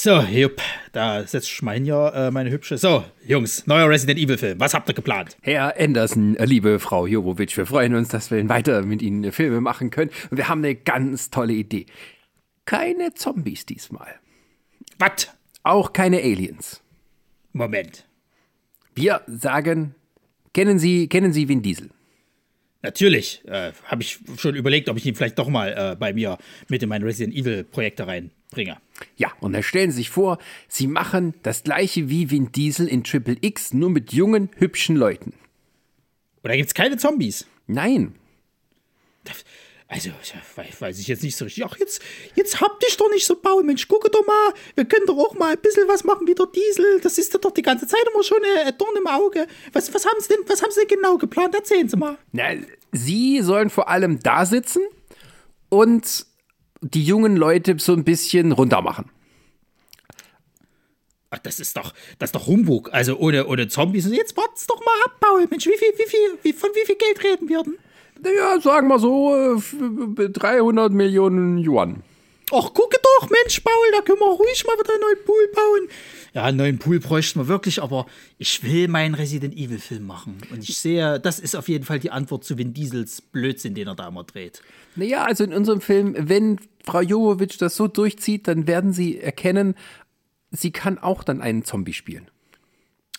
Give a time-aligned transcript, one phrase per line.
[0.00, 2.78] So, jupp, da setzt Schmein ja äh, meine hübsche.
[2.78, 4.60] So, Jungs, neuer Resident Evil Film.
[4.60, 5.36] Was habt ihr geplant?
[5.40, 9.90] Herr Anderson, liebe Frau Jovovich, wir freuen uns, dass wir weiter mit Ihnen Filme machen
[9.90, 10.12] können.
[10.30, 11.86] Und wir haben eine ganz tolle Idee.
[12.64, 14.14] Keine Zombies diesmal.
[15.00, 15.30] Was?
[15.64, 16.80] Auch keine Aliens.
[17.52, 18.06] Moment.
[18.94, 19.96] Wir sagen,
[20.54, 21.90] kennen Sie, kennen Sie Vin Diesel?
[22.82, 23.42] Natürlich.
[23.48, 26.38] Äh, Habe ich schon überlegt, ob ich ihn vielleicht doch mal äh, bei mir
[26.68, 28.76] mit in meine Resident Evil Projekte reinbringe.
[29.16, 30.38] Ja, und da stellen Sie sich vor,
[30.68, 35.32] Sie machen das gleiche wie Vin Diesel in Triple X, nur mit jungen, hübschen Leuten.
[36.44, 37.46] Oder gibt es keine Zombies?
[37.66, 38.14] Nein.
[39.90, 40.10] Also,
[40.80, 41.64] weiß ich jetzt nicht so richtig.
[41.64, 42.02] Ach, jetzt,
[42.34, 43.88] jetzt habt dich doch nicht so bauen, Mensch.
[43.88, 47.00] Gucke doch mal, wir können doch auch mal ein bisschen was machen wie der Diesel.
[47.00, 49.46] Das ist doch die ganze Zeit immer schon ein Dorn im Auge.
[49.72, 51.54] Was, was, haben Sie denn, was haben Sie denn genau geplant?
[51.54, 52.18] Erzählen Sie mal.
[52.32, 52.50] Na,
[52.92, 54.82] Sie sollen vor allem da sitzen
[55.70, 56.26] und
[56.80, 59.10] die jungen Leute so ein bisschen runter machen.
[61.30, 62.88] Ach, das ist doch, das ist doch Humbug.
[62.92, 64.06] Also ohne, ohne Zombies.
[64.10, 65.46] Jetzt wart's doch mal ab, Paul.
[65.50, 67.76] Mensch, wie viel, wie viel, wie, von wie viel Geld reden wir denn?
[68.22, 69.60] Naja, sagen wir so,
[70.16, 72.02] 300 Millionen Yuan.
[72.50, 75.88] Ach, gucke doch, Mensch, Paul, da können wir ruhig mal wieder einen neuen Pool bauen.
[76.32, 78.06] Ja, einen neuen Pool bräuchten wir wirklich, aber
[78.38, 80.38] ich will meinen Resident Evil Film machen.
[80.50, 83.88] Und ich sehe, das ist auf jeden Fall die Antwort zu Vin Diesels Blödsinn, den
[83.88, 84.62] er da immer dreht.
[84.96, 89.74] Naja, also in unserem Film, wenn Frau Jovovic das so durchzieht, dann werden sie erkennen,
[90.50, 92.30] sie kann auch dann einen Zombie spielen.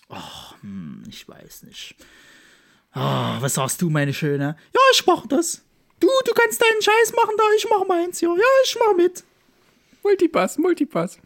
[0.09, 1.95] Ach, hm, ich weiß nicht.
[2.95, 4.55] Oh, was sagst du, meine Schöne?
[4.73, 5.63] Ja, ich mach das.
[5.99, 8.29] Du, du kannst deinen Scheiß machen da, ich mach meins, ja.
[8.29, 9.23] Ja, ich mach mit.
[10.03, 11.19] Multipass, Multipass.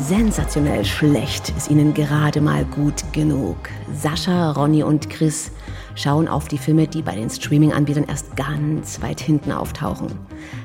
[0.00, 3.56] Sensationell schlecht ist ihnen gerade mal gut genug.
[3.92, 5.50] Sascha, Ronny und Chris
[5.96, 10.12] schauen auf die Filme, die bei den Streaming-Anbietern erst ganz weit hinten auftauchen.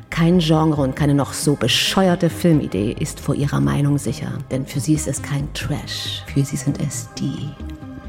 [0.09, 4.82] Kein Genre und keine noch so bescheuerte Filmidee ist vor ihrer Meinung sicher, denn für
[4.82, 7.50] sie ist es kein Trash, für sie sind es die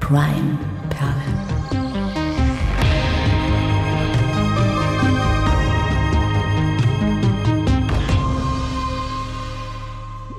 [0.01, 1.52] Prime-Perlen.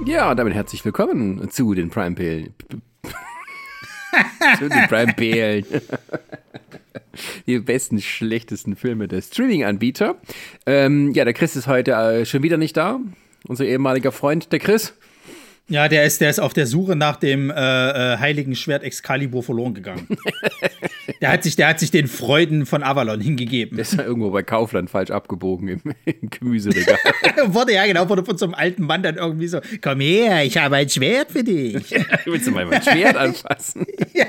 [0.05, 2.53] Ja, damit herzlich willkommen zu den Prime Perlen.
[4.59, 5.65] zu den Prime Perlen.
[7.47, 10.17] Die besten, schlechtesten Filme der Streaming-Anbieter.
[10.65, 12.99] Ähm, ja, der Chris ist heute äh, schon wieder nicht da.
[13.47, 14.93] Unser ehemaliger Freund, der Chris.
[15.69, 19.43] Ja, der ist, der ist auf der Suche nach dem äh, äh, heiligen Schwert Excalibur
[19.43, 20.07] verloren gegangen.
[21.21, 23.77] der, hat sich, der hat sich den Freuden von Avalon hingegeben.
[23.77, 26.97] Der ist ja irgendwo bei Kaufland falsch abgebogen im, im Gemüseregal.
[27.47, 30.57] wurde, ja genau, wurde von so einem alten Mann dann irgendwie so, komm her, ich
[30.57, 31.91] habe ein Schwert für dich.
[32.25, 33.85] Willst du mal mein Schwert anfassen?
[34.13, 34.25] ja.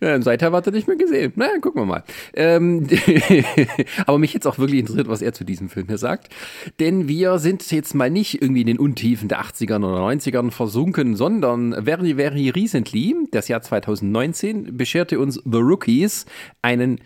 [0.00, 1.32] Ja, seither hat er nicht mehr gesehen.
[1.36, 2.04] Na, naja, gucken wir mal.
[2.34, 2.86] Ähm,
[4.06, 6.32] aber mich jetzt auch wirklich interessiert, was er zu diesem Film hier sagt.
[6.78, 11.16] Denn wir sind jetzt mal nicht irgendwie in den Untiefen der 80ern oder 90ern versunken,
[11.16, 16.26] sondern very, very recently, das Jahr 2019, bescherte uns The Rookies
[16.62, 17.00] einen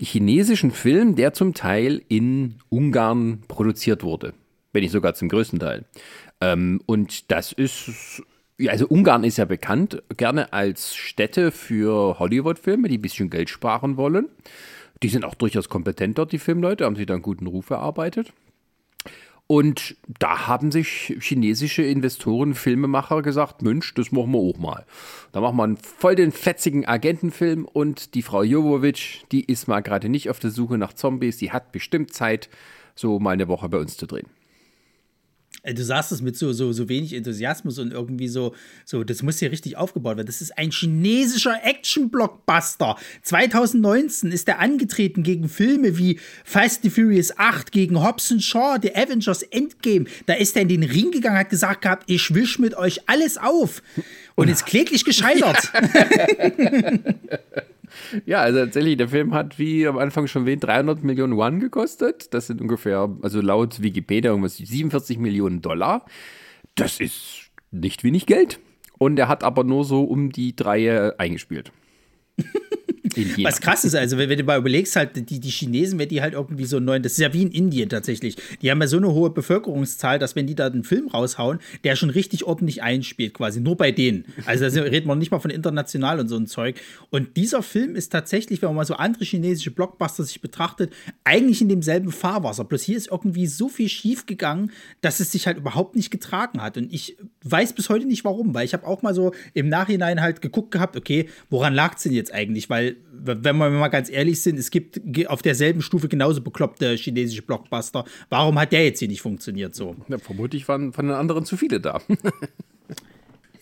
[0.00, 4.34] chinesischen Film, der zum Teil in Ungarn produziert wurde.
[4.72, 5.84] Wenn nicht sogar zum größten Teil.
[6.40, 8.22] Ähm, und das ist
[8.58, 13.50] ja, also Ungarn ist ja bekannt gerne als Stätte für Hollywood-Filme, die ein bisschen Geld
[13.50, 14.28] sparen wollen.
[15.02, 18.32] Die sind auch durchaus kompetent dort, die Filmleute, haben sich da einen guten Ruf erarbeitet.
[19.46, 24.86] Und da haben sich chinesische Investoren, Filmemacher gesagt, Mensch, das machen wir auch mal.
[25.32, 29.80] Da machen wir einen voll den fetzigen Agentenfilm und die Frau Jovovic, die ist mal
[29.80, 32.48] gerade nicht auf der Suche nach Zombies, die hat bestimmt Zeit,
[32.94, 34.28] so mal eine Woche bei uns zu drehen.
[35.64, 38.54] Äh, du sagst es mit so, so, so wenig Enthusiasmus und irgendwie so,
[38.84, 40.26] so, das muss hier richtig aufgebaut werden.
[40.26, 42.96] Das ist ein chinesischer Action-Blockbuster.
[43.22, 48.94] 2019 ist er angetreten gegen Filme wie Fast and Furious 8, gegen Hobbs Shaw, The
[48.94, 50.04] Avengers Endgame.
[50.26, 53.38] Da ist er in den Ring gegangen, hat gesagt gehabt, ich wisch mit euch alles
[53.38, 53.82] auf.
[54.36, 55.70] Und ist kläglich gescheitert.
[58.26, 62.32] Ja, also tatsächlich, der Film hat, wie am Anfang schon erwähnt, 300 Millionen Yuan gekostet.
[62.34, 66.04] Das sind ungefähr, also laut Wikipedia, irgendwas 47 Millionen Dollar.
[66.74, 68.60] Das ist nicht wenig Geld.
[68.98, 71.72] Und er hat aber nur so um die drei eingespielt.
[73.44, 76.20] Was krass ist, also wenn, wenn, du mal überlegst, halt, die, die Chinesen, wenn die
[76.20, 78.96] halt irgendwie so neuen, das ist ja wie in Indien tatsächlich, die haben ja so
[78.96, 83.34] eine hohe Bevölkerungszahl, dass wenn die da einen Film raushauen, der schon richtig ordentlich einspielt,
[83.34, 84.24] quasi, nur bei denen.
[84.46, 86.80] Also da reden wir nicht mal von international und so ein Zeug.
[87.10, 90.92] Und dieser Film ist tatsächlich, wenn man mal so andere chinesische Blockbuster sich betrachtet,
[91.24, 92.64] eigentlich in demselben Fahrwasser.
[92.64, 94.70] Bloß hier ist irgendwie so viel schief gegangen,
[95.00, 96.76] dass es sich halt überhaupt nicht getragen hat.
[96.76, 100.20] Und ich weiß bis heute nicht warum, weil ich habe auch mal so im Nachhinein
[100.20, 102.70] halt geguckt gehabt, okay, woran lag es denn jetzt eigentlich?
[102.70, 107.42] Weil wenn wir mal ganz ehrlich sind, es gibt auf derselben Stufe genauso bekloppte chinesische
[107.42, 108.04] Blockbuster.
[108.28, 109.96] Warum hat der jetzt hier nicht funktioniert so?
[110.08, 112.00] Ja, vermutlich waren von den anderen zu viele da.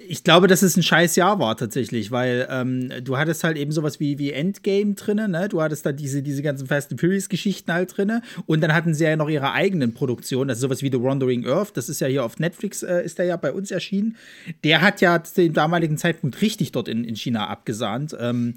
[0.09, 3.73] ich glaube, dass es ein scheiß Jahr war tatsächlich, weil ähm, du hattest halt eben
[3.73, 5.49] sowas wie, wie Endgame drinne, ne?
[5.49, 8.95] Du hattest da diese, diese ganzen Fast and Furious Geschichten halt drinne und dann hatten
[8.95, 12.09] sie ja noch ihre eigenen Produktionen, also sowas wie The Wandering Earth, das ist ja
[12.09, 14.17] hier auf Netflix, äh, ist der ja bei uns erschienen.
[14.65, 18.17] Der hat ja zu dem damaligen Zeitpunkt richtig dort in, in China abgesahnt.
[18.19, 18.55] Ähm,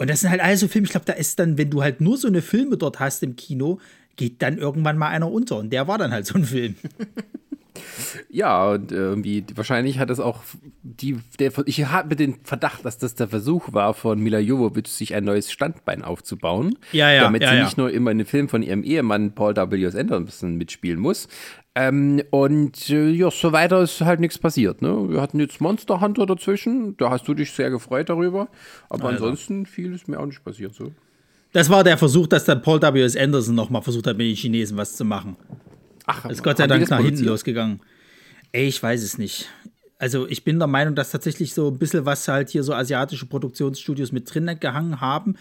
[0.00, 2.00] und das sind halt alles so Filme, ich glaube, da ist dann, wenn du halt
[2.00, 3.80] nur so eine Filme dort hast im Kino,
[4.16, 6.74] geht dann irgendwann mal einer unter und der war dann halt so ein Film.
[8.28, 10.42] Ja, und irgendwie, wahrscheinlich hat es auch
[10.82, 15.14] die, der, ich habe den Verdacht, dass das der Versuch war von Mila Jovovich, sich
[15.14, 16.78] ein neues Standbein aufzubauen.
[16.92, 17.22] Ja, ja.
[17.22, 17.64] Damit ja, sie ja.
[17.64, 19.84] nicht nur immer in den Film von ihrem Ehemann Paul W.
[19.84, 19.94] S.
[19.94, 21.28] Anderson mitspielen muss.
[21.74, 24.82] Ähm, und äh, ja, so weiter ist halt nichts passiert.
[24.82, 25.08] Ne?
[25.08, 28.48] Wir hatten jetzt Monster Hunter dazwischen, da hast du dich sehr gefreut darüber.
[28.88, 29.24] Aber Alter.
[29.24, 30.74] ansonsten viel ist mir auch nicht passiert.
[30.74, 30.92] So.
[31.52, 33.02] Das war der Versuch, dass dann Paul W.
[33.02, 33.16] S.
[33.16, 35.36] Anderson nochmal versucht hat, mit den Chinesen was zu machen.
[36.10, 37.80] Ach, ist Gott sei Dank nach hinten losgegangen.
[38.52, 39.48] Ey, ich weiß es nicht.
[39.98, 43.26] Also ich bin der Meinung, dass tatsächlich so ein bisschen was halt hier so asiatische
[43.26, 45.36] Produktionsstudios mit drin gehangen haben.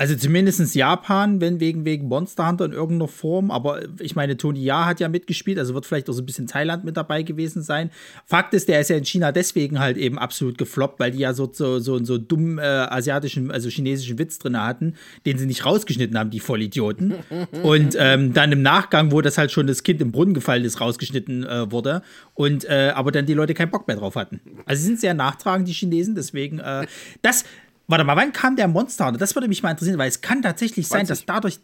[0.00, 3.50] Also zumindest Japan, wenn wegen, wegen Monster Hunter in irgendeiner Form.
[3.50, 6.46] Aber ich meine, Tony Ja hat ja mitgespielt, also wird vielleicht auch so ein bisschen
[6.46, 7.90] Thailand mit dabei gewesen sein.
[8.24, 11.34] Fakt ist, der ist ja in China deswegen halt eben absolut gefloppt, weil die ja
[11.34, 14.94] so, so, so, so dummen äh, asiatischen, also chinesischen Witz drin hatten,
[15.26, 17.16] den sie nicht rausgeschnitten haben, die Vollidioten.
[17.62, 20.80] Und ähm, dann im Nachgang, wo das halt schon das Kind im Brunnen gefallen ist,
[20.80, 22.00] rausgeschnitten äh, wurde.
[22.32, 24.40] Und äh, aber dann die Leute keinen Bock mehr drauf hatten.
[24.64, 26.86] Also sie sind sehr nachtragend, die Chinesen, deswegen äh,
[27.20, 27.44] das.
[27.90, 29.18] Warte mal, wann kam der Monster Hunter?
[29.18, 31.08] Das würde mich mal interessieren, weil es kann tatsächlich sein, 20.
[31.08, 31.58] dass dadurch.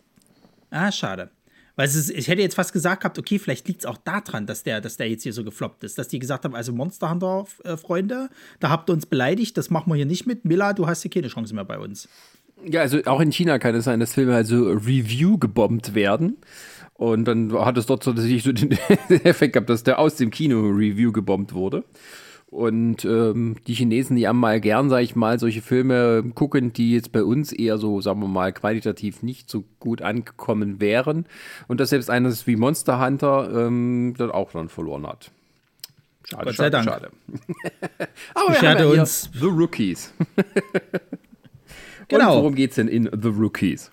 [0.70, 1.30] Ah, schade.
[1.76, 4.44] Weil es ist, ich hätte jetzt fast gesagt gehabt, okay, vielleicht liegt es auch daran,
[4.46, 5.98] dass der, dass der jetzt hier so gefloppt ist.
[5.98, 8.28] Dass die gesagt haben, also Monster Hunter, äh, Freunde,
[8.58, 10.44] da habt ihr uns beleidigt, das machen wir hier nicht mit.
[10.44, 12.08] Miller, du hast hier keine Chance mehr bei uns.
[12.64, 16.38] Ja, also auch in China kann es sein, dass Filme also Review gebombt werden.
[16.94, 18.72] Und dann hat es dort so, dass ich so den
[19.08, 21.84] Effekt gehabt, dass der aus dem Kino Review gebombt wurde.
[22.56, 26.92] Und ähm, die Chinesen, die haben mal gern, sag ich mal, solche Filme gucken, die
[26.92, 31.26] jetzt bei uns eher so, sagen wir mal, qualitativ nicht so gut angekommen wären.
[31.68, 35.30] Und dass selbst eines wie Monster Hunter ähm, dann auch dann verloren hat.
[36.24, 36.84] Schade, Gott sei schade, Dank.
[36.86, 37.10] schade.
[38.34, 39.30] Aber wir Schade haben ja uns.
[39.34, 40.14] The Rookies.
[42.08, 42.36] Genau.
[42.36, 43.90] Und worum geht's denn in The Rookies?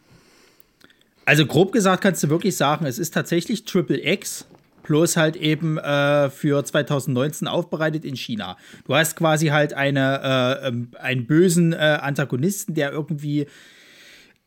[1.26, 4.46] Also grob gesagt kannst du wirklich sagen, es ist tatsächlich Triple X
[4.84, 8.58] bloß halt eben äh, für 2019 aufbereitet in China.
[8.86, 13.48] Du hast quasi halt eine, äh, ähm, einen bösen äh, Antagonisten, der irgendwie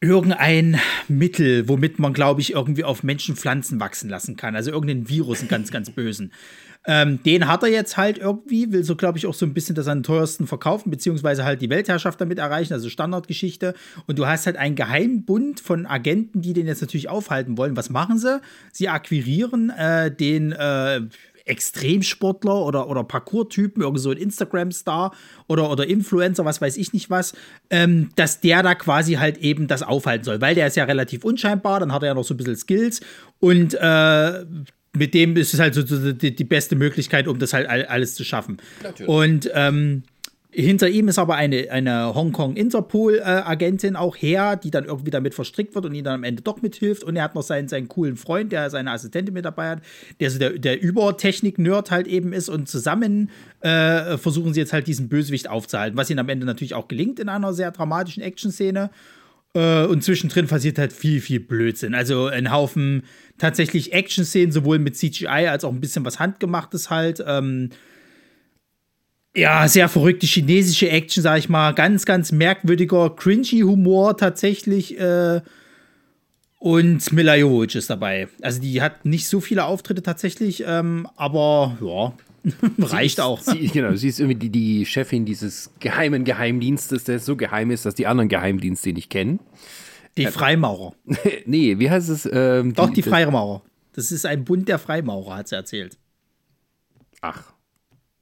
[0.01, 0.79] irgendein
[1.09, 4.55] Mittel, womit man, glaube ich, irgendwie auf Menschen Pflanzen wachsen lassen kann.
[4.55, 6.33] Also irgendeinen Virus, einen ganz, ganz bösen.
[6.87, 9.75] Ähm, den hat er jetzt halt irgendwie, will so, glaube ich, auch so ein bisschen
[9.75, 13.75] das an den teuersten verkaufen, beziehungsweise halt die Weltherrschaft damit erreichen, also Standardgeschichte.
[14.07, 17.77] Und du hast halt einen Geheimbund von Agenten, die den jetzt natürlich aufhalten wollen.
[17.77, 18.41] Was machen sie?
[18.73, 21.01] Sie akquirieren äh, den äh,
[21.47, 25.15] Extremsportler oder, oder Parkour-Typen, irgend so ein Instagram-Star
[25.47, 27.35] oder, oder Influencer, was weiß ich nicht was,
[27.71, 31.25] ähm, dass der da quasi halt eben das aufhalten soll, weil der ist ja relativ
[31.25, 33.01] unscheinbar, dann hat er ja noch so ein bisschen Skills
[33.39, 34.45] und äh,
[34.97, 38.15] mit dem ist es halt so, die, die beste Möglichkeit, um das halt all, alles
[38.15, 38.59] zu schaffen.
[38.83, 39.09] Natürlich.
[39.09, 40.03] Und ähm,
[40.59, 45.85] hinter ihm ist aber eine, eine Hongkong-Interpol-Agentin auch her, die dann irgendwie damit verstrickt wird
[45.85, 47.05] und ihm dann am Ende doch mithilft.
[47.05, 49.83] Und er hat noch seinen, seinen coolen Freund, der seine Assistentin mit dabei hat,
[50.19, 52.49] der so der, der Übertechnik-Nerd halt eben ist.
[52.49, 53.29] Und zusammen
[53.61, 57.21] äh, versuchen sie jetzt halt diesen Bösewicht aufzuhalten, was ihnen am Ende natürlich auch gelingt
[57.21, 58.89] in einer sehr dramatischen Action-Szene.
[59.57, 61.95] Äh, Und zwischendrin passiert halt viel, viel Blödsinn.
[61.95, 63.05] Also ein Haufen
[63.39, 67.25] tatsächlich Action-Szenen, sowohl mit CGI als auch ein bisschen was Handgemachtes halt.
[67.27, 67.71] Ähm,
[69.35, 71.73] ja, sehr verrückte chinesische Action, sag ich mal.
[71.73, 74.99] Ganz, ganz merkwürdiger, cringy Humor tatsächlich.
[75.01, 75.41] Äh,
[76.59, 78.29] und Mila Jovovich ist dabei.
[78.43, 82.13] Also die hat nicht so viele Auftritte tatsächlich, ähm, aber ja,
[82.79, 83.41] reicht sie ist, auch.
[83.41, 87.87] Sie, genau, sie ist irgendwie die, die Chefin dieses geheimen Geheimdienstes, der so geheim ist,
[87.87, 89.41] dass die anderen Geheimdienste ihn nicht kennen.
[90.17, 90.95] Die Freimaurer.
[91.47, 92.29] nee, wie heißt es?
[92.31, 93.63] Ähm, Doch, die Freimaurer.
[93.93, 95.99] Das ist ein Bund der Freimaurer, hat sie erzählt.
[97.21, 97.53] Ach.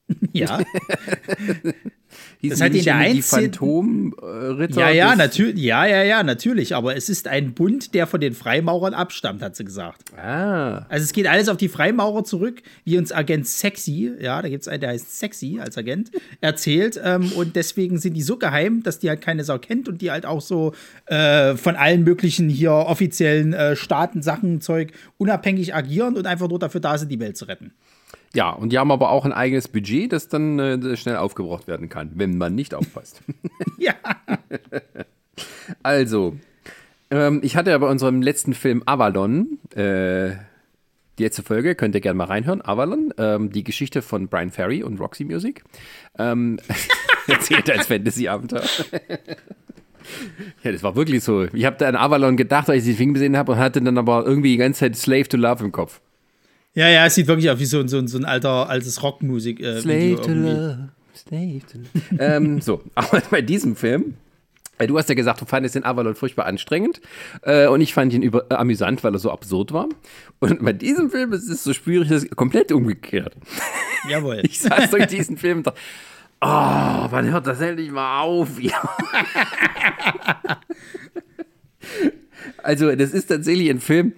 [0.33, 0.62] Ja.
[2.49, 3.53] Das hat in der irgendwie die 19.
[3.53, 4.81] Phantomritter.
[4.81, 6.75] Ja, ja, natürlich, ja, ja, ja, natürlich.
[6.75, 10.13] Aber es ist ein Bund, der von den Freimaurern abstammt, hat sie gesagt.
[10.17, 14.49] Ah, Also es geht alles auf die Freimaurer zurück, wie uns Agent Sexy, ja, da
[14.49, 16.11] gibt es einen, der heißt Sexy als Agent,
[16.41, 17.01] erzählt.
[17.03, 20.11] Ähm, und deswegen sind die so geheim, dass die halt keine Sau kennt und die
[20.11, 20.73] halt auch so
[21.07, 26.59] äh, von allen möglichen hier offiziellen äh, Staaten, Sachen, Zeug unabhängig agieren und einfach nur
[26.59, 27.73] dafür da sind, die Welt zu retten.
[28.35, 31.88] Ja, und die haben aber auch ein eigenes Budget, das dann äh, schnell aufgebraucht werden
[31.88, 33.23] kann, wenn man nicht aufpasst.
[33.78, 33.94] ja.
[35.83, 36.37] Also,
[37.11, 40.33] ähm, ich hatte ja bei unserem letzten Film Avalon, äh,
[41.18, 44.83] die letzte Folge, könnt ihr gerne mal reinhören, Avalon, ähm, die Geschichte von Brian Ferry
[44.83, 45.62] und Roxy Music.
[46.18, 46.59] Ähm,
[47.28, 48.64] erzählt als Fantasy-Abenteuer.
[50.64, 51.44] ja, das war wirklich so.
[51.52, 53.97] Ich habe da an Avalon gedacht, als ich den Film gesehen habe und hatte dann
[53.97, 56.00] aber irgendwie die ganze Zeit Slave to Love im Kopf.
[56.75, 59.61] Ja, ja, es sieht wirklich aus wie so, so, so ein alter, altes Rockmusik.
[59.61, 60.88] Äh, Slave to Love.
[61.14, 62.19] Slave to love.
[62.19, 64.14] ähm, so, aber bei diesem Film
[64.78, 67.00] äh, Du hast ja gesagt, du fandest den Avalon furchtbar anstrengend.
[67.43, 69.88] Äh, und ich fand ihn über, äh, amüsant, weil er so absurd war.
[70.40, 73.35] Und bei diesem Film ist es so spürig, das ist komplett umgekehrt.
[74.09, 74.40] Jawohl.
[74.43, 75.78] Ich saß durch diesen Film und dachte,
[76.40, 78.49] oh, wann hört das endlich mal auf?
[82.62, 84.12] also, das ist tatsächlich ein Film,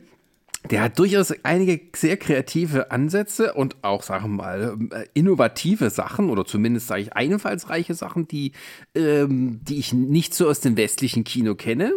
[0.70, 6.30] der hat durchaus einige sehr kreative Ansätze und auch, sagen wir mal, äh, innovative Sachen
[6.30, 8.52] oder zumindest, sage ich, einfallsreiche Sachen, die,
[8.94, 11.92] ähm, die ich nicht so aus dem westlichen Kino kenne.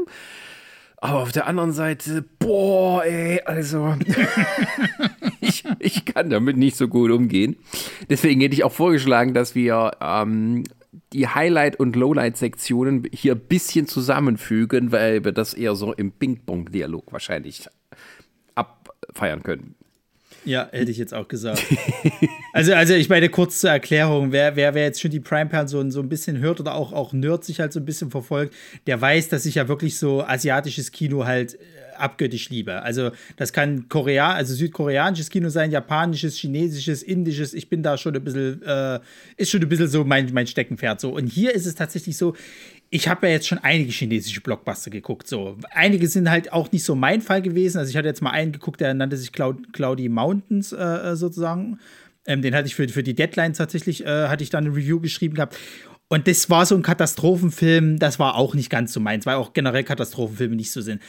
[0.97, 3.95] Aber auf der anderen Seite, boah, ey, also,
[5.41, 7.55] ich, ich kann damit nicht so gut umgehen.
[8.09, 10.65] Deswegen hätte ich auch vorgeschlagen, dass wir ähm,
[11.13, 17.13] die Highlight- und Lowlight-Sektionen hier ein bisschen zusammenfügen, weil wir das eher so im Ping-Pong-Dialog
[17.13, 17.69] wahrscheinlich
[19.13, 19.75] feiern können.
[20.45, 21.63] Ja, hätte ich jetzt auch gesagt.
[22.53, 25.99] also, also ich meine, kurz zur Erklärung, wer, wer, wer jetzt schon die Prime-Person so
[25.99, 28.55] ein bisschen hört oder auch, auch Nerd sich halt so ein bisschen verfolgt,
[28.87, 31.57] der weiß, dass ich ja wirklich so asiatisches Kino halt äh,
[31.97, 32.81] abgöttisch liebe.
[32.81, 37.53] Also das kann Korea, also südkoreanisches Kino sein, japanisches, chinesisches, indisches.
[37.53, 38.99] Ich bin da schon ein bisschen, äh,
[39.35, 41.01] ist schon ein bisschen so mein, mein Steckenpferd.
[41.01, 41.11] So.
[41.11, 42.35] Und hier ist es tatsächlich so,
[42.91, 45.27] ich habe ja jetzt schon einige chinesische Blockbuster geguckt.
[45.27, 45.57] So.
[45.71, 47.77] Einige sind halt auch nicht so mein Fall gewesen.
[47.77, 51.15] Also ich hatte jetzt mal einen geguckt, der nannte sich Cloud Cloudy Mountains äh, äh,
[51.15, 51.79] sozusagen.
[52.25, 54.99] Ähm, den hatte ich für, für die Deadline tatsächlich, äh, hatte ich dann eine Review
[54.99, 55.57] geschrieben gehabt.
[56.07, 59.53] Und das war so ein Katastrophenfilm, das war auch nicht ganz so meins, weil auch
[59.53, 61.01] generell Katastrophenfilme nicht so sind.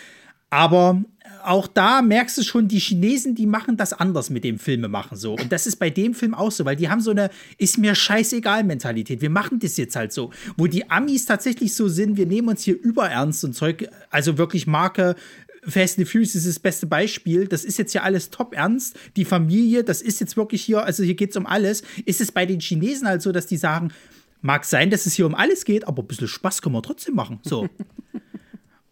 [0.50, 1.02] Aber
[1.44, 5.16] auch da merkst du schon, die Chinesen, die machen das anders mit dem Filme machen
[5.16, 5.34] so.
[5.34, 7.94] Und das ist bei dem Film auch so, weil die haben so eine ist mir
[7.94, 9.20] scheißegal Mentalität.
[9.20, 10.30] Wir machen das jetzt halt so.
[10.56, 14.66] Wo die Amis tatsächlich so sind, wir nehmen uns hier überernst und Zeug, also wirklich
[14.66, 15.14] Marke
[15.62, 17.46] Fast and Furious ist das beste Beispiel.
[17.46, 18.98] Das ist jetzt ja alles top ernst.
[19.16, 21.82] Die Familie, das ist jetzt wirklich hier, also hier geht es um alles.
[22.06, 23.92] Ist es bei den Chinesen halt so, dass die sagen,
[24.40, 27.14] mag sein, dass es hier um alles geht, aber ein bisschen Spaß können wir trotzdem
[27.14, 27.40] machen.
[27.42, 27.68] So.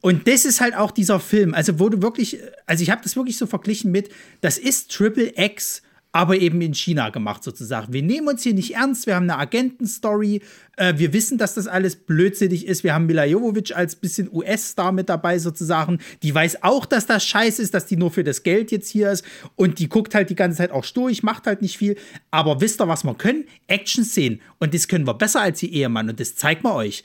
[0.01, 1.55] Und das ist halt auch dieser Film.
[1.55, 5.33] Also, wo du wirklich, also ich habe das wirklich so verglichen mit, das ist Triple
[5.37, 7.93] X aber eben in China gemacht sozusagen.
[7.93, 10.43] Wir nehmen uns hier nicht ernst, wir haben eine Agentenstory,
[10.79, 12.85] äh, wir wissen, dass das alles blödsinnig ist.
[12.85, 15.99] Wir haben Mila Jovovich als bisschen US-Star mit dabei sozusagen.
[16.23, 19.11] Die weiß auch, dass das scheiße ist, dass die nur für das Geld jetzt hier
[19.11, 19.25] ist
[19.57, 21.97] und die guckt halt die ganze Zeit auch stur, macht halt nicht viel.
[22.31, 23.45] Aber wisst ihr, was wir können?
[23.67, 24.41] Action-Szenen.
[24.59, 27.03] Und das können wir besser als ihr Ehemann und das zeigt man euch.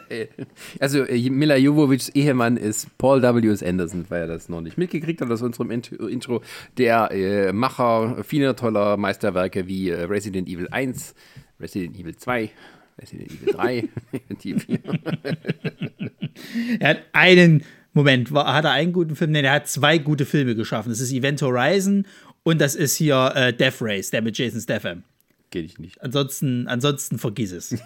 [0.80, 3.62] also äh, Mila Jovovichs Ehemann ist Paul W.S.
[3.62, 6.42] Anderson, weil er das noch nicht mitgekriegt hat aus unserem Intro.
[6.78, 11.14] Der äh, Macher vieler toller Meisterwerke wie äh, Resident Evil 1,
[11.60, 12.50] Resident Evil 2,
[13.00, 14.80] Resident Evil 3, Resident Evil 4.
[16.80, 19.32] er hat einen, Moment, hat er einen guten Film?
[19.32, 20.90] Nein, er hat zwei gute Filme geschaffen.
[20.90, 22.06] Das ist Event Horizon
[22.42, 25.04] und das ist hier äh, Death Race, der mit Jason Statham.
[25.50, 26.02] Geht ich nicht.
[26.02, 27.72] Ansonsten, ansonsten vergiss es.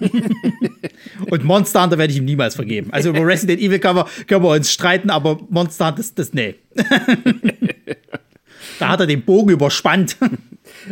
[1.31, 2.91] und Monster Hunter werde ich ihm niemals vergeben.
[2.93, 6.33] Also über Resident Evil können wir, können wir uns streiten, aber Monster Hunter, das, das
[6.33, 6.55] nee.
[8.79, 10.17] Da hat er den Bogen überspannt.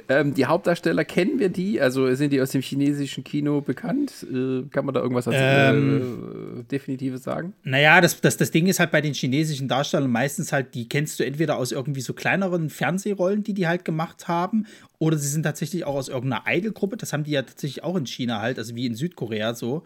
[0.08, 1.80] Ähm, die Hauptdarsteller kennen wir die?
[1.80, 4.26] Also sind die aus dem chinesischen Kino bekannt?
[4.30, 7.52] Äh, kann man da irgendwas als, ähm, äh, Definitives sagen?
[7.62, 11.20] Naja, das, das, das Ding ist halt bei den chinesischen Darstellern meistens halt, die kennst
[11.20, 14.66] du entweder aus irgendwie so kleineren Fernsehrollen, die die halt gemacht haben,
[14.98, 16.96] oder sie sind tatsächlich auch aus irgendeiner Idol-Gruppe.
[16.96, 19.84] Das haben die ja tatsächlich auch in China halt, also wie in Südkorea so.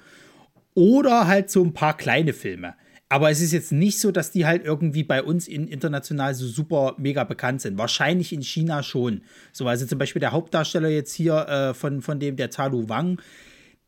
[0.75, 2.75] Oder halt so ein paar kleine Filme.
[3.13, 6.47] Aber es ist jetzt nicht so, dass die halt irgendwie bei uns in, international so
[6.47, 7.77] super mega bekannt sind.
[7.77, 9.23] Wahrscheinlich in China schon.
[9.53, 13.21] So, also zum Beispiel der Hauptdarsteller jetzt hier äh, von, von dem, der Talu Wang,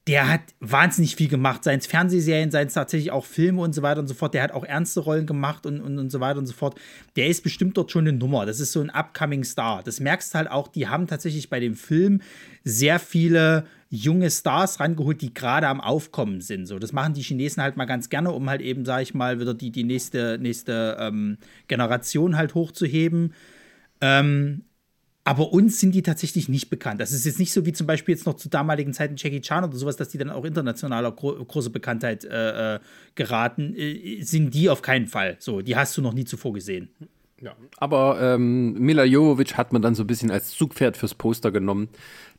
[0.09, 1.63] der hat wahnsinnig viel gemacht.
[1.63, 4.35] Seien es Fernsehserien, seien es tatsächlich auch Filme und so weiter und so fort.
[4.35, 6.79] Der hat auch ernste Rollen gemacht und, und, und so weiter und so fort.
[7.15, 8.45] Der ist bestimmt dort schon eine Nummer.
[8.45, 9.83] Das ist so ein upcoming Star.
[9.85, 12.21] Das merkst du halt auch, die haben tatsächlich bei dem Film
[12.65, 16.67] sehr viele junge Stars rangeholt, die gerade am Aufkommen sind.
[16.67, 19.39] So, das machen die Chinesen halt mal ganz gerne, um halt eben, sag ich mal,
[19.39, 23.35] wieder die, die nächste, nächste ähm, Generation halt hochzuheben.
[24.01, 24.65] Ähm,
[25.25, 27.01] aber uns sind die tatsächlich nicht bekannt.
[27.01, 29.63] Das ist jetzt nicht so wie zum Beispiel jetzt noch zu damaligen Zeiten Jackie Chan
[29.63, 32.81] oder sowas, dass die dann auch internationaler gro große Bekanntheit äh, äh,
[33.15, 33.75] geraten.
[33.77, 35.37] Äh, sind die auf keinen Fall.
[35.39, 36.89] So, die hast du noch nie zuvor gesehen.
[37.41, 37.57] Ja.
[37.79, 41.89] Aber ähm, Mila Jovovic hat man dann so ein bisschen als Zugpferd fürs Poster genommen,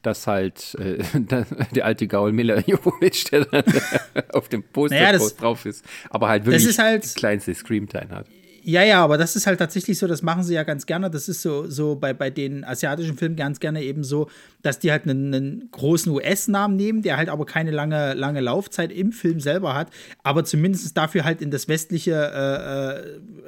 [0.02, 1.04] dass halt äh,
[1.72, 3.64] der alte Gaul Mila Jovovic, der dann
[4.34, 8.28] auf dem Poster naja, drauf ist, aber halt wirklich halt, die kleinste Screamtime hat.
[8.66, 11.12] Ja, ja, aber das ist halt tatsächlich so, das machen sie ja ganz gerne.
[11.12, 14.30] Das ist so, so bei, bei den asiatischen Filmen ganz gerne eben so,
[14.62, 18.94] dass die halt einen, einen großen US-Namen nehmen, der halt aber keine lange, lange Laufzeit
[18.94, 19.90] im Film selber hat,
[20.24, 22.14] aber zumindest dafür halt in das westliche,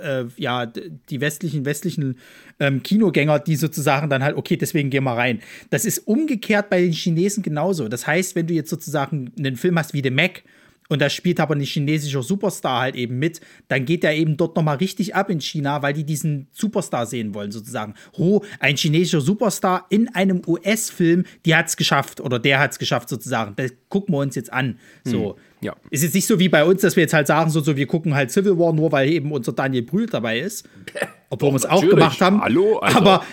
[0.03, 2.17] äh, äh, äh ja, die westlichen, westlichen
[2.59, 5.39] ähm, Kinogänger, die sozusagen dann halt, okay, deswegen gehen wir rein.
[5.69, 7.87] Das ist umgekehrt bei den Chinesen genauso.
[7.87, 10.43] Das heißt, wenn du jetzt sozusagen einen Film hast wie The Mac,
[10.87, 14.55] und da spielt aber ein chinesischer Superstar halt eben mit, dann geht der eben dort
[14.55, 17.95] nochmal richtig ab in China, weil die diesen Superstar sehen wollen, sozusagen.
[18.13, 22.79] Oh, ein chinesischer Superstar in einem US-Film, die hat es geschafft oder der hat es
[22.79, 23.55] geschafft, sozusagen.
[23.55, 24.77] Das gucken wir uns jetzt an.
[25.03, 25.35] So.
[25.35, 25.75] Hm, ja.
[25.89, 27.87] Ist jetzt nicht so wie bei uns, dass wir jetzt halt sagen, so, so wir
[27.87, 30.69] gucken halt Civil War nur, weil eben unser Daniel Brühl dabei ist.
[31.29, 32.41] Obwohl wir es auch gemacht haben.
[32.41, 32.97] Hallo, also.
[32.99, 33.25] Aber,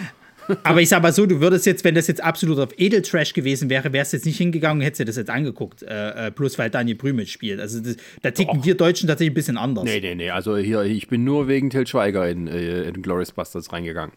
[0.62, 3.70] aber ich sag mal so, du würdest jetzt, wenn das jetzt absolut auf Edeltrash gewesen
[3.70, 5.82] wäre, wärst du jetzt nicht hingegangen und hättest dir das jetzt angeguckt.
[5.82, 7.60] Äh, äh plus weil Daniel Brühl mitspielt.
[7.60, 8.64] Also das, da ticken Och.
[8.64, 9.84] wir Deutschen tatsächlich ein bisschen anders.
[9.84, 10.30] Nee, nee, nee.
[10.30, 14.12] Also hier, ich bin nur wegen Till Schweiger in, äh, in Glorious Busters reingegangen.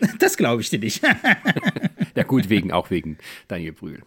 [0.18, 1.02] Das glaube ich dir nicht.
[2.16, 3.16] ja, gut, wegen, auch wegen
[3.48, 4.00] Daniel Brühl.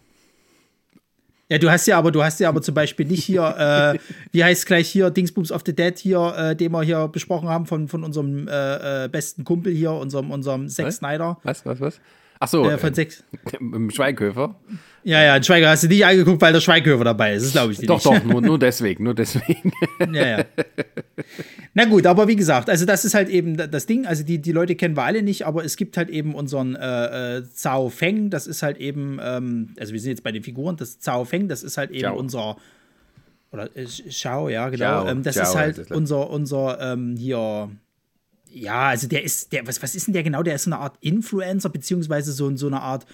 [1.50, 3.42] Ja, du hast ja aber, du hast ja aber zum Beispiel nicht hier,
[3.96, 3.98] äh,
[4.32, 7.66] wie heißt gleich hier, Dingsbums of the Dead hier, äh, den wir hier besprochen haben
[7.66, 11.38] von, von unserem äh, äh besten Kumpel hier, unserem, unserem Zack Snyder.
[11.42, 12.00] Was, was, was?
[12.40, 13.24] Ach so, äh, von sechs.
[13.60, 14.54] Im Schweighöfer.
[15.04, 17.46] Ja, ja, ein Schweiger hast du nicht angeguckt, weil der Schweighöfer dabei ist.
[17.46, 18.06] Das glaube ich dir doch, nicht.
[18.06, 19.72] Doch, doch, nur, nur deswegen, nur deswegen.
[20.12, 20.44] ja, ja.
[21.74, 24.06] Na gut, aber wie gesagt, also das ist halt eben das Ding.
[24.06, 27.38] Also die, die Leute kennen wir alle nicht, aber es gibt halt eben unseren äh,
[27.38, 28.30] äh, Zhao Feng.
[28.30, 31.48] Das ist halt eben, ähm, also wir sind jetzt bei den Figuren, das Zhao Feng,
[31.48, 32.16] das ist halt eben Ciao.
[32.18, 32.56] unser
[33.50, 34.84] oder äh, Xiao, ja, genau.
[34.84, 35.08] Ciao.
[35.08, 37.70] Ähm, das Ciao, ist halt das unser, unser ähm, hier
[38.52, 40.42] ja, also der ist, der, was, was ist denn der genau?
[40.42, 43.06] Der ist so eine Art Influencer, beziehungsweise so, so eine Art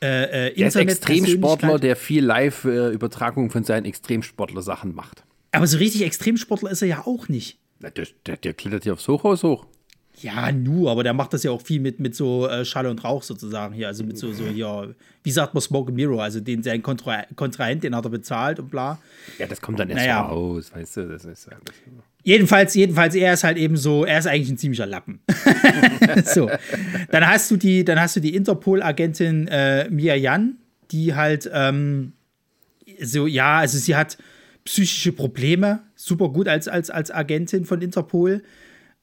[0.00, 5.24] äh, äh, der ist Extremsportler, der viel Live-Übertragung von seinen Extremsportler-Sachen macht.
[5.52, 7.58] Aber so richtig Extremsportler ist er ja auch nicht.
[7.80, 7.90] Der,
[8.26, 9.66] der, der klettert ja aufs Hochhaus hoch.
[10.20, 13.04] Ja, nu, aber der macht das ja auch viel mit, mit so äh, Schall und
[13.04, 13.88] Rauch sozusagen hier.
[13.88, 17.24] Also mit so, so hier, wie sagt man Smoke and Mirror, also den sein Kontra
[17.34, 18.98] Kontrahent, den hat er bezahlt und bla.
[19.38, 20.22] Ja, das kommt dann erst naja.
[20.22, 21.58] raus, weißt du, das ist ja.
[22.26, 25.20] Jedenfalls, jedenfalls, er ist halt eben so, er ist eigentlich ein ziemlicher Lappen.
[26.24, 26.50] so.
[27.12, 30.56] Dann hast du die, dann hast du die Interpol-Agentin äh, Mia Yan,
[30.90, 32.14] die halt ähm,
[33.00, 34.18] so, ja, also sie hat
[34.64, 38.42] psychische Probleme, super gut als, als, als Agentin von Interpol,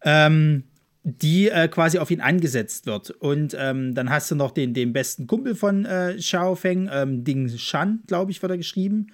[0.04, 0.64] ähm,
[1.04, 3.10] die äh, quasi auf ihn angesetzt wird.
[3.10, 7.24] Und ähm, dann hast du noch den, den besten Kumpel von äh, Xiao Feng, ähm,
[7.24, 9.08] Ding Shan, glaube ich, wird er geschrieben,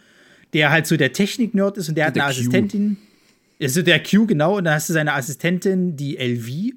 [0.54, 2.40] der halt so der Technik-Nerd ist und der, der hat eine Q.
[2.40, 2.98] Assistentin.
[3.62, 6.74] Also der Q, genau, und dann hast du seine Assistentin, die LV,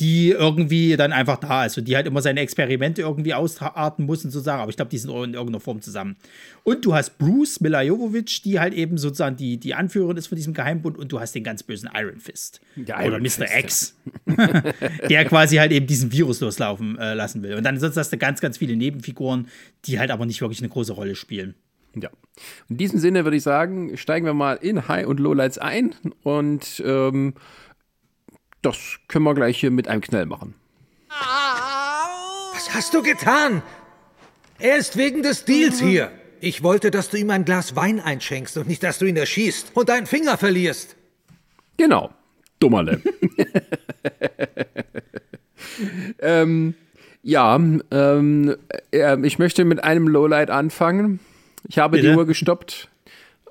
[0.00, 4.24] die irgendwie dann einfach da ist und die halt immer seine Experimente irgendwie ausarten muss
[4.24, 6.16] und sozusagen, aber ich glaube, die sind in irgendeiner Form zusammen.
[6.64, 10.36] Und du hast Bruce Mila Jovovich, die halt eben sozusagen die, die Anführerin ist von
[10.36, 12.60] diesem Geheimbund und du hast den ganz bösen Iron Fist.
[12.76, 13.46] Iron oder Mr.
[13.46, 13.96] Fist, X,
[15.08, 17.54] der quasi halt eben diesen Virus loslaufen äh, lassen will.
[17.54, 19.48] Und dann sonst hast du ganz, ganz viele Nebenfiguren,
[19.86, 21.54] die halt aber nicht wirklich eine große Rolle spielen.
[22.00, 22.10] Ja.
[22.68, 26.82] In diesem Sinne würde ich sagen, steigen wir mal in High- und Lowlights ein und
[26.84, 27.34] ähm,
[28.62, 30.54] das können wir gleich hier mit einem Knall machen.
[32.52, 33.62] Was hast du getan?
[34.58, 36.10] Er ist wegen des Deals hier.
[36.40, 39.72] Ich wollte, dass du ihm ein Glas Wein einschenkst und nicht, dass du ihn erschießt
[39.74, 40.96] und deinen Finger verlierst.
[41.76, 42.10] Genau.
[42.58, 43.00] Dummerle.
[46.20, 46.74] ähm,
[47.22, 48.56] ja, ähm,
[48.92, 51.20] äh, ich möchte mit einem Lowlight anfangen.
[51.68, 52.10] Ich habe Bitte?
[52.10, 52.88] die Uhr gestoppt.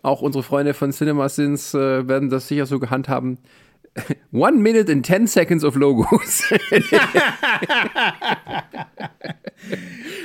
[0.02, 3.40] Auch unsere Freunde von CinemaSins äh, werden das sicher so gehandhaben.
[4.32, 6.44] One minute and ten seconds of Logos.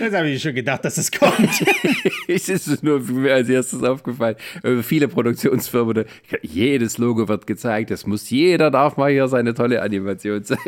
[0.00, 1.64] das habe ich schon gedacht, dass es kommt.
[2.28, 4.36] es ist nur mir als erstes aufgefallen.
[4.62, 6.04] Äh, viele Produktionsfirmen,
[6.42, 7.90] jedes Logo wird gezeigt.
[7.90, 10.60] Das muss jeder, darf mal hier seine tolle Animation zeigen.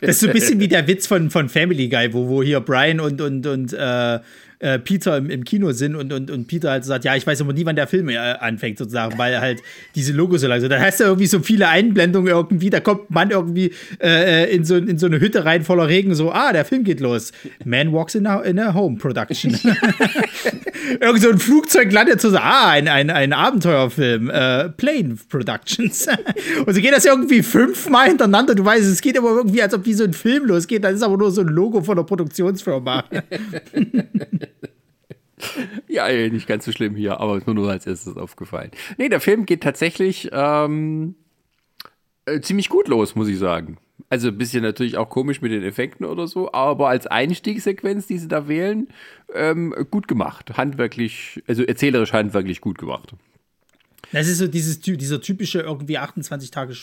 [0.00, 2.60] das ist so ein bisschen wie der Witz von, von Family Guy, wo, wo hier
[2.60, 4.18] Brian und, und, und äh,
[4.60, 7.40] äh, Peter im, im Kino sind und, und, und Peter halt sagt, ja, ich weiß
[7.40, 9.62] aber nie, wann der Film äh, anfängt, sozusagen, weil halt
[9.94, 10.70] diese Logos so lang sind.
[10.70, 14.76] Dann hast du irgendwie so viele Einblendungen irgendwie, da kommt man irgendwie äh, in, so,
[14.76, 17.32] in so eine Hütte rein voller Regen, so, ah, der Film geht los.
[17.64, 19.58] Man walks in a, in a home production.
[21.00, 26.06] Irgend so ein Flugzeug landet so, ah, ein, ein, ein Abenteuerfilm, äh, Plane Productions.
[26.66, 28.54] und so geht das irgendwie fünfmal hintereinander.
[28.54, 30.84] Du weißt, es geht immer irgendwie, als ob wie so ein Film losgeht.
[30.84, 33.04] Das ist aber nur so ein Logo von der Produktionsfirma.
[35.88, 38.70] ja, nicht ganz so schlimm hier, aber nur, nur als erstes aufgefallen.
[38.96, 41.14] Nee, der Film geht tatsächlich ähm,
[42.26, 43.78] äh, ziemlich gut los, muss ich sagen.
[44.10, 48.18] Also ein bisschen natürlich auch komisch mit den Effekten oder so, aber als Einstiegssequenz, die
[48.18, 48.88] sie da wählen,
[49.34, 50.56] ähm, gut gemacht.
[50.56, 53.12] Handwerklich, also erzählerisch handwerklich gut gemacht.
[54.12, 56.74] Das ist so dieses, dieser typische irgendwie 28 Tage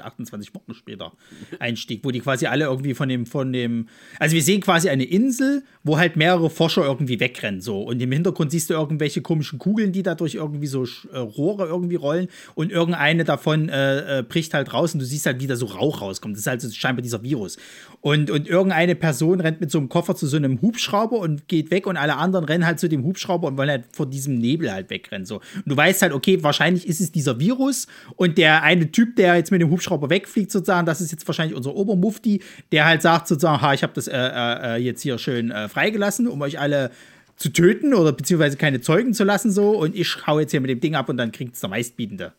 [0.00, 1.12] 28 Wochen später
[1.58, 5.04] Einstieg, wo die quasi alle irgendwie von dem, von dem, also wir sehen quasi eine
[5.04, 7.82] Insel, wo halt mehrere Forscher irgendwie wegrennen, so.
[7.82, 11.66] Und im Hintergrund siehst du irgendwelche komischen Kugeln, die da durch irgendwie so äh, Rohre
[11.66, 15.46] irgendwie rollen und irgendeine davon äh, äh, bricht halt raus und du siehst halt, wie
[15.46, 16.34] da so Rauch rauskommt.
[16.34, 17.56] Das ist halt so scheinbar dieser Virus.
[18.00, 21.70] Und, und irgendeine Person rennt mit so einem Koffer zu so einem Hubschrauber und geht
[21.70, 24.72] weg und alle anderen rennen halt zu dem Hubschrauber und wollen halt vor diesem Nebel
[24.72, 25.36] halt wegrennen, so.
[25.36, 29.36] Und du weißt halt, okay, wahrscheinlich ist es dieser Virus und der eine Typ, der
[29.36, 33.28] jetzt mit dem Hubschrauber wegfliegt, sozusagen, das ist jetzt wahrscheinlich unser Obermufti, der halt sagt
[33.28, 36.90] sozusagen, ha, ich habe das äh, äh, jetzt hier schön äh, freigelassen, um euch alle
[37.36, 40.70] zu töten oder beziehungsweise keine Zeugen zu lassen, so und ich hau jetzt hier mit
[40.70, 42.32] dem Ding ab und dann kriegt es der Meistbietende.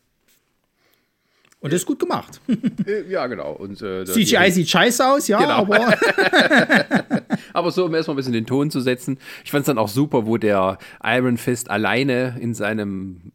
[1.60, 2.42] Und das ist gut gemacht.
[2.86, 3.52] Äh, ja, genau.
[3.52, 5.54] Und, äh, CGI sieht scheiße aus, ja, genau.
[5.54, 5.96] aber.
[7.52, 9.18] aber so, um erstmal ein bisschen den Ton zu setzen.
[9.44, 13.32] Ich fand es dann auch super, wo der Iron Fist alleine in seinem,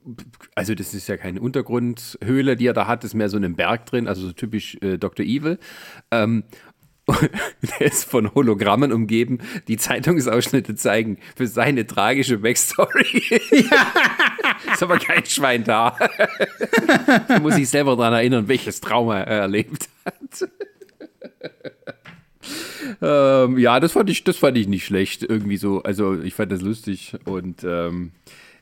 [0.55, 3.55] also das ist ja keine Untergrundhöhle, die er da hat, ist mehr so in einem
[3.55, 5.25] Berg drin, also so typisch äh, Dr.
[5.25, 5.59] Evil.
[6.11, 6.43] Ähm,
[7.79, 13.41] der ist von Hologrammen umgeben, die Zeitungsausschnitte zeigen für seine tragische Backstory.
[13.51, 13.93] Ja.
[14.73, 15.97] ist aber kein Schwein da.
[17.27, 20.49] da muss ich selber daran erinnern, welches Trauma er erlebt hat.
[23.01, 25.23] Ähm, ja, das fand ich, das fand ich nicht schlecht.
[25.23, 28.11] Irgendwie so, also ich fand das lustig und ähm,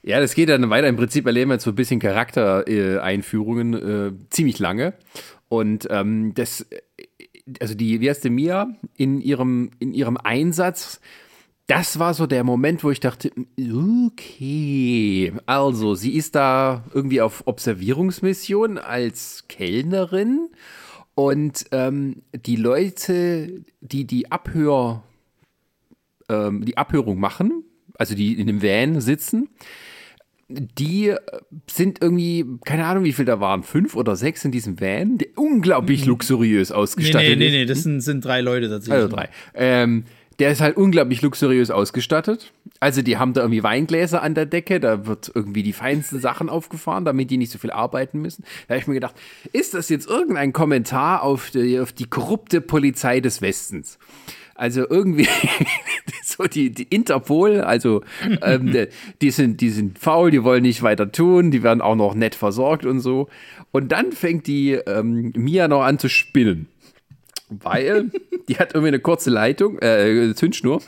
[0.03, 0.87] ja, das geht dann weiter.
[0.87, 4.93] Im Prinzip erleben wir so ein bisschen Charaktereinführungen äh, ziemlich lange.
[5.49, 6.65] Und ähm, das
[7.59, 10.99] also die, wie heißt die Mia, in ihrem, in ihrem Einsatz,
[11.67, 17.43] das war so der Moment, wo ich dachte, okay, also sie ist da irgendwie auf
[17.45, 20.49] Observierungsmission als Kellnerin
[21.17, 25.03] und ähm, die Leute, die die Abhör,
[26.29, 27.63] ähm, die Abhörung machen,
[27.95, 29.49] also die in dem Van sitzen,
[30.47, 31.15] die
[31.67, 35.29] sind irgendwie, keine Ahnung, wie viel da waren, fünf oder sechs in diesem Van, der
[35.37, 36.09] unglaublich mhm.
[36.09, 39.01] luxuriös ausgestattet nee, nee, nee, Nee, nee, das sind, sind drei Leute tatsächlich.
[39.01, 39.29] Also drei.
[39.55, 40.03] Ähm,
[40.39, 42.51] der ist halt unglaublich luxuriös ausgestattet.
[42.79, 46.49] Also die haben da irgendwie Weingläser an der Decke, da wird irgendwie die feinsten Sachen
[46.49, 48.43] aufgefahren, damit die nicht so viel arbeiten müssen.
[48.67, 49.15] Da habe ich mir gedacht,
[49.51, 53.97] ist das jetzt irgendein Kommentar auf die, auf die korrupte Polizei des Westens?
[54.53, 55.27] Also irgendwie
[56.23, 58.01] so die, die Interpol, also
[58.41, 58.87] ähm,
[59.21, 62.35] die, sind, die sind faul, die wollen nicht weiter tun, die werden auch noch nett
[62.35, 63.27] versorgt und so.
[63.71, 66.67] Und dann fängt die ähm, Mia noch an zu spinnen.
[67.49, 68.11] Weil
[68.49, 70.81] die hat irgendwie eine kurze Leitung, äh, Zündschnur.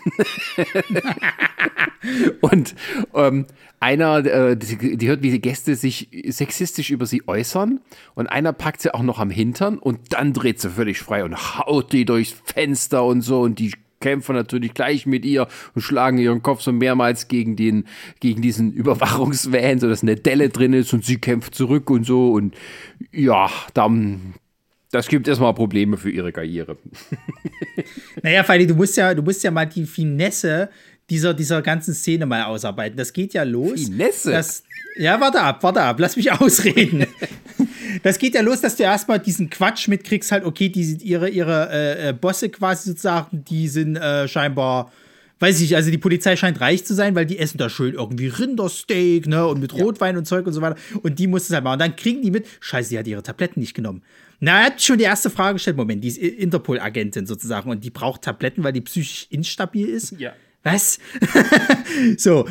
[2.42, 2.76] und
[3.14, 3.46] ähm,
[3.80, 7.80] einer, äh, die, die, hört, wie die Gäste sich sexistisch über sie äußern.
[8.14, 11.58] Und einer packt sie auch noch am Hintern und dann dreht sie völlig frei und
[11.58, 13.42] haut die durchs Fenster und so.
[13.42, 17.86] Und die kämpfen natürlich gleich mit ihr und schlagen ihren Kopf so mehrmals gegen den,
[18.20, 22.32] gegen diesen Überwachungsvan, sodass eine Delle drin ist und sie kämpft zurück und so.
[22.32, 22.56] Und
[23.12, 24.36] ja, dann,
[24.92, 26.78] das gibt erstmal Probleme für ihre Karriere.
[28.24, 30.70] naja, Feidi, du musst ja, du musst ja mal die Finesse
[31.10, 32.98] dieser, dieser ganzen Szene mal ausarbeiten.
[32.98, 33.86] Das geht ja los.
[33.86, 34.32] Finesse?
[34.32, 34.64] Dass,
[34.98, 37.06] ja, warte ab, warte ab, lass mich ausreden.
[38.04, 41.30] das geht ja los, dass du erstmal diesen Quatsch mitkriegst, halt, okay, die sind ihre,
[41.30, 44.92] ihre äh, äh, Bosse quasi sozusagen, die sind äh, scheinbar
[45.40, 48.28] weiß ich, also die Polizei scheint reich zu sein, weil die essen da schön irgendwie
[48.28, 50.20] Rindersteak, ne, und mit Rotwein ja.
[50.20, 50.78] und Zeug und so weiter.
[51.02, 51.74] Und die muss es halt machen.
[51.74, 54.04] Und dann kriegen die mit, scheiße, die hat ihre Tabletten nicht genommen.
[54.40, 57.90] Na, er hat schon die erste Frage gestellt, Moment, die ist Interpol-Agentin sozusagen und die
[57.90, 60.18] braucht Tabletten, weil die psychisch instabil ist.
[60.18, 61.00] Ja was?
[62.18, 62.48] so,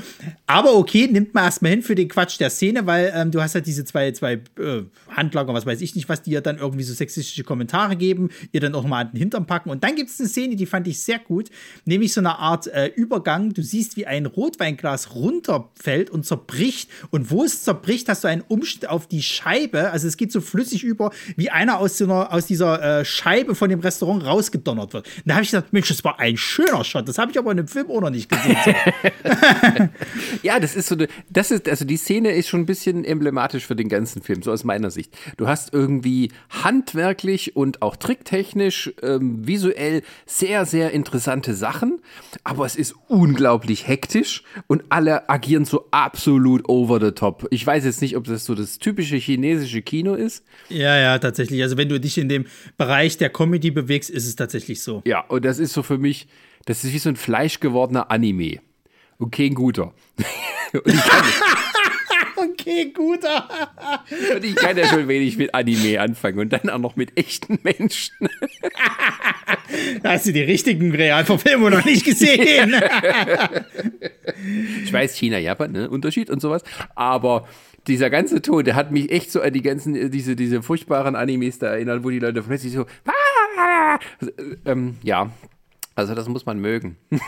[0.47, 3.55] aber okay, nimmt man erstmal hin für den Quatsch der Szene, weil ähm, du hast
[3.55, 6.85] halt diese zwei, zwei äh, Handlanger, was weiß ich nicht, was die ja dann irgendwie
[6.85, 9.69] so sexistische Kommentare geben, ihr dann auch mal an den Hintern packen.
[9.69, 11.51] Und dann gibt es eine Szene, die fand ich sehr gut,
[11.85, 13.53] nämlich so eine Art äh, Übergang.
[13.53, 16.91] Du siehst, wie ein Rotweinglas runterfällt und zerbricht.
[17.11, 19.91] Und wo es zerbricht, hast du einen Umschnitt auf die Scheibe.
[19.91, 23.55] Also es geht so flüssig über, wie einer aus, so einer, aus dieser äh, Scheibe
[23.55, 25.07] von dem Restaurant rausgedonnert wird.
[25.07, 27.07] Und da habe ich gedacht, Mensch, das war ein schöner Shot.
[27.07, 28.57] Das habe ich aber in einem Film auch noch nicht gesehen.
[30.43, 33.67] ja, das ist so eine, das ist, also die Szene ist schon ein bisschen emblematisch
[33.67, 35.17] für den ganzen Film, so aus meiner Sicht.
[35.37, 36.31] Du hast irgendwie
[36.63, 42.01] handwerklich und auch tricktechnisch, ähm, visuell sehr, sehr interessante Sachen,
[42.45, 47.47] aber es ist unglaublich hektisch und alle agieren so absolut over the top.
[47.51, 50.45] Ich weiß jetzt nicht, ob das so das typische chinesische Kino ist.
[50.69, 51.63] Ja, ja, tatsächlich.
[51.63, 55.03] Also wenn du dich in dem Bereich der Comedy bewegst, ist es tatsächlich so.
[55.05, 56.29] Ja, und das ist so für mich,
[56.69, 58.61] das ist wie so ein fleischgewordener Anime.
[59.17, 59.95] Und kein guter.
[60.75, 61.25] und ich kann
[62.51, 63.21] okay, gut.
[64.35, 67.59] und ich kann ja schon wenig mit Anime anfangen und dann auch noch mit echten
[67.63, 68.13] Menschen.
[70.03, 72.75] da hast du die richtigen Realverfilmungen noch nicht gesehen.
[74.85, 75.89] ich weiß, China, Japan, ne?
[75.89, 76.65] Unterschied und sowas.
[76.95, 77.49] Aber
[77.87, 81.59] dieser ganze Ton, der hat mich echt so an die ganzen, diese, diese furchtbaren Animes
[81.59, 82.85] da erinnert, wo die Leute plötzlich so,
[84.67, 85.33] ähm, ja,
[85.99, 86.97] also das muss man mögen.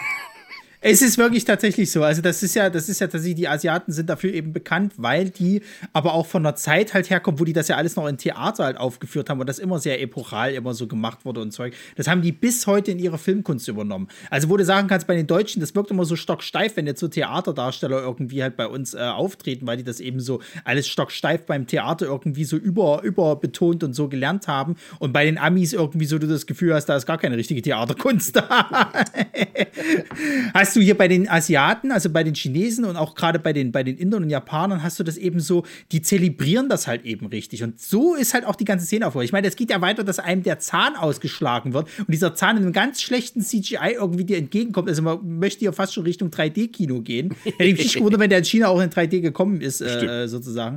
[0.82, 2.02] Es ist wirklich tatsächlich so.
[2.02, 5.28] Also, das ist ja, das ist ja tatsächlich, die Asiaten sind dafür eben bekannt, weil
[5.28, 5.60] die
[5.92, 8.64] aber auch von der Zeit halt herkommen, wo die das ja alles noch in Theater
[8.64, 11.74] halt aufgeführt haben und das immer sehr epochal immer so gemacht wurde und Zeug.
[11.96, 14.08] Das haben die bis heute in ihrer Filmkunst übernommen.
[14.30, 17.00] Also, wo du sagen kannst, bei den Deutschen, das wirkt immer so stocksteif, wenn jetzt
[17.00, 21.44] so Theaterdarsteller irgendwie halt bei uns äh, auftreten, weil die das eben so alles stocksteif
[21.44, 24.76] beim Theater irgendwie so über, überbetont und so gelernt haben.
[24.98, 27.60] Und bei den Amis irgendwie so du das Gefühl hast, da ist gar keine richtige
[27.60, 28.92] Theaterkunst da.
[30.54, 33.52] hast hast du hier bei den Asiaten, also bei den Chinesen und auch gerade bei
[33.52, 37.04] den, bei den Indern und Japanern, hast du das eben so, die zelebrieren das halt
[37.04, 37.64] eben richtig.
[37.64, 39.16] Und so ist halt auch die ganze Szene auf.
[39.16, 42.56] Ich meine, es geht ja weiter, dass einem der Zahn ausgeschlagen wird und dieser Zahn
[42.56, 44.88] in einem ganz schlechten CGI irgendwie dir entgegenkommt.
[44.88, 47.34] Also man möchte ja fast schon Richtung 3D-Kino gehen.
[47.44, 50.76] Hätte ich mich gewundert, wenn der in China auch in 3D gekommen ist, äh, sozusagen.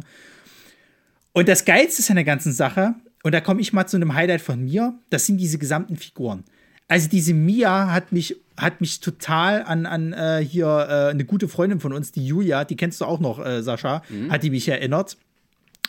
[1.33, 4.15] Und das Geilste ist an der ganzen Sache, und da komme ich mal zu einem
[4.15, 6.43] Highlight von mir, das sind diese gesamten Figuren.
[6.87, 11.47] Also diese Mia hat mich hat mich total an, an äh, hier äh, eine gute
[11.47, 14.31] Freundin von uns, die Julia, die kennst du auch noch, äh, Sascha, mhm.
[14.31, 15.17] hat die mich erinnert.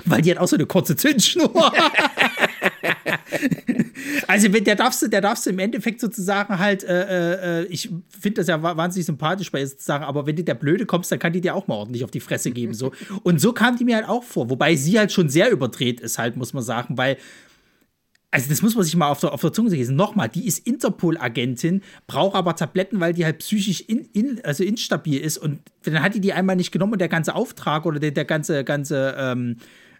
[0.04, 1.72] Weil die hat auch so eine kurze Zündschnur.
[4.26, 8.40] also der darfst du, der darfst du im Endeffekt sozusagen halt, äh, äh, ich finde
[8.40, 11.32] das ja wahnsinnig sympathisch bei ihr sozusagen, aber wenn du der Blöde kommst, dann kann
[11.32, 12.74] die dir auch mal ordentlich auf die Fresse geben.
[12.74, 12.92] So.
[13.22, 16.18] Und so kam die mir halt auch vor, wobei sie halt schon sehr überdreht ist,
[16.18, 17.16] halt, muss man sagen, weil
[18.34, 19.94] also das muss man sich mal auf der, auf der Zunge lesen.
[19.94, 25.20] Nochmal, die ist Interpol-Agentin, braucht aber Tabletten, weil die halt psychisch in, in, also instabil
[25.20, 25.38] ist.
[25.38, 28.24] Und dann hat die die einmal nicht genommen und der ganze Auftrag oder der, der
[28.24, 29.58] ganze, ganze ähm,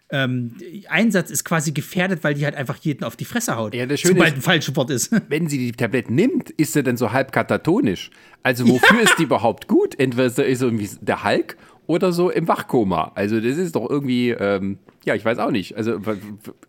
[0.09, 0.51] ähm,
[0.89, 3.73] Einsatz ist quasi gefährdet, weil die halt einfach jeden auf die Fresse haut.
[3.73, 5.15] Ja, das Schöne sobald ist, ein falsches Wort ist.
[5.29, 8.11] Wenn sie die Tabletten nimmt, ist sie dann so halb katatonisch.
[8.43, 9.03] Also wofür ja.
[9.03, 9.97] ist die überhaupt gut?
[9.97, 11.55] Entweder ist sie irgendwie der Hulk
[11.87, 13.13] oder so im Wachkoma.
[13.15, 15.77] Also das ist doch irgendwie, ähm, ja, ich weiß auch nicht.
[15.77, 16.01] Also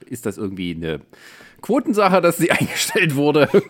[0.08, 1.00] ist das irgendwie eine
[1.66, 3.48] Quotensache, dass sie eingestellt wurde.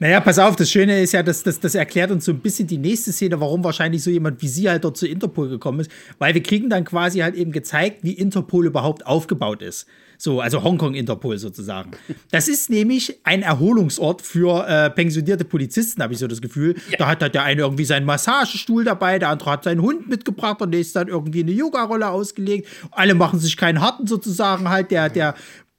[0.00, 2.68] Naja, pass auf, das Schöne ist ja, dass das, das erklärt uns so ein bisschen
[2.68, 5.90] die nächste Szene, warum wahrscheinlich so jemand wie sie halt dort zu Interpol gekommen ist,
[6.20, 9.88] weil wir kriegen dann quasi halt eben gezeigt, wie Interpol überhaupt aufgebaut ist.
[10.16, 11.90] So, also Hongkong Interpol sozusagen.
[12.30, 16.76] Das ist nämlich ein Erholungsort für äh, pensionierte Polizisten, habe ich so das Gefühl.
[16.90, 16.98] Ja.
[16.98, 20.62] Da hat halt der eine irgendwie seinen Massagestuhl dabei, der andere hat seinen Hund mitgebracht
[20.62, 22.68] und der ist dann irgendwie eine Yoga-Rolle ausgelegt.
[22.92, 24.92] Alle machen sich keinen harten sozusagen halt.
[24.92, 25.34] Der, der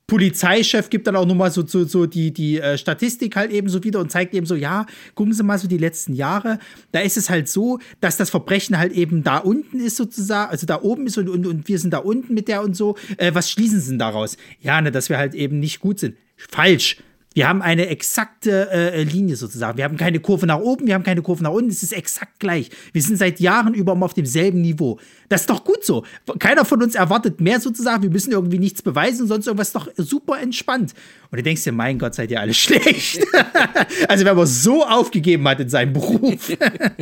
[0.10, 3.84] Polizeichef gibt dann auch nochmal so, so, so die, die äh, Statistik halt eben so
[3.84, 6.60] wieder und zeigt eben so, ja, gucken Sie mal so die letzten Jahre.
[6.91, 10.65] Da ist es halt so, dass das Verbrechen halt eben da unten ist sozusagen, also
[10.65, 12.98] da oben ist und, und, und wir sind da unten mit der und so.
[13.17, 14.36] Äh, was schließen Sie denn daraus?
[14.60, 16.17] Ja, ne, dass wir halt eben nicht gut sind.
[16.36, 16.98] Falsch.
[17.36, 19.78] Wir haben eine exakte äh, Linie sozusagen.
[19.78, 21.69] Wir haben keine Kurve nach oben, wir haben keine Kurve nach unten.
[21.69, 22.72] Es ist exakt gleich.
[22.91, 25.00] Wir sind seit Jahren über auf demselben Niveau.
[25.30, 26.04] Das ist doch gut so.
[26.39, 28.04] Keiner von uns erwartet mehr sozusagen.
[28.04, 30.94] Wir müssen irgendwie nichts beweisen, sonst irgendwas doch super entspannt.
[31.32, 33.26] Und du denkst dir, mein Gott, seid ihr alle schlecht.
[34.08, 36.50] also, wenn man so aufgegeben hat in seinem Beruf.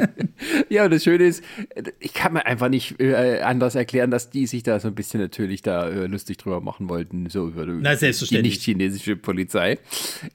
[0.70, 1.44] ja, und das Schöne ist,
[2.00, 5.22] ich kann mir einfach nicht äh, anders erklären, dass die sich da so ein bisschen
[5.22, 9.80] natürlich da äh, lustig drüber machen wollten, so über Na, die nicht-chinesische Polizei.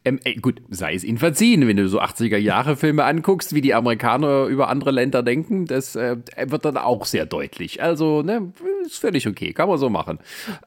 [0.07, 4.47] Ähm, ey, gut, sei es ihnen verziehen, wenn du so 80er-Jahre-Filme anguckst, wie die Amerikaner
[4.47, 7.82] über andere Länder denken, das äh, wird dann auch sehr deutlich.
[7.83, 8.53] Also, ne,
[8.85, 10.19] ist völlig okay, kann man so machen.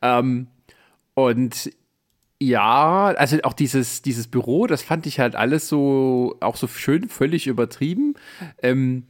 [0.02, 0.48] Ähm,
[1.14, 1.72] und
[2.40, 7.08] ja, also auch dieses, dieses Büro, das fand ich halt alles so, auch so schön
[7.08, 8.16] völlig übertrieben.
[8.62, 9.04] Ähm,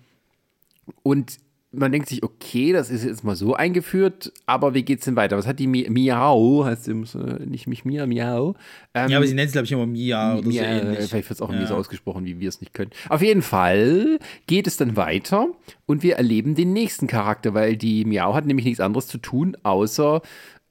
[1.03, 1.37] und
[1.75, 5.37] man denkt sich, okay, das ist jetzt mal so eingeführt, aber wie geht's denn weiter?
[5.37, 8.55] Was hat die Mi Miau, heißt sie äh, nicht mich Mia, Miau?
[8.93, 11.09] Ähm, ja, aber sie nennt es, glaube ich, immer Mia oder Mia, so ähnlich.
[11.09, 11.55] Vielleicht wird es auch ja.
[11.55, 12.91] irgendwie so ausgesprochen, wie wir es nicht können.
[13.09, 15.47] Auf jeden Fall geht es dann weiter
[15.85, 19.57] und wir erleben den nächsten Charakter, weil die Miau hat nämlich nichts anderes zu tun,
[19.63, 20.21] außer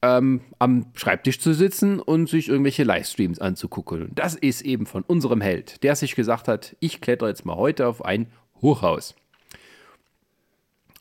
[0.04, 4.10] ähm, am Schreibtisch zu sitzen und sich irgendwelche Livestreams anzugucken.
[4.14, 7.88] Das ist eben von unserem Held, der sich gesagt hat, ich kletter jetzt mal heute
[7.88, 8.26] auf ein
[8.60, 9.14] Hochhaus.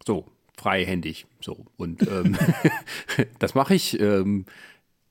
[0.06, 0.26] So,
[0.58, 1.26] freihändig.
[1.42, 1.66] So.
[1.78, 2.38] Und ähm,
[3.40, 4.46] das mache ich ähm,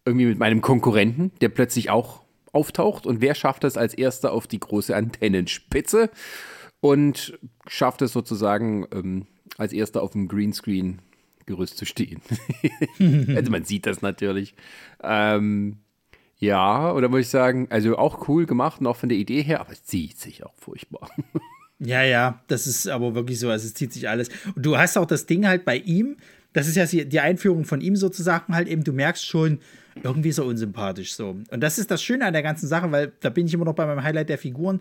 [0.05, 3.07] irgendwie mit meinem Konkurrenten, der plötzlich auch auftaucht.
[3.07, 6.11] Und wer schafft es als erster auf die große Antennenspitze
[6.81, 9.27] und schafft es sozusagen ähm,
[9.59, 11.01] als erster auf dem Greenscreen
[11.47, 12.23] Gerüst zu stehen.
[13.35, 14.55] also man sieht das natürlich.
[15.03, 15.79] Ähm,
[16.39, 19.73] ja, oder muss ich sagen, also auch cool gemacht auch von der Idee her, aber
[19.73, 21.11] es zieht sich auch furchtbar.
[21.85, 23.51] Ja, ja, das ist aber wirklich so.
[23.51, 24.29] Also es zieht sich alles.
[24.55, 26.17] Und du hast auch das Ding halt bei ihm,
[26.53, 29.59] das ist ja die Einführung von ihm sozusagen halt eben, du merkst schon,
[30.03, 31.37] irgendwie er unsympathisch so.
[31.51, 33.75] Und das ist das Schöne an der ganzen Sache, weil da bin ich immer noch
[33.75, 34.81] bei meinem Highlight der Figuren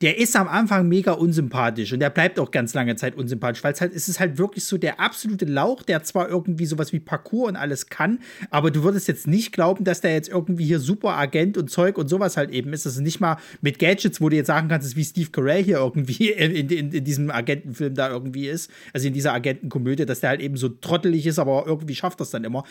[0.00, 3.72] der ist am Anfang mega unsympathisch und der bleibt auch ganz lange Zeit unsympathisch, weil
[3.72, 7.00] es halt, es ist halt wirklich so der absolute Lauch, der zwar irgendwie sowas wie
[7.00, 8.18] Parcours und alles kann,
[8.50, 11.96] aber du würdest jetzt nicht glauben, dass der jetzt irgendwie hier super Agent und Zeug
[11.96, 12.86] und sowas halt eben ist.
[12.86, 15.62] Das ist nicht mal mit Gadgets, wo du jetzt sagen kannst, ist wie Steve Carell
[15.62, 20.20] hier irgendwie in, in, in, diesem Agentenfilm da irgendwie ist, also in dieser Agentenkomödie, dass
[20.20, 22.64] der halt eben so trottelig ist, aber irgendwie schafft das dann immer.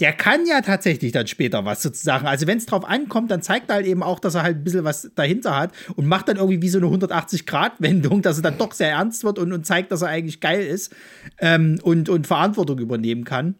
[0.00, 2.26] Der kann ja tatsächlich dann später was sozusagen.
[2.26, 4.64] Also wenn es drauf ankommt, dann zeigt er halt eben auch, dass er halt ein
[4.64, 8.58] bisschen was dahinter hat und macht dann irgendwie wie so eine 180-Grad-Wendung, dass es dann
[8.58, 10.94] doch sehr ernst wird und, und zeigt, dass er eigentlich geil ist
[11.38, 13.54] ähm, und, und Verantwortung übernehmen kann.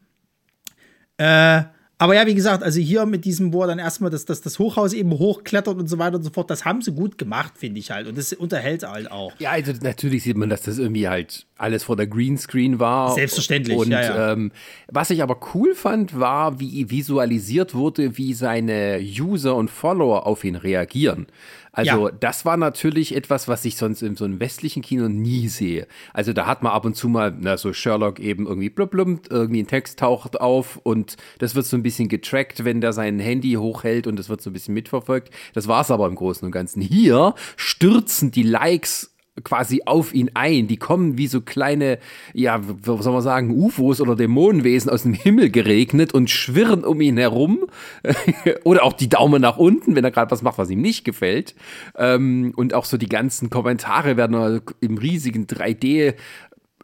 [1.18, 1.62] Äh,
[2.04, 4.58] aber ja, wie gesagt, also hier mit diesem, wo er dann erstmal das, das, das
[4.58, 7.80] Hochhaus eben hochklettert und so weiter und so fort, das haben sie gut gemacht, finde
[7.80, 8.06] ich halt.
[8.06, 9.32] Und das unterhält halt auch.
[9.38, 13.14] Ja, also natürlich sieht man, dass das irgendwie halt alles vor der Greenscreen war.
[13.14, 13.78] Selbstverständlich.
[13.78, 14.32] Und ja, ja.
[14.32, 14.52] Ähm,
[14.88, 20.44] was ich aber cool fand, war, wie visualisiert wurde, wie seine User und Follower auf
[20.44, 21.26] ihn reagieren.
[21.74, 22.14] Also ja.
[22.18, 25.86] das war natürlich etwas, was ich sonst in so einem westlichen Kino nie sehe.
[26.12, 29.20] Also da hat man ab und zu mal, na, so Sherlock eben irgendwie blub, blub,
[29.28, 33.18] irgendwie ein Text taucht auf und das wird so ein bisschen getrackt, wenn der sein
[33.18, 35.30] Handy hochhält und das wird so ein bisschen mitverfolgt.
[35.52, 36.80] Das war es aber im Großen und Ganzen.
[36.80, 40.68] Hier stürzen die Likes quasi auf ihn ein.
[40.68, 41.98] Die kommen wie so kleine,
[42.32, 47.00] ja, was soll man sagen, UFOs oder Dämonenwesen aus dem Himmel geregnet und schwirren um
[47.00, 47.66] ihn herum.
[48.64, 51.54] oder auch die Daumen nach unten, wenn er gerade was macht, was ihm nicht gefällt.
[51.96, 56.14] Ähm, und auch so die ganzen Kommentare werden im riesigen 3D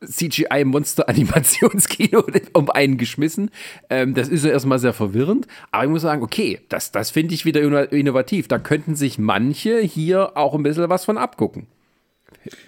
[0.05, 3.51] CGI-Monster-Animationskino um einen geschmissen.
[3.89, 5.47] Ähm, das ist ja erstmal sehr verwirrend.
[5.71, 8.49] Aber ich muss sagen, okay, das, das finde ich wieder innovativ.
[8.49, 11.67] Da könnten sich manche hier auch ein bisschen was von abgucken.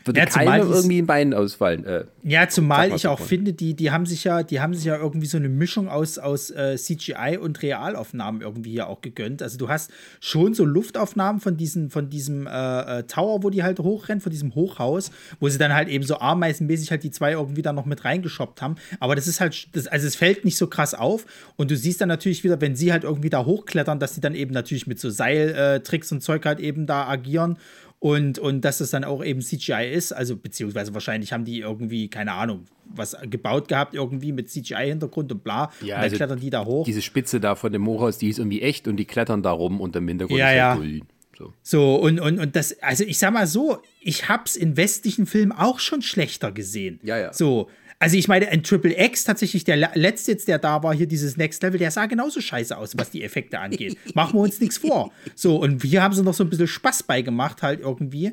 [0.05, 1.87] Würde ja, keine irgendwie ein Bein ausfallen.
[1.87, 3.27] Äh, ja, zumal ich auch davon.
[3.27, 6.19] finde, die, die haben sich ja, die haben sich ja irgendwie so eine Mischung aus,
[6.19, 9.43] aus äh, CGI und Realaufnahmen irgendwie hier auch gegönnt.
[9.43, 13.63] Also du hast schon so Luftaufnahmen von diesen, von diesem äh, äh Tower, wo die
[13.63, 17.33] halt hochrennen, von diesem Hochhaus, wo sie dann halt eben so ameisenmäßig halt die zwei
[17.33, 18.77] irgendwie dann noch mit reingeschoppt haben.
[19.01, 21.25] Aber das ist halt, das, also es fällt nicht so krass auf.
[21.57, 24.35] Und du siehst dann natürlich wieder, wenn sie halt irgendwie da hochklettern, dass sie dann
[24.35, 27.57] eben natürlich mit so Seiltricks und Zeug halt eben da agieren
[28.03, 32.09] und, und dass es dann auch eben CGI ist, also beziehungsweise wahrscheinlich haben die irgendwie,
[32.09, 35.71] keine Ahnung, was gebaut gehabt, irgendwie mit CGI-Hintergrund und bla.
[35.81, 36.85] Ja, und dann also klettern die da hoch.
[36.85, 39.81] Diese Spitze da von dem Hochhaus, die ist irgendwie echt und die klettern da rum
[39.81, 40.75] und im Hintergrund ja, ist ja.
[40.75, 41.03] grün.
[41.38, 41.53] So.
[41.62, 45.53] so, und, und, und das, also ich sag mal so, ich hab's in westlichen Filmen
[45.53, 46.99] auch schon schlechter gesehen.
[47.05, 47.33] Ja, ja.
[47.33, 47.71] So,
[48.03, 51.37] also ich meine, ein Triple X, tatsächlich der letzte jetzt, der da war, hier dieses
[51.37, 53.97] Next Level, der sah genauso scheiße aus, was die Effekte angeht.
[54.15, 55.12] Machen wir uns nichts vor.
[55.37, 58.33] So, und hier haben sie noch so ein bisschen Spaß beigemacht, halt irgendwie.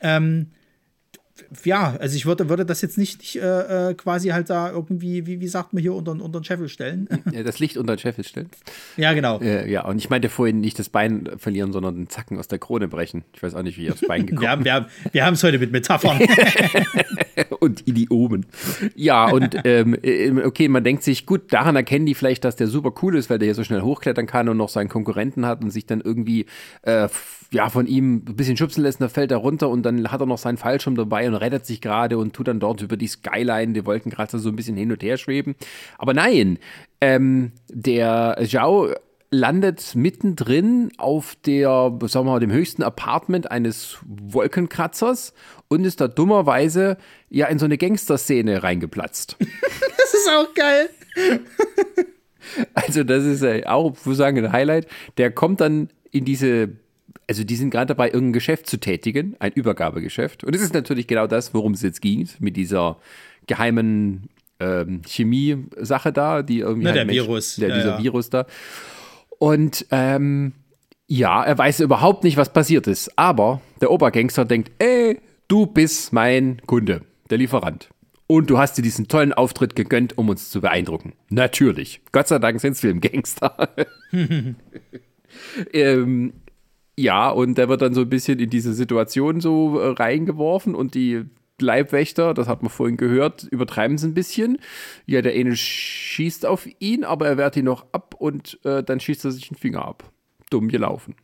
[0.00, 0.48] Ähm,
[1.64, 5.26] ja, also ich würde, würde das jetzt nicht, nicht äh, äh, quasi halt da irgendwie,
[5.26, 7.08] wie, wie sagt man hier, unter, unter den Scheffel stellen.
[7.32, 8.48] Ja, das Licht unter den Scheffel stellen.
[8.96, 9.40] Ja, genau.
[9.40, 12.58] Äh, ja, und ich meinte vorhin nicht das Bein verlieren, sondern den Zacken aus der
[12.58, 13.24] Krone brechen.
[13.34, 15.42] Ich weiß auch nicht, wie ihr aufs Bein gekommen wir haben Wir haben wir es
[15.42, 16.20] heute mit Metaphern.
[17.58, 18.46] und Idiomen.
[18.94, 22.68] Ja, und ähm, äh, okay, man denkt sich, gut, daran erkennen die vielleicht, dass der
[22.68, 25.62] super cool ist, weil der hier so schnell hochklettern kann und noch seinen Konkurrenten hat
[25.64, 26.46] und sich dann irgendwie
[26.82, 27.08] äh,
[27.50, 30.26] ja, von ihm ein bisschen schubsen lässt, dann fällt er runter und dann hat er
[30.26, 33.72] noch seinen Fallschirm dabei und rettet sich gerade und tut dann dort über die Skyline,
[33.72, 35.54] die Wolkenkratzer so ein bisschen hin und her schweben.
[35.98, 36.58] Aber nein,
[37.00, 38.90] ähm, der Zhao
[39.30, 45.34] landet mittendrin auf der, sagen wir mal, dem höchsten Apartment eines Wolkenkratzers
[45.68, 46.96] und ist da dummerweise
[47.30, 49.36] ja in so eine Gangster-Szene reingeplatzt.
[49.40, 50.88] das ist auch geil.
[52.74, 54.86] Also, das ist ja auch, ich sagen, ein Highlight.
[55.16, 56.68] Der kommt dann in diese
[57.26, 60.44] also die sind gerade dabei, irgendein Geschäft zu tätigen, ein Übergabegeschäft.
[60.44, 62.98] Und es ist natürlich genau das, worum es jetzt ging, mit dieser
[63.46, 64.28] geheimen
[64.60, 66.84] ähm, Chemie-Sache da, die irgendwie.
[66.84, 67.56] Na, halt der Mensch, Virus.
[67.56, 68.02] Der, ja, dieser ja.
[68.02, 68.46] Virus da.
[69.38, 70.52] Und ähm,
[71.06, 73.18] ja, er weiß überhaupt nicht, was passiert ist.
[73.18, 77.88] Aber der Obergangster denkt, ey, du bist mein Kunde, der Lieferant.
[78.26, 81.12] Und du hast dir diesen tollen Auftritt gegönnt, um uns zu beeindrucken.
[81.28, 82.00] Natürlich.
[82.10, 83.68] Gott sei Dank sind es Filmgangster.
[85.72, 86.32] ähm,
[86.96, 90.94] ja, und der wird dann so ein bisschen in diese Situation so äh, reingeworfen und
[90.94, 91.24] die
[91.60, 94.58] Leibwächter, das hat man vorhin gehört, übertreiben es ein bisschen.
[95.06, 99.00] Ja, der eine schießt auf ihn, aber er wehrt ihn noch ab und äh, dann
[99.00, 100.10] schießt er sich den Finger ab.
[100.50, 101.14] Dumm gelaufen.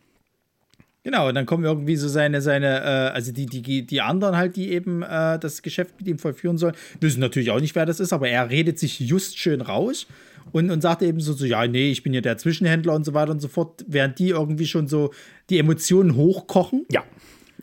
[1.02, 4.56] Genau, und dann kommen irgendwie so seine, seine, äh, also die, die, die anderen halt,
[4.56, 8.00] die eben äh, das Geschäft mit ihm vollführen sollen, wissen natürlich auch nicht, wer das
[8.00, 10.06] ist, aber er redet sich just schön raus
[10.52, 13.14] und, und sagt eben so, so, ja, nee, ich bin ja der Zwischenhändler und so
[13.14, 15.12] weiter und so fort, während die irgendwie schon so
[15.48, 16.86] die Emotionen hochkochen.
[16.90, 17.04] Ja.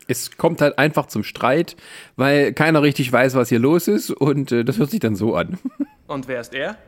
[0.06, 1.76] Es kommt halt einfach zum Streit,
[2.16, 5.34] weil keiner richtig weiß, was hier los ist und äh, das hört sich dann so
[5.34, 5.58] an.
[6.06, 6.78] Und wer ist er?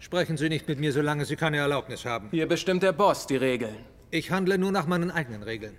[0.00, 2.26] Sprechen Sie nicht mit mir, solange Sie keine Erlaubnis haben.
[2.32, 3.76] Hier bestimmt der Boss die Regeln.
[4.10, 5.78] Ich handle nur nach meinen eigenen Regeln.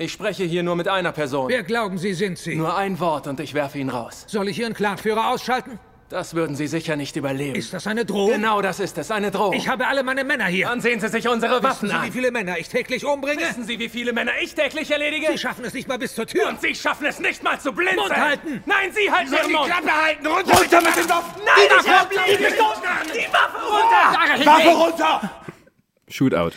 [0.00, 1.48] Ich spreche hier nur mit einer Person.
[1.48, 2.54] Wer glauben Sie, sind Sie?
[2.54, 4.24] Nur ein Wort und ich werfe ihn raus.
[4.28, 5.78] Soll ich Ihren Clanführer ausschalten?
[6.10, 7.54] Das würden Sie sicher nicht überleben.
[7.54, 8.32] Ist das eine Drohung?
[8.32, 9.52] Genau das ist es, eine Drohung.
[9.52, 10.66] Ich habe alle meine Männer hier.
[10.68, 12.06] Dann sehen Sie sich unsere Waffen Wissen Sie, an.
[12.06, 13.42] wie viele Männer ich täglich umbringe?
[13.42, 15.26] Wissen Sie, wie viele Männer ich täglich erledige?
[15.30, 16.48] Sie schaffen es nicht mal bis zur Tür.
[16.48, 18.00] Und Sie schaffen es nicht mal zu blinzeln.
[18.00, 18.62] Mund halten!
[18.64, 19.66] Nein, Sie halten Ihren Mund!
[19.66, 20.26] Klappe halten!
[20.26, 21.42] Runter, runter mit den Waffen!
[21.44, 22.82] Nein, ich hab die gestoßen!
[23.12, 24.46] Die Waffe runter!
[24.46, 25.30] Waffe runter!
[26.08, 26.52] Shootout.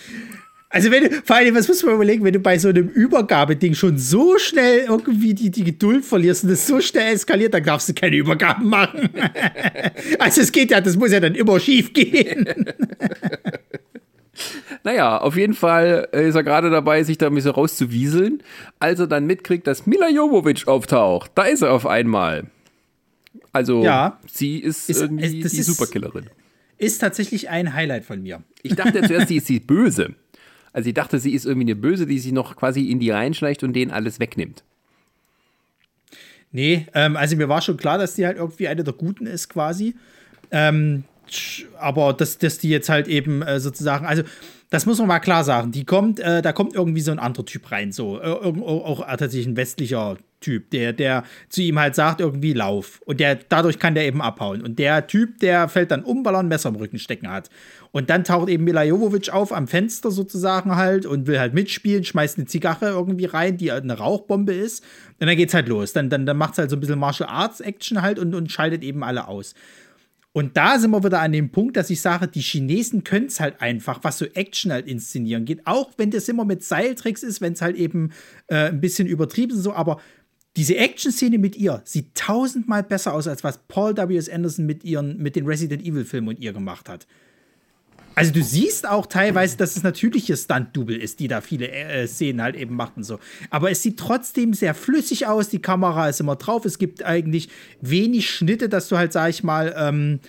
[0.74, 3.74] Also wenn du, vor allem, was muss man überlegen, wenn du bei so einem Übergabeding
[3.74, 7.89] schon so schnell irgendwie die, die Geduld verlierst und das so schnell eskaliert, dann darfst
[7.89, 9.09] du keine Übergaben machen.
[10.19, 12.45] also es geht ja, das muss ja dann immer schief gehen.
[14.84, 18.41] Naja, auf jeden Fall ist er gerade dabei, sich da ein bisschen rauszuwieseln,
[18.80, 21.32] als er dann mitkriegt, dass Mila Jovovich auftaucht.
[21.36, 22.45] Da ist er auf einmal.
[23.51, 24.19] Also, Ja.
[24.32, 26.26] sie ist, Ist- irgendwie ist- die ist- Superkillerin.
[26.80, 28.41] Ist tatsächlich ein Highlight von mir.
[28.63, 30.15] Ich dachte zuerst, sie ist die Böse.
[30.74, 33.63] Also ich dachte, sie ist irgendwie eine Böse, die sich noch quasi in die reinschleicht
[33.63, 34.63] und denen alles wegnimmt.
[36.51, 39.49] Nee, ähm, also mir war schon klar, dass die halt irgendwie eine der Guten ist,
[39.49, 39.95] quasi.
[40.51, 41.05] Ähm,
[41.80, 44.24] aber dass, dass die jetzt halt eben äh, sozusagen, also
[44.72, 47.45] das muss man mal klar sagen, die kommt, äh, da kommt irgendwie so ein anderer
[47.45, 51.93] Typ rein, so, äh, auch, auch tatsächlich ein westlicher Typ, der, der zu ihm halt
[51.93, 53.01] sagt, irgendwie lauf.
[53.05, 54.61] Und der, dadurch kann der eben abhauen.
[54.61, 57.49] Und der Typ, der fällt dann um, weil er ein Messer im Rücken stecken hat.
[57.91, 62.03] Und dann taucht eben Mila Jovovich auf am Fenster sozusagen halt und will halt mitspielen,
[62.05, 64.84] schmeißt eine Zigarre irgendwie rein, die eine Rauchbombe ist.
[65.19, 65.93] Und dann geht's halt los.
[65.93, 68.84] Dann, dann, dann macht's halt so ein bisschen Martial Arts Action halt und, und schaltet
[68.84, 69.53] eben alle aus.
[70.34, 73.41] Und da sind wir wieder an dem Punkt, dass ich sage, die Chinesen können es
[73.41, 75.67] halt einfach, was so Action halt inszenieren geht.
[75.67, 78.11] Auch wenn das immer mit Seiltricks ist, wenn es halt eben
[78.47, 79.99] äh, ein bisschen übertrieben ist, so, aber
[80.57, 84.29] diese Action-Szene mit ihr sieht tausendmal besser aus, als was Paul W.S.
[84.29, 87.07] Anderson mit, ihren, mit den Resident Evil-Filmen und ihr gemacht hat.
[88.16, 92.07] Also du siehst auch teilweise, dass es natürlich ihr Stunt-Double ist, die da viele äh,
[92.07, 93.20] Szenen halt eben macht und so.
[93.49, 97.49] Aber es sieht trotzdem sehr flüssig aus, die Kamera ist immer drauf, es gibt eigentlich
[97.80, 100.20] wenig Schnitte, dass du halt, sag ich mal, ähm,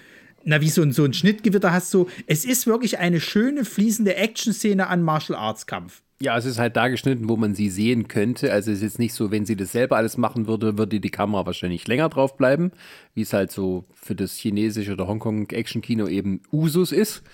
[0.45, 2.09] na, wie so ein, so ein Schnittgewitter hast, so.
[2.27, 6.03] Es ist wirklich eine schöne, fließende Action-Szene an Martial Arts-Kampf.
[6.21, 8.53] Ja, es ist halt da geschnitten, wo man sie sehen könnte.
[8.53, 11.11] Also es ist jetzt nicht so, wenn sie das selber alles machen würde, würde die
[11.11, 12.71] Kamera wahrscheinlich länger drauf bleiben,
[13.15, 17.25] wie es halt so für das chinesische oder Hongkong-Action-Kino eben Usus ist.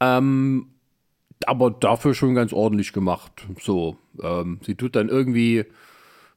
[0.00, 0.68] Ähm,
[1.46, 3.32] aber dafür schon ganz ordentlich gemacht.
[3.60, 5.64] So, ähm, sie tut dann irgendwie,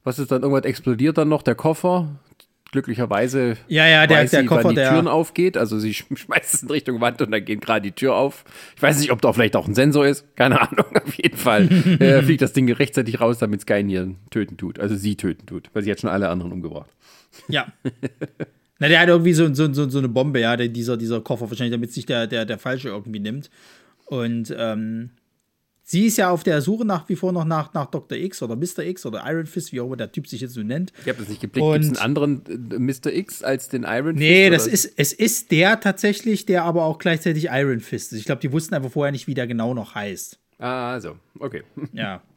[0.03, 2.19] was ist dann, irgendwas explodiert dann noch, der Koffer.
[2.71, 5.57] Glücklicherweise Ja, ja, der- weiß der sie, Koffer, wann die der- Türen aufgeht.
[5.57, 8.45] Also sie sch- schmeißt es in Richtung Wand und dann geht gerade die Tür auf.
[8.75, 10.35] Ich weiß nicht, ob da vielleicht auch ein Sensor ist.
[10.35, 10.85] Keine Ahnung.
[11.03, 11.63] Auf jeden Fall
[11.99, 14.79] äh, fliegt das Ding rechtzeitig raus, damit es keinen hier töten tut.
[14.79, 16.91] Also sie töten tut, weil sie hat schon alle anderen umgebracht.
[17.47, 17.67] Ja.
[18.79, 21.49] Na, der hat irgendwie so, so, so, so eine Bombe, ja, der, dieser, dieser Koffer
[21.49, 23.49] wahrscheinlich, damit sich der, der, der Falsche irgendwie nimmt.
[24.05, 25.11] Und ähm,
[25.83, 28.17] sie ist ja auf der Suche nach wie vor noch nach, nach Dr.
[28.17, 28.79] X oder Mr.
[28.79, 30.93] X oder Iron Fist, wie auch immer der Typ sich jetzt so nennt.
[31.01, 31.65] Ich habe das nicht geblickt.
[31.73, 33.11] Gibt es einen anderen äh, Mr.
[33.11, 34.73] X als den Iron Nee, Fist, das oder?
[34.73, 38.19] ist, es ist der tatsächlich, der aber auch gleichzeitig Iron Fist ist.
[38.19, 40.39] Ich glaube, die wussten einfach vorher nicht, wie der genau noch heißt.
[40.57, 41.17] Ah, so.
[41.39, 41.63] Okay.
[41.93, 42.21] Ja.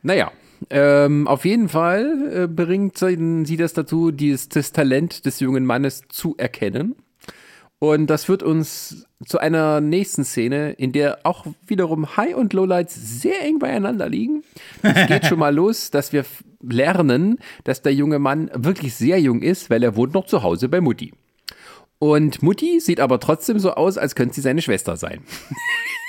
[0.00, 0.30] Naja,
[0.70, 6.02] ähm, auf jeden Fall äh, bringt sie das dazu, dieses, das Talent des jungen Mannes
[6.08, 6.96] zu erkennen.
[7.80, 12.94] Und das führt uns zu einer nächsten Szene, in der auch wiederum High- und Lowlights
[13.20, 14.42] sehr eng beieinander liegen.
[14.82, 16.24] Es geht schon mal los, dass wir
[16.60, 20.68] lernen, dass der junge Mann wirklich sehr jung ist, weil er wohnt noch zu Hause
[20.68, 21.12] bei Mutti.
[22.00, 25.20] Und Mutti sieht aber trotzdem so aus, als könnte sie seine Schwester sein.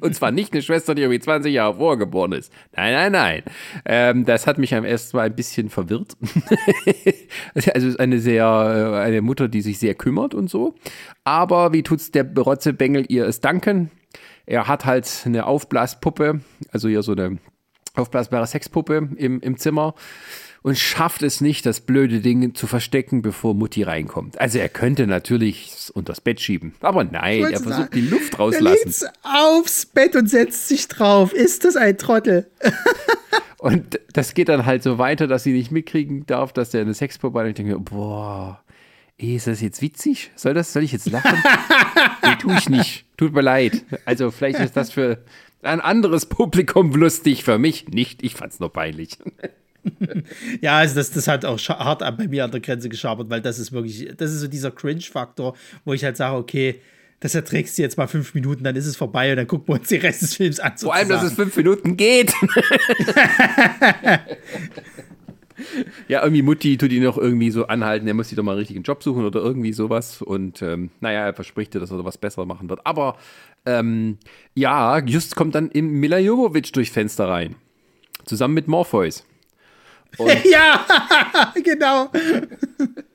[0.00, 2.52] Und zwar nicht eine Schwester, die irgendwie 20 Jahre vorher geboren ist.
[2.76, 3.42] Nein, nein, nein.
[3.84, 6.16] Ähm, das hat mich am ersten Mal ein bisschen verwirrt.
[7.74, 10.74] also eine sehr, äh, eine Mutter, die sich sehr kümmert und so.
[11.24, 13.90] Aber wie tut's der Rotzebengel ihr es danken?
[14.46, 16.40] Er hat halt eine Aufblaspuppe,
[16.72, 17.38] also hier so eine
[17.94, 19.94] aufblasbare Sexpuppe im, im Zimmer
[20.62, 24.40] und schafft es nicht, das blöde Ding zu verstecken, bevor Mutti reinkommt.
[24.40, 28.38] Also er könnte natürlich es unters Bett schieben, aber nein, er versucht die Luft Er
[28.38, 28.66] rauslassen.
[28.84, 31.32] legt's aufs Bett und setzt sich drauf.
[31.32, 32.50] Ist das ein Trottel?
[33.58, 36.94] Und das geht dann halt so weiter, dass sie nicht mitkriegen darf, dass der eine
[36.94, 37.44] Sexpuppe hat.
[37.44, 38.60] Und ich denke, boah,
[39.18, 40.32] ist das jetzt witzig?
[40.34, 41.40] Soll das, soll ich jetzt lachen?
[42.24, 43.04] nee, tue ich nicht.
[43.16, 43.84] Tut mir leid.
[44.04, 45.18] Also vielleicht ist das für
[45.62, 48.24] ein anderes Publikum lustig, für mich nicht.
[48.24, 49.18] Ich fand's nur peinlich.
[50.60, 53.58] Ja, also das, das hat auch hart bei mir an der Grenze geschabert, weil das
[53.58, 56.80] ist wirklich, das ist so dieser Cringe-Faktor, wo ich halt sage, okay,
[57.20, 59.78] das erträgst du jetzt mal fünf Minuten, dann ist es vorbei und dann gucken wir
[59.78, 60.72] uns den Rest des Films an.
[60.76, 61.52] Vor allem, dass es sozusagen.
[61.52, 62.32] fünf Minuten geht.
[66.08, 68.58] ja, irgendwie Mutti tut ihn noch irgendwie so anhalten, er muss sich doch mal einen
[68.58, 70.20] richtigen Job suchen oder irgendwie sowas.
[70.20, 72.84] Und ähm, naja, er verspricht dir, dass er was besser machen wird.
[72.84, 73.16] Aber
[73.66, 74.18] ähm,
[74.54, 77.54] ja, just kommt dann im Mila Jovovich durchs Fenster rein.
[78.24, 79.24] Zusammen mit Morpheus.
[80.44, 80.86] ja,
[81.64, 82.10] genau.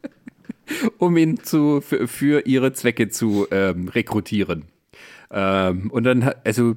[0.97, 4.65] um ihn zu, für, für ihre Zwecke zu ähm, rekrutieren.
[5.31, 6.75] Ähm, und dann, also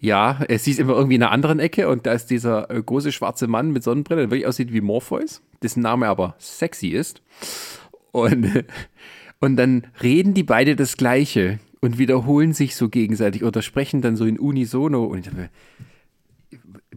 [0.00, 3.10] ja, es ist immer irgendwie in einer anderen Ecke und da ist dieser äh, große
[3.10, 7.22] schwarze Mann mit Sonnenbrille, der wirklich aussieht wie Morpheus, dessen Name aber sexy ist.
[8.12, 8.64] Und,
[9.40, 14.16] und dann reden die beide das Gleiche und wiederholen sich so gegenseitig oder sprechen dann
[14.16, 15.04] so in Unisono.
[15.04, 15.50] Und ich dachte,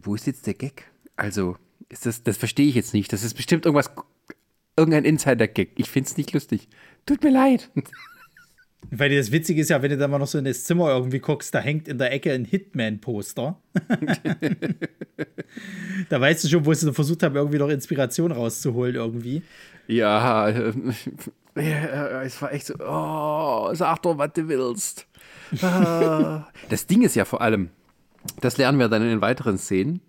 [0.00, 0.84] wo ist jetzt der Gag?
[1.16, 1.56] Also,
[1.92, 3.12] ist das, das verstehe ich jetzt nicht.
[3.12, 3.90] Das ist bestimmt irgendwas,
[4.76, 5.72] irgendein Insider-Gag.
[5.76, 6.68] Ich finde es nicht lustig.
[7.06, 7.70] Tut mir leid.
[8.90, 11.20] Weil das Witzige ist ja, wenn du da mal noch so in das Zimmer irgendwie
[11.20, 13.60] guckst, da hängt in der Ecke ein Hitman-Poster.
[16.08, 19.42] da weißt du schon, wo sie versucht haben, irgendwie noch Inspiration rauszuholen irgendwie.
[19.86, 20.72] Ja, äh,
[21.54, 25.06] es war echt so, oh, sag doch, was du willst.
[25.62, 26.48] Ah.
[26.68, 27.70] das Ding ist ja vor allem,
[28.40, 30.00] das lernen wir dann in den weiteren Szenen.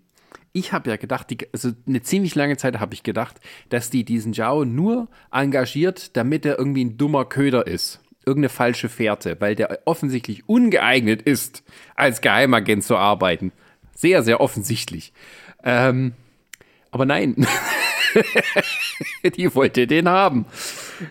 [0.56, 3.40] Ich habe ja gedacht, die, also eine ziemlich lange Zeit habe ich gedacht,
[3.70, 8.88] dass die diesen Zhao nur engagiert, damit er irgendwie ein dummer Köder ist irgendeine falsche
[8.88, 11.62] Fährte, weil der offensichtlich ungeeignet ist,
[11.94, 13.52] als Geheimagent zu arbeiten.
[13.94, 15.12] Sehr, sehr offensichtlich.
[15.62, 16.14] Ähm,
[16.90, 17.46] aber nein.
[19.36, 20.46] die wollte den haben.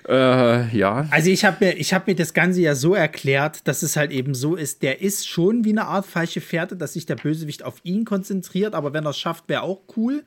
[0.08, 1.08] Äh, ja.
[1.12, 4.34] Also ich habe mir, hab mir das Ganze ja so erklärt, dass es halt eben
[4.34, 7.76] so ist, der ist schon wie eine Art falsche Fährte, dass sich der Bösewicht auf
[7.84, 10.24] ihn konzentriert, aber wenn er es schafft, wäre auch cool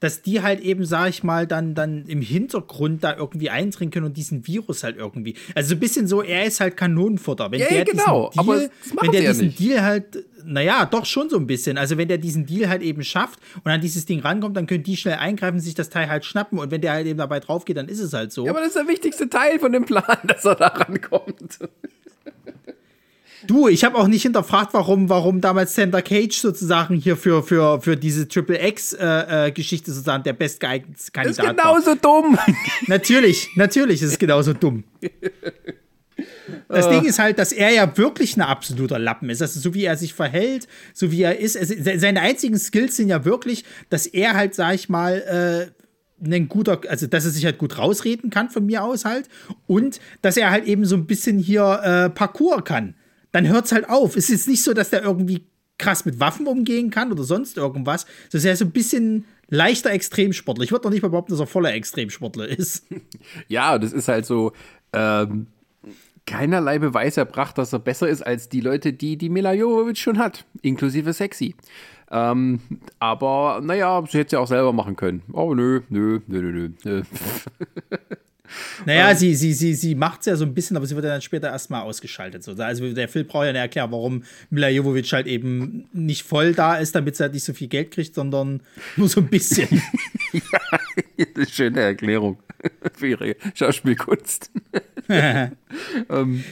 [0.00, 4.06] dass die halt eben, sag ich mal, dann, dann im Hintergrund da irgendwie eindringen können
[4.06, 5.36] und diesen Virus halt irgendwie.
[5.54, 7.50] Also so ein bisschen so, er ist halt Kanonenfutter.
[7.52, 8.60] Wenn ja, der genau, Deal, aber
[9.02, 9.60] wenn der diesen nicht.
[9.60, 11.76] Deal halt, naja, doch schon so ein bisschen.
[11.76, 14.82] Also wenn der diesen Deal halt eben schafft und an dieses Ding rankommt, dann können
[14.82, 17.66] die schnell eingreifen, sich das Teil halt schnappen und wenn der halt eben dabei drauf
[17.66, 18.46] geht, dann ist es halt so.
[18.46, 21.58] Ja, aber das ist der wichtigste Teil von dem Plan, dass er da rankommt.
[23.46, 27.80] Du, ich habe auch nicht hinterfragt, warum, warum damals Sandra Cage sozusagen hier für, für,
[27.80, 31.96] für diese Triple X-Geschichte äh, äh, sozusagen der bestgeeignete Kandidat ist genauso war.
[31.96, 32.38] dumm.
[32.86, 34.84] natürlich, natürlich ist es genauso dumm.
[36.68, 39.40] Das Ding ist halt, dass er ja wirklich ein absoluter Lappen ist.
[39.40, 41.56] Also so wie er sich verhält, so wie er ist.
[41.56, 45.80] Also, seine einzigen Skills sind ja wirklich, dass er halt, sag ich mal, äh,
[46.22, 49.28] ein guter, also dass er sich halt gut rausreden kann von mir aus halt
[49.66, 52.94] und dass er halt eben so ein bisschen hier äh, Parcours kann
[53.32, 54.16] dann hört es halt auf.
[54.16, 55.46] Es ist nicht so, dass der irgendwie
[55.78, 58.06] krass mit Waffen umgehen kann oder sonst irgendwas.
[58.30, 60.64] Das ist ja so ein bisschen leichter Extremsportler.
[60.64, 62.86] Ich würde doch nicht mal behaupten, dass er voller Extremsportler ist.
[63.48, 64.52] Ja, das ist halt so.
[64.92, 65.46] Ähm,
[66.26, 70.18] keinerlei Beweis erbracht, dass er besser ist als die Leute, die die Mila Jovovich schon
[70.18, 71.56] hat, inklusive Sexy.
[72.10, 72.60] Ähm,
[72.98, 75.22] aber naja, sie hätte es ja auch selber machen können.
[75.32, 77.02] Oh, nö, nö, nö, nö, nö.
[78.86, 81.04] Naja, ähm, sie, sie, sie, sie macht es ja so ein bisschen, aber sie wird
[81.04, 82.42] ja dann später erstmal ausgeschaltet.
[82.42, 82.54] So.
[82.54, 86.76] Also der Film braucht ja eine Erklärung, warum Mila Jovovich halt eben nicht voll da
[86.76, 88.62] ist, damit sie halt nicht so viel Geld kriegt, sondern
[88.96, 89.68] nur so ein bisschen.
[90.32, 90.78] ja,
[91.36, 92.38] eine schöne Erklärung
[92.94, 94.50] für ihre Schauspielkunst.
[96.10, 96.44] ähm,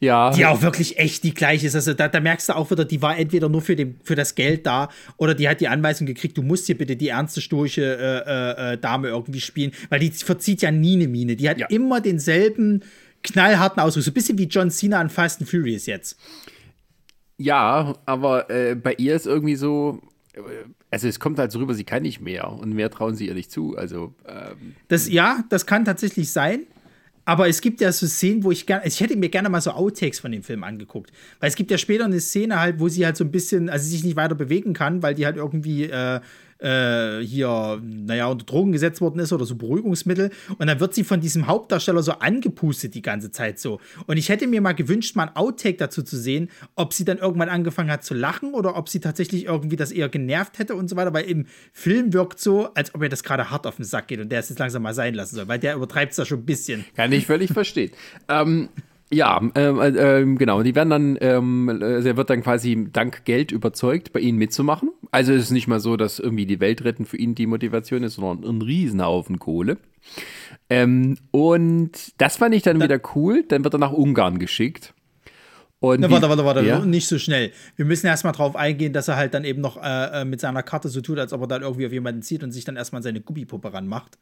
[0.00, 0.30] ja.
[0.30, 1.74] Die auch wirklich echt die gleiche ist.
[1.74, 4.34] Also da, da, merkst du auch wieder, die war entweder nur für, den, für das
[4.34, 7.82] Geld da oder die hat die Anweisung gekriegt, du musst hier bitte die ernste, stoische
[7.82, 11.36] äh, äh, äh Dame irgendwie spielen, weil die verzieht ja nie eine Miene.
[11.36, 11.66] Die hat ja.
[11.68, 12.82] immer denselben
[13.22, 14.04] knallharten Ausdruck.
[14.04, 16.18] So ein bisschen wie John Cena an Fast and Furious jetzt.
[17.38, 20.00] Ja, aber äh, bei ihr ist irgendwie so,
[20.34, 20.40] äh,
[20.90, 23.34] also es kommt halt so rüber, sie kann nicht mehr und mehr trauen sie ihr
[23.34, 23.76] nicht zu.
[23.76, 26.60] Also ähm, das ja, das kann tatsächlich sein.
[27.28, 29.72] Aber es gibt ja so Szenen, wo ich gerne, ich hätte mir gerne mal so
[29.72, 31.10] Outtakes von dem Film angeguckt.
[31.40, 33.86] Weil es gibt ja später eine Szene halt, wo sie halt so ein bisschen, also
[33.88, 36.20] sich nicht weiter bewegen kann, weil die halt irgendwie äh,
[36.58, 40.30] äh, hier, naja, unter Drogen gesetzt worden ist oder so Beruhigungsmittel.
[40.58, 43.80] Und dann wird sie von diesem Hauptdarsteller so angepustet die ganze Zeit so.
[44.06, 47.18] Und ich hätte mir mal gewünscht, mal ein Outtake dazu zu sehen, ob sie dann
[47.18, 50.88] irgendwann angefangen hat zu lachen oder ob sie tatsächlich irgendwie das eher genervt hätte und
[50.88, 51.12] so weiter.
[51.12, 54.20] Weil im Film wirkt so, als ob ihr das gerade hart auf den Sack geht
[54.20, 56.40] und der es jetzt langsam mal sein lassen soll, weil der übertreibt es da schon
[56.40, 56.84] ein bisschen.
[56.94, 57.90] Kann ich völlig verstehen.
[58.28, 58.68] ähm,
[59.12, 60.62] ja, ähm, äh, äh, genau.
[60.62, 64.90] Die werden dann, ähm, also er wird dann quasi dank Geld überzeugt, bei ihnen mitzumachen.
[65.16, 68.02] Also es ist nicht mal so, dass irgendwie die Welt retten für ihn die Motivation
[68.02, 69.78] ist, sondern ein Riesenhaufen Kohle.
[70.68, 73.42] Ähm, und das fand ich dann da wieder cool.
[73.48, 74.92] Dann wird er nach Ungarn geschickt.
[75.78, 76.84] Und Na, warte, warte, warte, ja?
[76.84, 77.52] nicht so schnell.
[77.76, 80.62] Wir müssen erstmal drauf eingehen, dass er halt dann eben noch äh, äh, mit seiner
[80.62, 83.02] Karte so tut, als ob er dann irgendwie auf jemanden zieht und sich dann erstmal
[83.02, 84.18] seine Gummipuppe ranmacht.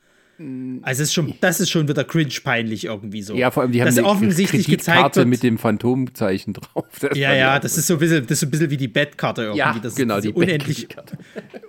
[0.82, 3.34] Also ist schon, das ist schon wieder cringe peinlich irgendwie so.
[3.34, 6.86] Ja, vor allem die haben das eine offensichtlich gezeigt wird, mit dem Phantomzeichen drauf.
[7.00, 8.88] Das ja, ja, das ist so ein bisschen, das ist so ein bisschen wie die
[8.88, 9.58] Bettkarte irgendwie.
[9.58, 10.88] Ja, das genau, ist die unendlich,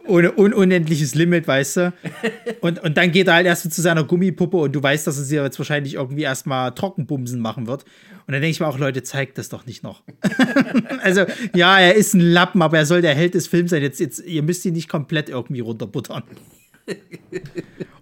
[0.07, 1.93] ohne un, unendliches Limit, weißt du.
[2.61, 5.24] Und, und dann geht er halt erst zu seiner Gummipuppe und du weißt, dass er
[5.26, 7.84] sie jetzt wahrscheinlich irgendwie erstmal Trockenbumsen machen wird.
[8.28, 10.01] Und dann denke ich mir auch, Leute, zeigt das doch nicht noch.
[11.03, 13.84] also, ja, er ist ein Lappen, aber er soll der Held des Films sein.
[13.84, 16.24] Jetzt, jetzt, ihr müsst ihn nicht komplett irgendwie runterbuttern.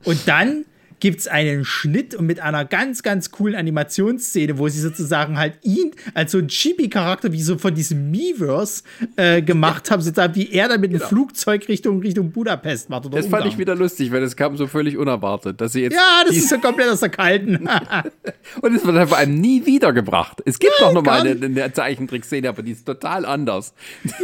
[0.04, 0.66] Und dann
[1.04, 5.60] gibt es einen Schnitt und mit einer ganz, ganz coolen Animationsszene, wo sie sozusagen halt
[5.62, 8.84] ihn als so ein Chibi-Charakter, wie so von diesem Miiverse
[9.18, 11.04] äh, gemacht haben, sozusagen wie er dann mit genau.
[11.04, 13.04] dem Flugzeug Richtung, Richtung Budapest macht.
[13.08, 13.42] das Ungarn.
[13.42, 15.94] fand ich wieder lustig, weil das kam so völlig unerwartet, dass sie jetzt.
[15.94, 17.58] Ja, das ist so komplett aus der Kalten.
[18.62, 20.42] und es wird dann vor allem nie wiedergebracht.
[20.46, 23.74] Es gibt ja, noch mal eine, eine Zeichentrickszene, aber die ist total anders.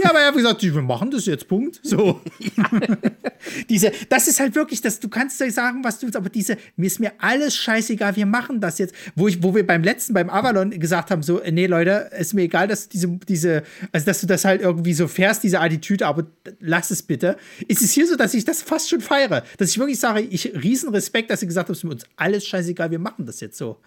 [0.02, 1.82] Ja, aber er hat gesagt, wir machen das jetzt, Punkt.
[1.84, 2.22] So.
[3.70, 6.88] diese, das ist halt wirklich, dass du kannst sagen, was du willst, aber diese mir
[6.88, 8.94] ist mir alles scheißegal, wir machen das jetzt.
[9.16, 12.44] Wo, ich, wo wir beim letzten, beim Avalon gesagt haben, so, nee, Leute, ist mir
[12.44, 16.26] egal, dass diese, diese, also dass du das halt irgendwie so fährst, diese Attitüde, aber
[16.60, 17.38] lass es bitte.
[17.68, 19.44] Ist es hier so, dass ich das fast schon feiere?
[19.58, 22.06] Dass ich wirklich sage, ich riesen Respekt, dass ihr gesagt habt, es ist mir uns
[22.16, 23.78] alles scheißegal, wir machen das jetzt so.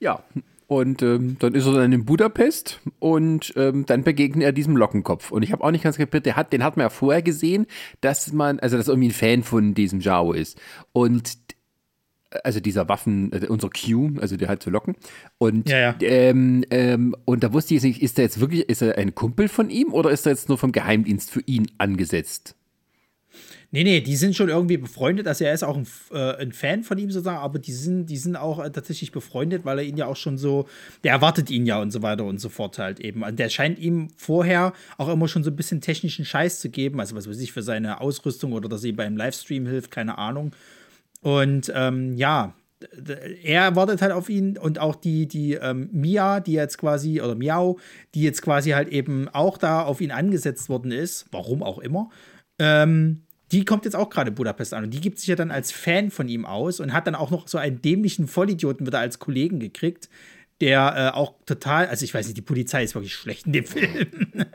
[0.00, 0.22] Ja,
[0.68, 5.32] und ähm, dann ist er dann in Budapest und ähm, dann begegnet er diesem Lockenkopf.
[5.32, 7.66] Und ich habe auch nicht ganz kapiert, der hat, den hat man ja vorher gesehen,
[8.02, 10.60] dass man, also dass irgendwie ein Fan von diesem Jao ist.
[10.92, 11.38] Und
[12.44, 14.96] also dieser Waffen, äh, unser Q, also der halt zu locken.
[15.38, 15.96] Und, ja, ja.
[16.00, 19.48] Ähm, ähm, und da wusste ich nicht, ist der jetzt wirklich, ist er ein Kumpel
[19.48, 22.54] von ihm oder ist er jetzt nur vom Geheimdienst für ihn angesetzt?
[23.70, 25.26] Nee, nee, die sind schon irgendwie befreundet.
[25.26, 28.16] Also er ist auch ein, äh, ein Fan von ihm sozusagen, aber die sind, die
[28.16, 30.66] sind auch äh, tatsächlich befreundet, weil er ihn ja auch schon so,
[31.04, 33.22] der erwartet ihn ja und so weiter und so fort halt eben.
[33.22, 36.98] Und der scheint ihm vorher auch immer schon so ein bisschen technischen Scheiß zu geben,
[36.98, 40.16] also was weiß ich, für seine Ausrüstung oder dass er ihm beim Livestream hilft, keine
[40.16, 40.52] Ahnung.
[41.20, 42.54] Und ähm, ja,
[43.42, 47.34] er wartet halt auf ihn und auch die, die ähm, Mia, die jetzt quasi, oder
[47.34, 47.78] Miau,
[48.14, 52.10] die jetzt quasi halt eben auch da auf ihn angesetzt worden ist, warum auch immer,
[52.58, 55.72] ähm, die kommt jetzt auch gerade Budapest an und die gibt sich ja dann als
[55.72, 59.18] Fan von ihm aus und hat dann auch noch so einen dämlichen Vollidioten wieder als
[59.18, 60.08] Kollegen gekriegt,
[60.60, 63.64] der äh, auch total, also ich weiß nicht, die Polizei ist wirklich schlecht in dem
[63.64, 64.06] Film.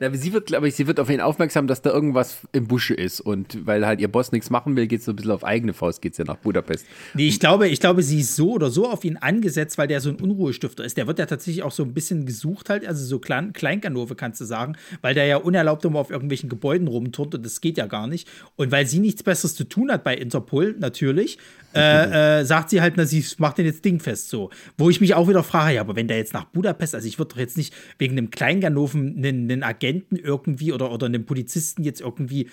[0.00, 2.94] Na, sie wird, glaube ich, sie wird auf ihn aufmerksam, dass da irgendwas im Busche
[2.94, 3.20] ist.
[3.20, 5.74] Und weil halt ihr Boss nichts machen will, geht es so ein bisschen auf eigene
[5.74, 6.86] Faust, geht es ja nach Budapest.
[7.14, 10.00] Nee, ich glaube, ich glaube, sie ist so oder so auf ihn angesetzt, weil der
[10.00, 10.96] so ein Unruhestifter ist.
[10.96, 14.40] Der wird ja tatsächlich auch so ein bisschen gesucht halt, also so Klein Kleinganove kannst
[14.40, 17.86] du sagen, weil der ja unerlaubt immer auf irgendwelchen Gebäuden rumturnt und das geht ja
[17.86, 18.28] gar nicht.
[18.56, 21.38] Und weil sie nichts Besseres zu tun hat bei Interpol, natürlich,
[21.74, 24.50] äh, äh, sagt sie halt, na, sie macht den jetzt dingfest so.
[24.78, 27.18] Wo ich mich auch wieder frage, ja, aber wenn der jetzt nach Budapest, also ich
[27.18, 31.82] würde doch jetzt nicht wegen einem Kleinganoven einen, einen Agenten irgendwie oder, oder einem Polizisten
[31.82, 32.48] jetzt irgendwie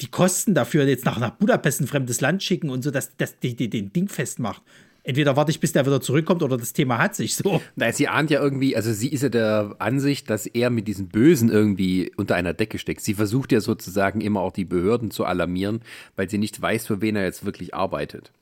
[0.00, 3.38] die Kosten dafür jetzt nach, nach Budapest ein fremdes Land schicken und so, dass, dass
[3.38, 4.62] die, die den Ding festmacht.
[5.06, 7.62] Entweder warte ich, bis der wieder zurückkommt oder das Thema hat sich so.
[7.76, 11.08] Na, sie ahnt ja irgendwie, also sie ist ja der Ansicht, dass er mit diesen
[11.08, 13.02] Bösen irgendwie unter einer Decke steckt.
[13.02, 15.80] Sie versucht ja sozusagen immer auch die Behörden zu alarmieren,
[16.16, 18.32] weil sie nicht weiß, für wen er jetzt wirklich arbeitet.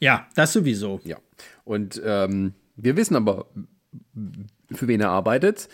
[0.00, 1.00] Ja, das sowieso.
[1.04, 1.18] Ja.
[1.64, 3.46] Und ähm, wir wissen aber,
[4.72, 5.68] für wen er arbeitet.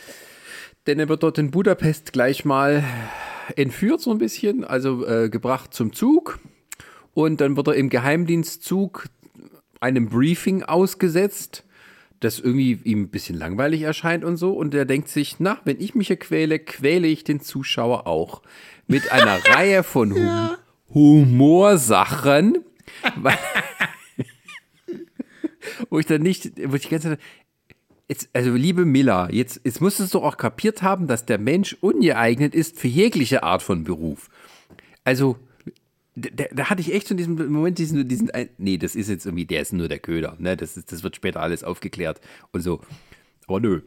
[0.86, 2.84] Denn er wird dort in Budapest gleich mal
[3.56, 6.38] entführt, so ein bisschen, also äh, gebracht zum Zug.
[7.14, 9.06] Und dann wird er im Geheimdienstzug
[9.80, 11.64] einem Briefing ausgesetzt,
[12.20, 14.52] das irgendwie ihm ein bisschen langweilig erscheint und so.
[14.52, 18.42] Und er denkt sich, na, wenn ich mich hier quäle, quäle ich den Zuschauer auch.
[18.86, 20.58] Mit einer Reihe von hum ja.
[20.92, 22.58] Humorsachen.
[25.90, 27.20] wo ich dann nicht, wo ich die ganze Zeit,
[28.08, 32.54] Jetzt, also liebe Miller, jetzt, jetzt musstest du auch kapiert haben, dass der Mensch ungeeignet
[32.54, 34.28] ist für jegliche Art von Beruf.
[35.04, 35.38] Also,
[36.14, 39.46] da, da hatte ich echt in diesem Moment diesen, diesen, nee, das ist jetzt irgendwie,
[39.46, 42.20] der ist nur der Köder, ne, das, ist, das wird später alles aufgeklärt
[42.52, 42.82] und so.
[43.46, 43.80] Aber nö.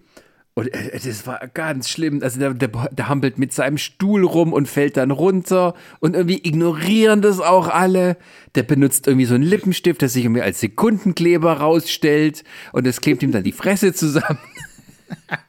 [0.58, 2.24] Und äh, das war ganz schlimm.
[2.24, 5.76] Also der, der, der hampelt mit seinem Stuhl rum und fällt dann runter.
[6.00, 8.18] Und irgendwie ignorieren das auch alle.
[8.56, 12.44] Der benutzt irgendwie so einen Lippenstift, der sich irgendwie als Sekundenkleber rausstellt.
[12.72, 14.40] Und das klebt ihm dann die Fresse zusammen.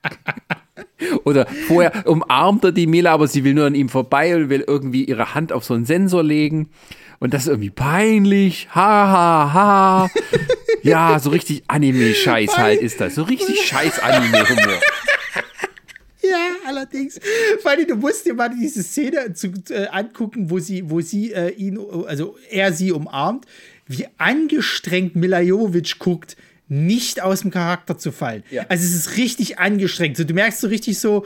[1.25, 4.63] Oder vorher umarmt er die Mila, aber sie will nur an ihm vorbei und will
[4.67, 6.69] irgendwie ihre Hand auf so einen Sensor legen.
[7.21, 8.69] Und das ist irgendwie peinlich.
[8.75, 10.11] Ha, ha, ha.
[10.83, 13.17] Ja, so richtig Anime-Scheiß halt ist das.
[13.17, 14.81] So richtig scheiß Anime-Humor.
[16.21, 17.19] Ja, allerdings.
[17.63, 21.33] Vor allem, du musst dir mal diese Szene zu, äh, angucken, wo sie, wo sie
[21.33, 23.47] äh, ihn, also er sie umarmt,
[23.87, 26.37] wie angestrengt Mila Jovovich guckt,
[26.69, 28.43] nicht aus dem Charakter zu fallen.
[28.51, 28.67] Ja.
[28.69, 30.19] Also es ist richtig angestrengt.
[30.19, 31.25] So, du merkst so richtig so,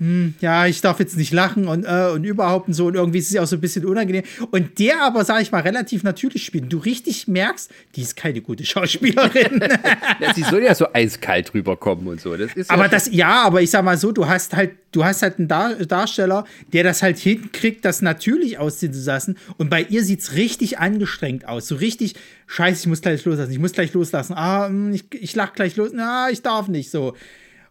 [0.00, 2.86] hm, ja, ich darf jetzt nicht lachen und, äh, und überhaupt und so.
[2.86, 4.22] Und irgendwie ist es ja auch so ein bisschen unangenehm.
[4.52, 6.72] Und der aber, sag ich mal, relativ natürlich spielt.
[6.72, 9.60] Du richtig merkst, die ist keine gute Schauspielerin.
[10.20, 12.36] ja, sie soll ja so eiskalt rüberkommen und so.
[12.36, 15.04] Das ist aber ja das, ja, aber ich sag mal so, du hast halt, du
[15.04, 19.36] hast halt einen Dar Darsteller, der das halt hinkriegt, das natürlich aussehen zu lassen.
[19.56, 21.66] Und bei ihr sieht es richtig angestrengt aus.
[21.66, 22.14] So richtig,
[22.46, 24.34] scheiße, ich muss gleich loslassen, ich muss gleich loslassen.
[24.34, 25.90] Ah, hm, ich, ich lach gleich los.
[25.92, 27.16] Na, ich darf nicht so.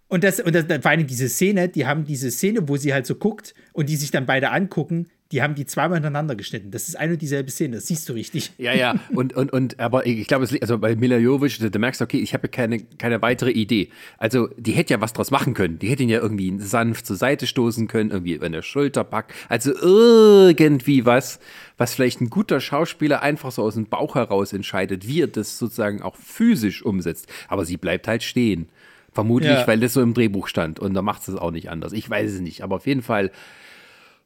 [0.07, 3.05] Und das, und das, vor allem diese Szene, die haben diese Szene, wo sie halt
[3.05, 6.71] so guckt und die sich dann beide angucken, die haben die zweimal hintereinander geschnitten.
[6.71, 8.53] Das ist eine und dieselbe Szene, das siehst du richtig.
[8.57, 12.19] Ja, ja, und, und, und aber ich glaube, also bei Mila Jovic, du merkst, okay,
[12.19, 13.89] ich habe keine, keine weitere Idee.
[14.17, 15.79] Also, die hätte ja was draus machen können.
[15.79, 19.33] Die hätte ihn ja irgendwie sanft zur Seite stoßen können, irgendwie an der Schulter packen.
[19.49, 21.39] Also irgendwie was,
[21.77, 25.57] was vielleicht ein guter Schauspieler einfach so aus dem Bauch heraus entscheidet, wie er das
[25.57, 27.27] sozusagen auch physisch umsetzt.
[27.49, 28.69] Aber sie bleibt halt stehen.
[29.17, 29.65] Vermutlich, ja.
[29.65, 30.79] weil das so im Drehbuch stand.
[30.79, 31.91] Und da macht es auch nicht anders.
[31.91, 32.61] Ich weiß es nicht.
[32.61, 33.31] Aber auf jeden Fall,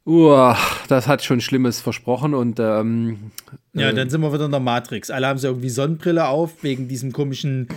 [0.04, 0.52] uh,
[0.86, 2.34] das hat schon Schlimmes versprochen.
[2.34, 3.30] Und ähm,
[3.72, 5.10] ja, äh, dann sind wir wieder in der Matrix.
[5.10, 7.68] Alle haben so irgendwie Sonnenbrille auf, wegen diesem komischen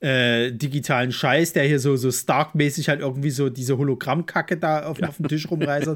[0.00, 4.98] äh, digitalen Scheiß, der hier so, so Stark-mäßig halt irgendwie so diese Hologrammkacke da auf,
[4.98, 5.06] ja.
[5.06, 5.86] auf dem Tisch rumreißt.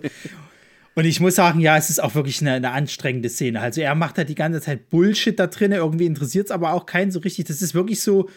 [0.94, 3.60] Und ich muss sagen, ja, es ist auch wirklich eine, eine, anstrengende Szene.
[3.60, 6.86] Also er macht halt die ganze Zeit Bullshit da drin, irgendwie interessiert es aber auch
[6.86, 7.46] keinen so richtig.
[7.46, 8.28] Das ist wirklich so,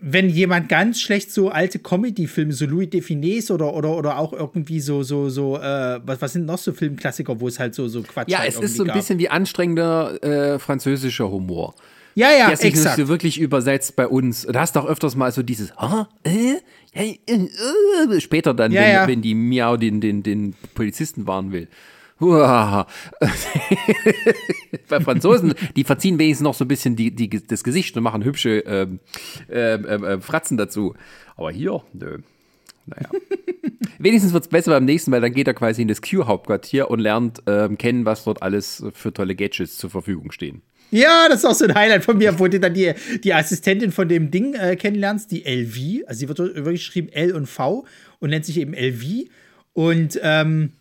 [0.00, 4.80] wenn jemand ganz schlecht so alte Comedy-Filme, so Louis Defines oder, oder, oder auch irgendwie
[4.80, 8.02] so, so, so, äh, was, was sind noch so Filmklassiker, wo es halt so, so
[8.02, 8.96] Quatsch Ja, halt es ist so ein gab.
[8.96, 11.74] bisschen wie anstrengender äh, französischer Humor.
[12.16, 12.96] Ja, ja, der sich exakt.
[12.96, 14.42] so wirklich übersetzt bei uns.
[14.42, 16.04] Du hast auch öfters mal so dieses, Hä?
[16.24, 16.60] Äh?
[16.92, 17.48] Hey, äh,
[18.14, 19.08] äh, später dann, ja, wenn, ja.
[19.08, 21.68] wenn die Miau den, den, den Polizisten warnen will.
[24.88, 28.24] Bei Franzosen, die verziehen wenigstens noch so ein bisschen die, die, das Gesicht und machen
[28.24, 29.00] hübsche ähm,
[29.50, 30.94] ähm, ähm, äh, Fratzen dazu.
[31.36, 32.18] Aber hier, nö.
[32.86, 33.08] Naja.
[33.98, 37.00] Wenigstens wird es besser beim nächsten, weil dann geht er quasi in das Q-Hauptquartier und
[37.00, 40.62] lernt ähm, kennen, was dort alles für tolle Gadgets zur Verfügung stehen.
[40.90, 43.90] Ja, das ist auch so ein Highlight von mir, wo du dann die, die Assistentin
[43.90, 46.06] von dem Ding äh, kennenlernst, die LV.
[46.06, 47.84] Also sie wird wirklich geschrieben L und V
[48.20, 49.28] und nennt sich eben LV.
[49.72, 50.72] Und ähm,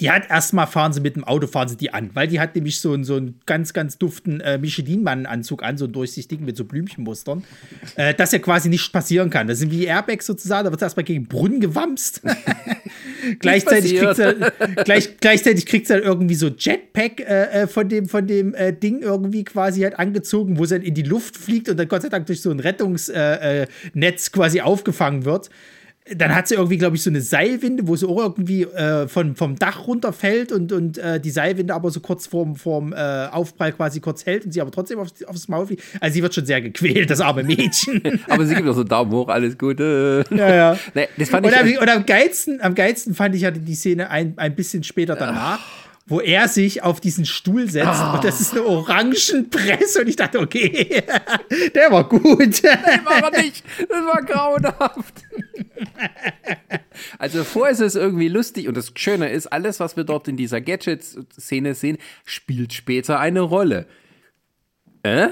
[0.00, 2.54] die hat erstmal fahren sie mit dem Auto, fahren sie die an, weil die hat
[2.54, 6.56] nämlich so, einen, so einen ganz, ganz duften äh, Michelin-Mann-Anzug an, so einen durchsichtigen mit
[6.56, 7.42] so Blümchenmustern,
[7.96, 9.48] äh, dass ja quasi nichts passieren kann.
[9.48, 12.22] Das sind wie Airbags sozusagen, da wird erstmal gegen Brunnen gewamst.
[13.40, 14.36] gleichzeitig, kriegt sie,
[14.84, 18.72] gleich, gleichzeitig kriegt sie dann irgendwie so Jetpack äh, äh, von dem, von dem äh,
[18.72, 22.02] Ding irgendwie quasi halt angezogen, wo sie dann in die Luft fliegt und dann Gott
[22.02, 23.08] sei Dank durch so ein Rettungsnetz
[23.94, 25.50] äh, quasi aufgefangen wird
[26.16, 29.36] dann hat sie irgendwie, glaube ich, so eine Seilwinde, wo sie auch irgendwie äh, von,
[29.36, 33.72] vom Dach runterfällt und, und äh, die Seilwinde aber so kurz vorm, vorm äh, Aufprall
[33.72, 35.82] quasi kurz hält und sie aber trotzdem auf, aufs Maul fliegt.
[36.00, 38.02] Also sie wird schon sehr gequält, das arme Mädchen.
[38.28, 40.24] aber sie gibt doch so Daumen hoch, alles Gute.
[40.30, 40.78] Ja, ja.
[40.94, 43.74] Nee, das fand und, ich am, und am, geilsten, am geilsten fand ich hatte die
[43.74, 45.60] Szene ein, ein bisschen später danach.
[45.62, 45.77] Ach
[46.08, 48.14] wo er sich auf diesen Stuhl setzt oh.
[48.14, 51.04] und das ist eine Orangenpresse und ich dachte, okay,
[51.74, 52.62] der war gut.
[52.62, 53.62] Nee, war er nicht.
[53.78, 55.14] Das war grauenhaft.
[57.18, 60.36] Also vorher ist es irgendwie lustig und das Schöne ist, alles, was wir dort in
[60.36, 63.86] dieser Gadget-Szene sehen, spielt später eine Rolle.
[65.02, 65.28] Äh?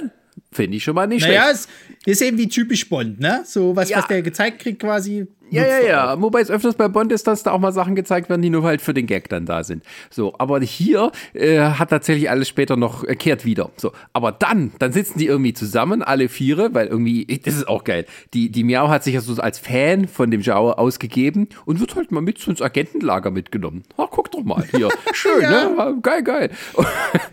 [0.53, 1.69] Finde ich schon mal nicht naja, schlecht.
[1.89, 3.43] Naja, ist eben wie typisch Bond, ne?
[3.47, 3.99] So was, ja.
[3.99, 6.23] was der gezeigt kriegt quasi ja, ja, ja.
[6.23, 8.65] Wobei es öfters bei Bond ist, dass da auch mal Sachen gezeigt werden, die nur
[8.65, 9.85] halt für den Gag dann da sind.
[10.11, 13.71] So, aber hier äh, hat tatsächlich alles später noch äh, kehrt wieder.
[13.77, 17.85] So, aber dann, dann sitzen die irgendwie zusammen, alle Viere, weil irgendwie, das ist auch
[17.85, 18.07] geil.
[18.35, 21.95] Die, die Miau hat sich ja so als Fan von dem Zhao ausgegeben und wird
[21.95, 23.85] halt mal mit zu ins Agentenlager mitgenommen.
[23.97, 24.89] Ach, guck doch mal hier.
[25.13, 25.69] Schön, ja.
[25.69, 25.99] ne?
[26.03, 26.51] Geil, geil.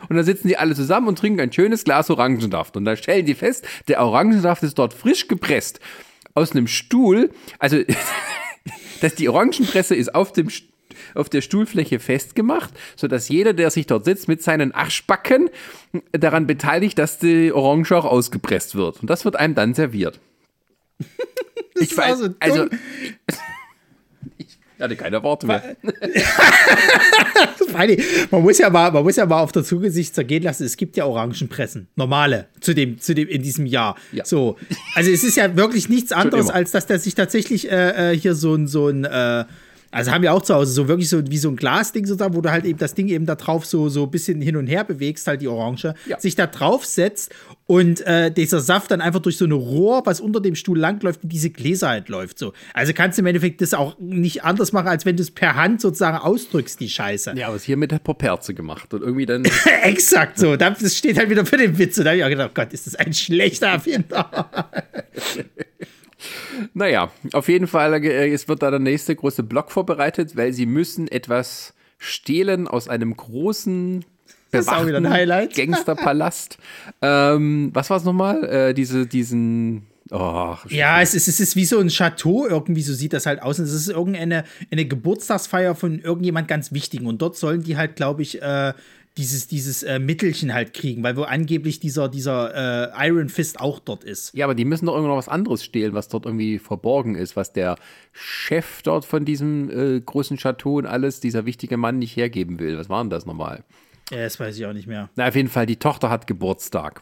[0.10, 2.78] Und dann sitzen die alle zusammen und trinken ein schönes Glas Orangensaft.
[2.78, 5.80] Und dann stellen die fest, der Orangensaft ist dort frisch gepresst
[6.34, 7.78] aus einem Stuhl, also
[9.02, 10.50] dass die Orangenpresse ist auf dem
[11.16, 15.50] auf der Stuhlfläche festgemacht, sodass jeder, der sich dort sitzt, mit seinen Arschbacken
[16.12, 19.02] daran beteiligt, dass die Orange auch ausgepresst wird.
[19.02, 20.20] Und das wird einem dann serviert.
[21.76, 22.68] ich weiß, so also
[24.84, 25.78] ich hatte keine Worte mehr.
[28.32, 30.76] man, muss ja mal, man muss ja mal auf der Zunge sich zergehen lassen, es
[30.76, 33.96] gibt ja Orangenpressen, normale, zu dem, zu dem, in diesem Jahr.
[34.12, 34.26] Ja.
[34.26, 34.58] So.
[34.96, 38.36] Also es ist ja wirklich nichts anderes, als dass der sich tatsächlich äh, äh, hier
[38.36, 39.46] so ein, so ein äh,
[39.92, 42.42] also haben wir auch zu Hause so wirklich so wie so ein Glasding sozusagen, wo
[42.42, 44.84] du halt eben das Ding eben da drauf so so ein bisschen hin und her
[44.84, 46.20] bewegst, halt die Orange, ja.
[46.20, 47.32] sich da drauf setzt
[47.66, 51.24] und äh, dieser Saft dann einfach durch so eine Rohr, was unter dem Stuhl langläuft,
[51.24, 52.54] in diese Gläser halt läuft so.
[52.74, 55.56] Also kannst du im Endeffekt das auch nicht anders machen, als wenn du es per
[55.56, 57.34] Hand sozusagen ausdrückst, die Scheiße.
[57.38, 59.46] Ja, aber es hier mit der Poperze gemacht und irgendwie dann.
[59.84, 60.58] Exakt so.
[60.58, 61.98] Das steht halt wieder für den Witz.
[61.98, 64.60] Und da habe ich auch gedacht, oh Gott, ist das ein schlechter Erfinder.
[66.74, 70.66] naja, auf jeden Fall, äh, es wird da der nächste große Block vorbereitet, weil sie
[70.66, 74.04] müssen etwas stehlen aus einem großen
[74.54, 75.54] das ist auch wieder ein Highlight.
[75.56, 76.58] Gangsterpalast.
[77.02, 78.44] ähm, was war es nochmal?
[78.44, 79.88] Äh, diese, diesen.
[80.12, 83.42] Oh, ja, es ist, es ist wie so ein Chateau, irgendwie so sieht das halt
[83.42, 83.60] aus.
[83.60, 87.08] Und es ist irgendeine eine Geburtstagsfeier von irgendjemand ganz Wichtigen.
[87.08, 88.74] Und dort sollen die halt, glaube ich, äh,
[89.18, 93.80] dieses, dieses äh, Mittelchen halt kriegen, weil wo angeblich dieser, dieser äh, Iron Fist auch
[93.80, 94.34] dort ist.
[94.34, 97.36] Ja, aber die müssen doch irgendwo noch was anderes stehlen, was dort irgendwie verborgen ist,
[97.36, 97.78] was der
[98.12, 102.78] Chef dort von diesem äh, großen Chateau und alles, dieser wichtige Mann nicht hergeben will.
[102.78, 103.64] Was war denn das nochmal?
[104.12, 105.10] Ja, das weiß ich auch nicht mehr.
[105.16, 107.02] Na, auf jeden Fall, die Tochter hat Geburtstag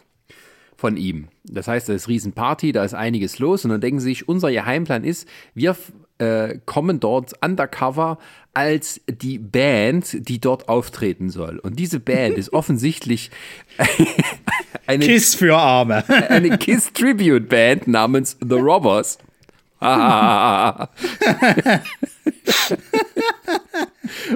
[0.78, 1.28] von ihm.
[1.44, 4.52] Das heißt, da ist Riesenparty, da ist einiges los und dann denken sie sich, unser
[4.52, 5.76] Geheimplan ist, wir
[6.18, 8.18] äh, kommen dort undercover
[8.54, 11.60] als die Band, die dort auftreten soll.
[11.60, 13.32] Und diese Band ist offensichtlich
[14.88, 16.04] eine Kiss für Arme.
[16.30, 19.18] eine Kiss Tribute Band namens The Robbers.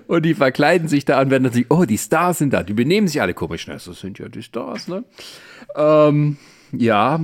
[0.07, 3.07] Und die verkleiden sich da und werden natürlich, oh, die Stars sind da, die benehmen
[3.07, 3.65] sich alle komisch.
[3.67, 5.03] das sind ja die Stars, ne?
[5.75, 6.37] Ähm,
[6.71, 7.23] ja.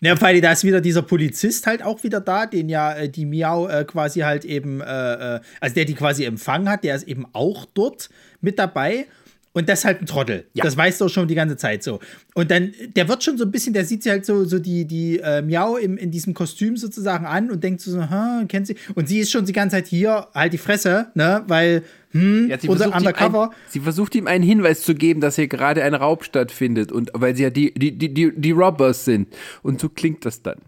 [0.00, 3.26] Ja, weil da ist wieder dieser Polizist halt auch wieder da, den ja äh, die
[3.26, 7.08] Miau äh, quasi halt eben, äh, äh, also der die quasi empfangen hat, der ist
[7.08, 9.06] eben auch dort mit dabei.
[9.54, 10.46] Und das ist halt ein Trottel.
[10.52, 10.64] Ja.
[10.64, 12.00] Das weißt du auch schon die ganze Zeit so.
[12.34, 14.84] Und dann, der wird schon so ein bisschen, der sieht sich halt so, so die,
[14.84, 18.74] die äh, Miau im, in diesem Kostüm sozusagen an und denkt so, ha, kennt sie.
[18.96, 22.56] Und sie ist schon die ganze Zeit hier, halt die Fresse, ne, weil, hm, ja,
[22.68, 23.50] oder undercover.
[23.50, 27.12] Ein, sie versucht ihm einen Hinweis zu geben, dass hier gerade ein Raub stattfindet und
[27.14, 29.28] weil sie ja die, die, die, die, die Robbers sind.
[29.62, 30.58] Und so klingt das dann.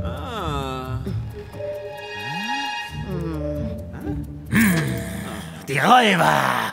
[0.00, 0.57] Ah.
[5.68, 6.72] Die Räuber!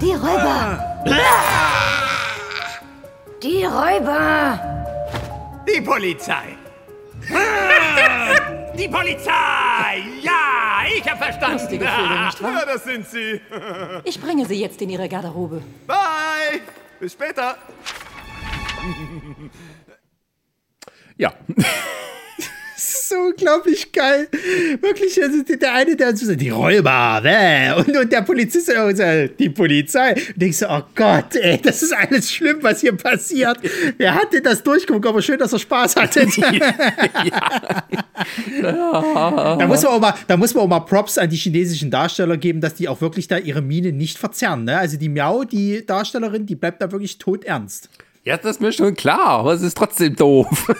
[0.00, 1.02] Die Räuber!
[3.42, 4.86] Die Räuber!
[5.66, 6.56] Die Polizei!
[8.78, 10.04] Die Polizei!
[10.22, 11.58] Ja, ich hab verstanden.
[11.58, 12.52] Lustige Vögel, nicht wahr?
[12.52, 13.40] Ja, das sind sie.
[14.04, 15.62] Ich bringe sie jetzt in ihre Garderobe.
[15.88, 16.60] Bye!
[17.00, 17.56] Bis später.
[21.16, 21.32] Ja.
[23.06, 24.26] Ist so unglaublich geil.
[24.80, 27.76] Wirklich, also der eine, der so die Räuber, ne?
[27.78, 30.10] und, und der Polizist sagt, die Polizei.
[30.10, 33.58] Und denkst du, oh Gott, ey, das ist alles schlimm, was hier passiert.
[33.96, 35.06] Wer hat denn das durchgeguckt?
[35.06, 36.26] Aber schön, dass er Spaß hatte.
[38.60, 39.56] ja.
[39.56, 42.36] da, muss man auch mal, da muss man auch mal Props an die chinesischen Darsteller
[42.36, 44.64] geben, dass die auch wirklich da ihre Miene nicht verzerren.
[44.64, 44.76] Ne?
[44.76, 47.88] Also die Miao, die Darstellerin, die bleibt da wirklich toternst.
[48.24, 50.66] Ja, das ist mir schon klar, aber es ist trotzdem doof.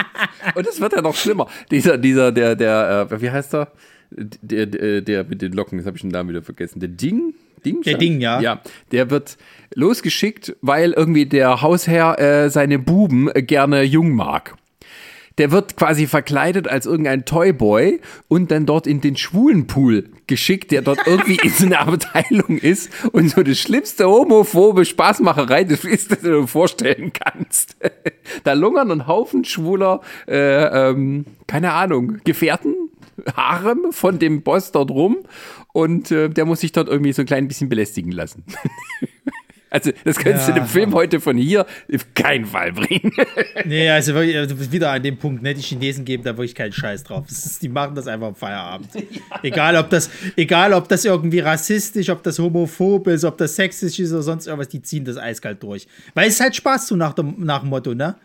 [0.54, 1.48] Und es wird ja noch schlimmer.
[1.70, 3.72] Dieser, dieser, der, der, äh, wie heißt er?
[4.10, 6.80] Der, der, der mit den Locken, das habe ich den Namen wieder vergessen.
[6.80, 7.34] Der Ding?
[7.64, 8.40] Ding der Ding, ja.
[8.40, 9.38] Ja, der wird
[9.74, 14.56] losgeschickt, weil irgendwie der Hausherr äh, seine Buben gerne jung mag
[15.42, 20.82] der wird quasi verkleidet als irgendein Toyboy und dann dort in den Schwulenpool geschickt, der
[20.82, 26.12] dort irgendwie in so einer Abteilung ist und so das schlimmste homophobe Spaßmacherei, das ist,
[26.12, 27.76] das du dir vorstellen kannst.
[28.44, 32.76] da lungern ein Haufen schwuler, äh, ähm, keine Ahnung, Gefährten,
[33.36, 35.24] Harem von dem Boss dort rum
[35.72, 38.44] und äh, der muss sich dort irgendwie so ein klein bisschen belästigen lassen.
[39.72, 40.54] Also, das könntest ja.
[40.54, 43.10] du dem Film heute von hier auf keinen Fall bringen.
[43.64, 46.72] nee, also wirklich, also wieder an dem Punkt, ne, die Chinesen geben da wirklich keinen
[46.72, 47.24] Scheiß drauf.
[47.30, 48.88] Ist, die machen das einfach am Feierabend.
[49.12, 49.38] Ja.
[49.42, 54.00] Egal, ob das, egal, ob das irgendwie rassistisch, ob das homophob ist, ob das sexistisch
[54.00, 55.86] ist oder sonst irgendwas, die ziehen das eiskalt durch.
[56.14, 58.16] Weil es halt Spaß zu nach dem, nach dem Motto, ne?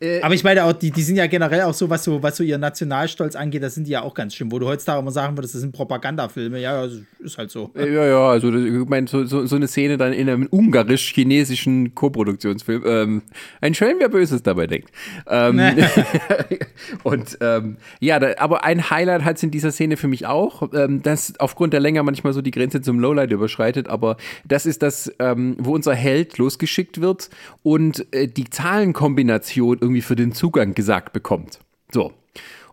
[0.00, 2.36] Äh, Aber ich meine auch, die, die sind ja generell auch so, was so, was
[2.36, 4.52] so ihr Nationalstolz angeht, das sind die ja auch ganz schlimm.
[4.52, 6.60] Wo du heutzutage immer sagen würdest, das sind Propagandafilme.
[6.60, 6.86] Ja,
[7.18, 7.70] ist halt so.
[7.76, 12.82] Ja, ja, also ich meine, so, so, so eine Szene dann in einem ungarisch-chinesischen Koproduktionsfilm.
[12.86, 13.22] Ähm,
[13.60, 14.90] ein Schelm, wer Böses dabei denkt.
[15.28, 15.60] Ähm,
[17.02, 20.68] und ähm, ja, da, aber ein Highlight hat es in dieser Szene für mich auch,
[20.74, 24.82] ähm, das aufgrund der Länge manchmal so die Grenze zum Lowlight überschreitet, aber das ist
[24.82, 27.30] das, ähm, wo unser Held losgeschickt wird
[27.62, 31.60] und äh, die Zahlenkombination irgendwie für den Zugang gesagt bekommt.
[31.92, 32.12] So.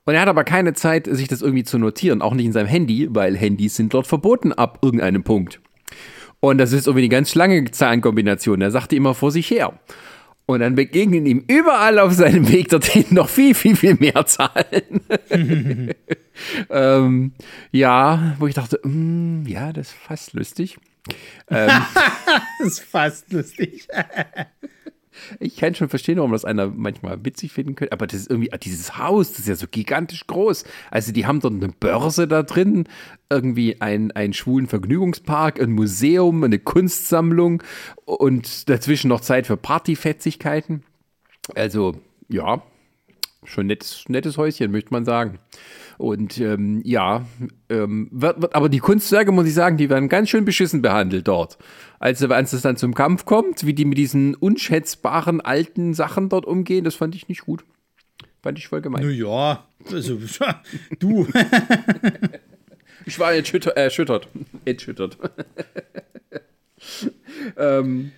[0.06, 2.68] Und er hat aber keine Zeit, sich das irgendwie zu notieren, auch nicht in seinem
[2.68, 5.62] Handy, weil Handys sind dort verboten ab irgendeinem Punkt.
[6.40, 8.62] Und das ist irgendwie eine ganz lange Zahlenkombination.
[8.62, 9.80] Er sagte immer vor sich her.
[10.48, 15.02] Und dann begegnen ihm überall auf seinem Weg dorthin noch viel, viel, viel mehr Zahlen.
[16.70, 17.34] ähm,
[17.72, 20.78] ja, wo ich dachte, mm, ja, das ist fast lustig.
[21.50, 21.70] Ähm,
[22.60, 23.88] das ist fast lustig.
[25.40, 28.50] Ich kann schon verstehen, warum das einer manchmal witzig finden könnte, aber das ist irgendwie,
[28.62, 30.64] dieses Haus, das ist ja so gigantisch groß.
[30.90, 32.86] Also die haben dort eine Börse da drin,
[33.30, 37.64] irgendwie ein, einen schwulen Vergnügungspark, ein Museum, eine Kunstsammlung
[38.06, 40.84] und dazwischen noch Zeit für Partyfetzigkeiten.
[41.56, 41.96] Also
[42.28, 42.62] Ja,
[43.44, 45.40] schon nettes, nettes Häuschen, möchte man sagen.
[46.02, 47.28] Und ähm, ja,
[47.70, 51.28] ähm, wird, wird, aber die Kunstwerke, muss ich sagen, die werden ganz schön beschissen behandelt
[51.28, 51.60] dort.
[52.00, 56.48] Also, wenn es dann zum Kampf kommt, wie die mit diesen unschätzbaren alten Sachen dort
[56.48, 57.64] umgehen, das fand ich nicht gut.
[58.42, 59.06] Fand ich voll gemein.
[59.06, 60.18] Naja, also,
[61.00, 61.28] du.
[63.06, 63.78] ich war erschüttert.
[63.78, 64.28] Erschüttert.
[64.66, 65.20] erschüttert.
[67.58, 68.12] ähm,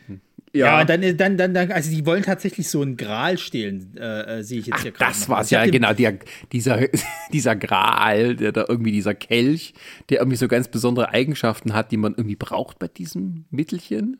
[0.54, 4.40] ja, ja dann, dann, dann, dann, also die wollen tatsächlich so einen Gral stehlen, äh,
[4.40, 5.12] äh sehe ich jetzt Ach, hier gerade.
[5.12, 6.20] Das war es ja, genau, der,
[6.52, 6.88] dieser,
[7.34, 9.74] dieser Gral, der da irgendwie, dieser Kelch,
[10.10, 14.18] der irgendwie so ganz besondere Eigenschaften hat, die man irgendwie braucht bei diesem Mittelchen.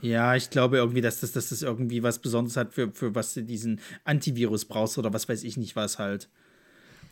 [0.00, 3.34] Ja, ich glaube irgendwie, dass das, dass das irgendwie was Besonderes hat, für, für was
[3.34, 6.28] du diesen Antivirus brauchst oder was weiß ich nicht was halt.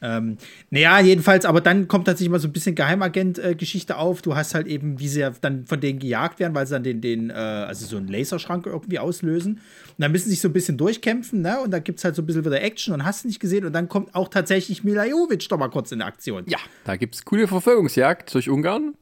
[0.03, 0.37] Ähm,
[0.71, 4.23] naja, jedenfalls, aber dann kommt tatsächlich mal so ein bisschen Geheimagent-Geschichte auf.
[4.23, 6.83] Du hast halt eben, wie sie ja dann von denen gejagt werden, weil sie dann
[6.83, 9.55] den, den äh, also so einen Laserschrank irgendwie auslösen.
[9.55, 9.61] Und
[9.99, 11.61] dann müssen sie sich so ein bisschen durchkämpfen, ne?
[11.61, 13.65] Und da gibt es halt so ein bisschen wieder Action und hast nicht gesehen.
[13.65, 16.45] Und dann kommt auch tatsächlich Mila Jovic doch mal kurz in Aktion.
[16.47, 18.95] Ja, da gibt es coole Verfolgungsjagd durch Ungarn.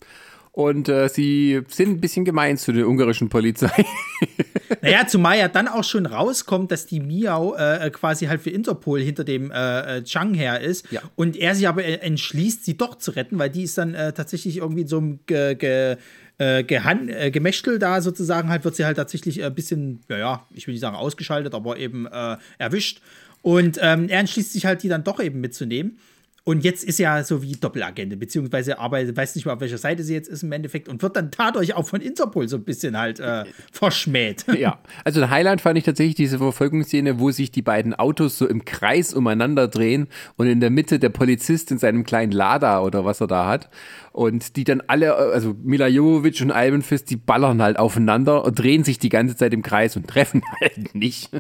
[0.55, 3.85] Und äh, sie sind ein bisschen gemein zu der ungarischen Polizei.
[4.83, 9.01] naja, zumal ja dann auch schon rauskommt, dass die Miau äh, quasi halt für Interpol
[9.01, 10.93] hinter dem äh, äh, Chang her ist.
[10.93, 11.03] Ja.
[11.17, 14.59] Und er sich aber entschließt, sie doch zu retten, weil die ist dann äh, tatsächlich
[14.59, 15.97] irgendwie in so einem ge, ge
[16.39, 20.69] äh, äh, Gemächtel da sozusagen halt, wird sie halt tatsächlich ein bisschen, ja, ja, ich
[20.69, 23.01] will nicht sagen ausgeschaltet, aber eben äh, erwischt.
[23.43, 25.99] Und ähm, er entschließt sich halt, die dann doch eben mitzunehmen.
[26.47, 30.03] Und jetzt ist ja so wie Doppelagente, beziehungsweise arbeitet, weiß nicht mehr, auf welcher Seite
[30.03, 32.99] sie jetzt ist im Endeffekt und wird dann dadurch auch von Interpol so ein bisschen
[32.99, 34.45] halt äh, verschmäht.
[34.55, 38.47] Ja, also ein Highlight fand ich tatsächlich diese Verfolgungsszene, wo sich die beiden Autos so
[38.47, 43.05] im Kreis umeinander drehen und in der Mitte der Polizist in seinem kleinen Lada oder
[43.05, 43.69] was er da hat.
[44.13, 48.59] Und die dann alle, also Mila Jovovic und Alvin Fist, die ballern halt aufeinander und
[48.59, 51.31] drehen sich die ganze Zeit im Kreis und treffen halt nicht.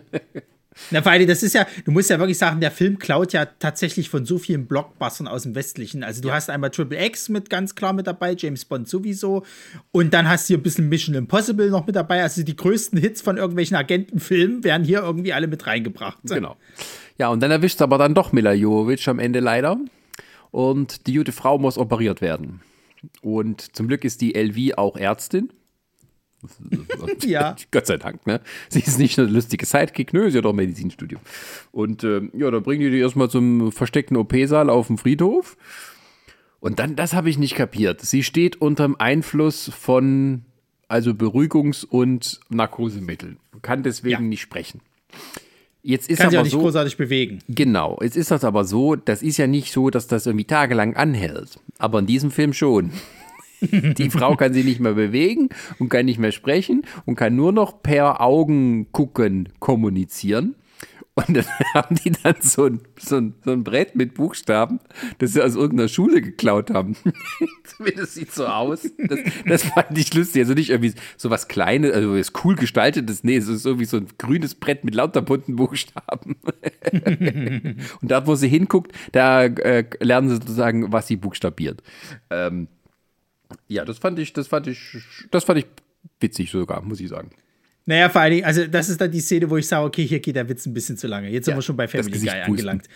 [0.91, 4.11] Na, allem, das ist ja, du musst ja wirklich sagen, der Film klaut ja tatsächlich
[4.11, 6.03] von so vielen Blockbustern aus dem Westlichen.
[6.03, 6.35] Also du ja.
[6.35, 9.45] hast einmal Triple X mit ganz klar mit dabei, James Bond sowieso.
[9.93, 12.23] Und dann hast du hier ein bisschen Mission Impossible noch mit dabei.
[12.23, 16.19] Also die größten Hits von irgendwelchen Agentenfilmen werden hier irgendwie alle mit reingebracht.
[16.25, 16.57] Genau.
[17.19, 19.79] Ja, und dann erwischt aber dann doch Mila Jovovich am Ende leider.
[20.51, 22.61] Und die gute Frau muss operiert werden.
[23.23, 25.51] Und zum Glück ist die LV auch Ärztin.
[27.25, 27.57] ja.
[27.71, 28.41] Gott sei Dank, ne?
[28.69, 31.21] Sie ist nicht eine lustige Sidekick, nö, sie hat auch Medizinstudium.
[31.73, 35.57] Und äh, ja, da bringen die die erstmal zum versteckten OP-Saal auf dem Friedhof.
[36.61, 38.01] Und dann, das habe ich nicht kapiert.
[38.01, 40.43] Sie steht unter dem Einfluss von
[40.89, 43.39] also Beruhigungs- und Narkosemitteln.
[43.63, 44.29] Kann deswegen ja.
[44.29, 44.81] nicht sprechen.
[45.83, 47.41] Jetzt ist Kann aber sich auch nicht so, großartig bewegen.
[47.49, 50.97] Genau, jetzt ist das aber so, das ist ja nicht so, dass das irgendwie tagelang
[50.97, 51.59] anhält.
[51.79, 52.91] Aber in diesem Film schon.
[53.99, 55.49] Die Frau kann sich nicht mehr bewegen
[55.79, 60.57] und kann nicht mehr sprechen und kann nur noch per Augen gucken kommunizieren.
[61.17, 61.45] Und dann
[61.75, 64.81] haben die dann so ein, so ein, so ein Brett mit Buchstaben,
[65.19, 66.97] das sie aus irgendeiner Schule geklaut haben.
[67.65, 68.89] Zumindest sieht so aus.
[68.99, 70.43] Das, das fand ich lustig.
[70.43, 73.23] Also nicht irgendwie so was Kleines, also was cool gestaltetes.
[73.23, 76.37] Nee, es ist irgendwie so ein grünes Brett mit lauter bunten Buchstaben.
[78.03, 81.83] Und dort, wo sie hinguckt, da äh, lernen sie sozusagen, was sie buchstabiert.
[82.31, 82.69] Ähm,
[83.69, 84.79] ja, das fand ich, das fand ich,
[85.31, 85.67] das fand ich
[86.21, 87.31] witzig sogar, muss ich sagen.
[87.87, 90.19] Naja, vor allen Dingen, also das ist dann die Szene, wo ich sage, okay, hier
[90.19, 91.29] geht der Witz ein bisschen zu lange.
[91.29, 92.89] Jetzt ja, sind wir schon bei Family Guy angelangt.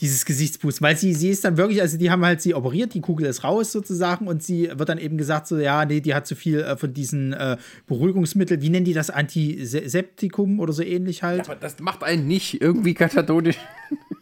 [0.00, 0.86] Dieses Gesichtspusten.
[0.86, 3.42] Weil sie, sie ist dann wirklich, also die haben halt sie operiert, die Kugel ist
[3.42, 6.60] raus sozusagen und sie wird dann eben gesagt, so, ja, nee, die hat zu viel
[6.60, 7.56] äh, von diesen äh,
[7.88, 11.38] Beruhigungsmitteln, wie nennen die das, Antiseptikum oder so ähnlich halt.
[11.38, 13.58] Ja, aber das macht einen nicht irgendwie katatonisch.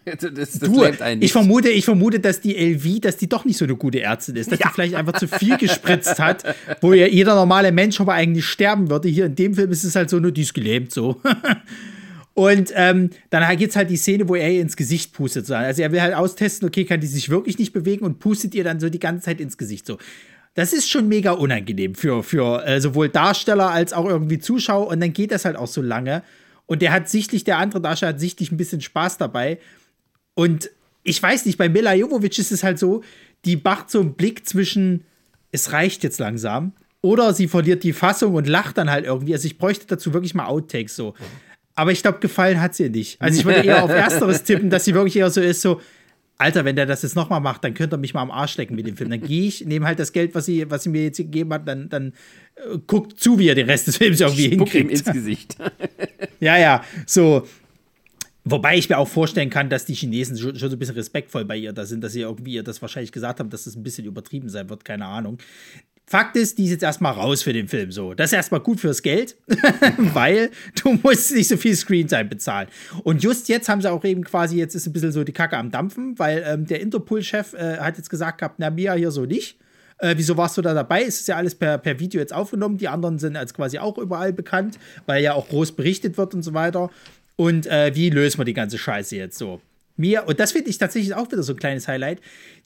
[0.06, 0.84] Das, das du,
[1.20, 4.36] ich vermute, ich vermute, dass die LV, dass die doch nicht so eine gute Ärztin
[4.36, 4.68] ist, dass ja.
[4.68, 6.44] die vielleicht einfach zu viel gespritzt hat,
[6.80, 9.08] wo ja jeder normale Mensch aber eigentlich sterben würde.
[9.08, 11.20] Hier in dem Film ist es halt so, nur die ist gelähmt so.
[12.34, 15.50] Und ähm, dann gibt es halt die Szene, wo er ihr ins Gesicht pustet.
[15.50, 18.62] Also er will halt austesten, okay, kann die sich wirklich nicht bewegen und pustet ihr
[18.62, 19.96] dann so die ganze Zeit ins Gesicht so.
[20.52, 25.00] Das ist schon mega unangenehm für, für äh, sowohl Darsteller als auch irgendwie Zuschauer und
[25.00, 26.22] dann geht das halt auch so lange.
[26.66, 29.58] Und der hat sichtlich, der andere Darsteller hat sichtlich ein bisschen Spaß dabei.
[30.36, 30.70] Und
[31.02, 33.02] ich weiß nicht, bei Mila Jovovic ist es halt so,
[33.44, 35.04] die macht so einen Blick zwischen,
[35.50, 39.32] es reicht jetzt langsam, oder sie verliert die Fassung und lacht dann halt irgendwie.
[39.32, 41.14] Also ich bräuchte dazu wirklich mal Outtakes so.
[41.74, 43.20] Aber ich glaube, gefallen hat sie nicht.
[43.20, 45.80] Also ich würde eher auf Ersteres tippen, dass sie wirklich eher so ist, so,
[46.38, 48.76] Alter, wenn der das jetzt nochmal macht, dann könnt ihr mich mal am Arsch lecken
[48.76, 49.08] mit dem Film.
[49.08, 51.66] Dann gehe ich, nehme halt das Geld, was sie, was sie mir jetzt gegeben hat,
[51.66, 52.12] dann, dann
[52.56, 54.84] äh, guckt zu, wie er den Rest des Films irgendwie Spuck hinkriegt.
[54.84, 55.56] ihm ins Gesicht.
[56.40, 57.46] ja, ja, so.
[58.48, 61.56] Wobei ich mir auch vorstellen kann, dass die Chinesen schon, so ein bisschen respektvoll bei
[61.56, 64.06] ihr da sind, dass sie irgendwie ihr das wahrscheinlich gesagt haben, dass das ein bisschen
[64.06, 65.38] übertrieben sein wird, keine Ahnung
[66.08, 67.90] Fakt ist, die ist jetzt erstmal raus für den Film.
[67.90, 69.36] So, das ist erstmal gut fürs Geld,
[69.98, 72.68] weil du musst nicht so viel Screentime bezahlen.
[73.02, 75.56] Und just jetzt haben sie auch eben quasi, jetzt ist ein bisschen so die Kacke
[75.56, 79.24] am Dampfen, weil ähm, der Interpol-Chef äh, hat jetzt gesagt gehabt, na, Mia hier so
[79.24, 79.58] nicht.
[79.98, 81.02] Äh, wieso warst du da dabei?
[81.02, 82.76] Es ist ja alles per, per Video jetzt aufgenommen.
[82.76, 86.42] Die anderen sind als quasi auch überall bekannt, weil ja auch groß berichtet wird und
[86.42, 86.90] so weiter.
[87.36, 89.60] Und äh, wie lösen wir die ganze Scheiße jetzt so?
[89.96, 92.20] Mia, und das finde ich tatsächlich auch wieder so ein kleines Highlight.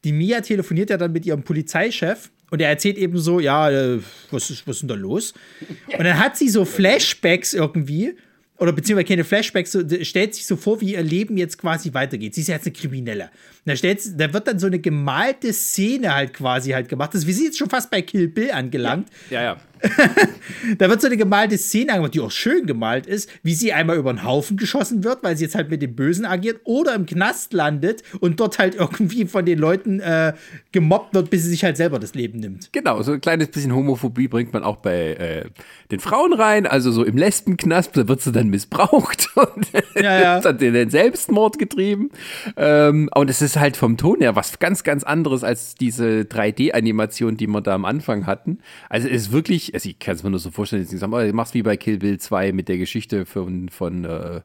[0.04, 4.00] Die Mia telefoniert ja dann mit ihrem Polizeichef und er erzählt eben so, ja, äh,
[4.30, 5.34] was ist, was ist denn da los?
[5.86, 8.16] Und dann hat sie so Flashbacks irgendwie,
[8.58, 12.34] oder beziehungsweise keine Flashbacks, so, stellt sich so vor, wie ihr Leben jetzt quasi weitergeht.
[12.34, 13.30] Sie ist ja jetzt eine Kriminelle.
[13.74, 17.14] Da, da wird dann so eine gemalte Szene halt quasi halt gemacht.
[17.14, 19.08] Das ist, wir sind jetzt schon fast bei Kill Bill angelangt.
[19.30, 19.56] Ja, ja.
[20.78, 23.96] da wird so eine gemalte Szene angemacht, die auch schön gemalt ist, wie sie einmal
[23.96, 27.06] über den Haufen geschossen wird, weil sie jetzt halt mit dem Bösen agiert, oder im
[27.06, 30.34] Knast landet und dort halt irgendwie von den Leuten äh,
[30.72, 32.72] gemobbt wird, bis sie sich halt selber das Leben nimmt.
[32.72, 35.44] Genau, so ein kleines bisschen Homophobie bringt man auch bei äh,
[35.90, 40.44] den Frauen rein, also so im Lesbenknast, da wird sie dann missbraucht und ja, ja.
[40.50, 42.10] hat den Selbstmord getrieben.
[42.56, 47.36] Ähm, und es ist halt vom Ton her was ganz, ganz anderes als diese 3D-Animation,
[47.36, 48.58] die wir da am Anfang hatten.
[48.88, 51.54] Also es ist wirklich also ich kann es mir nur so vorstellen, aber du machst
[51.54, 54.40] wie bei Kill Bill 2 mit der Geschichte von, von äh,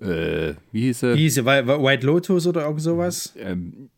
[0.00, 1.14] äh, wie hieß sie?
[1.14, 1.46] Wie hieß sie?
[1.46, 3.34] White Lotus oder irgend sowas?
[3.38, 3.90] Ähm,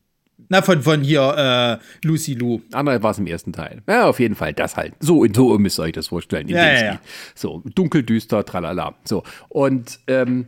[0.48, 2.60] na, von, von hier, äh, Lucy Lou.
[2.72, 3.82] Andere war es im ersten Teil.
[3.88, 4.94] Ja, auf jeden Fall, das halt.
[5.00, 6.48] So, so müsst ihr euch das vorstellen.
[6.48, 7.00] Ja, ja, ja.
[7.34, 8.94] So, dunkel, düster, tralala.
[9.04, 10.46] So, und, ähm,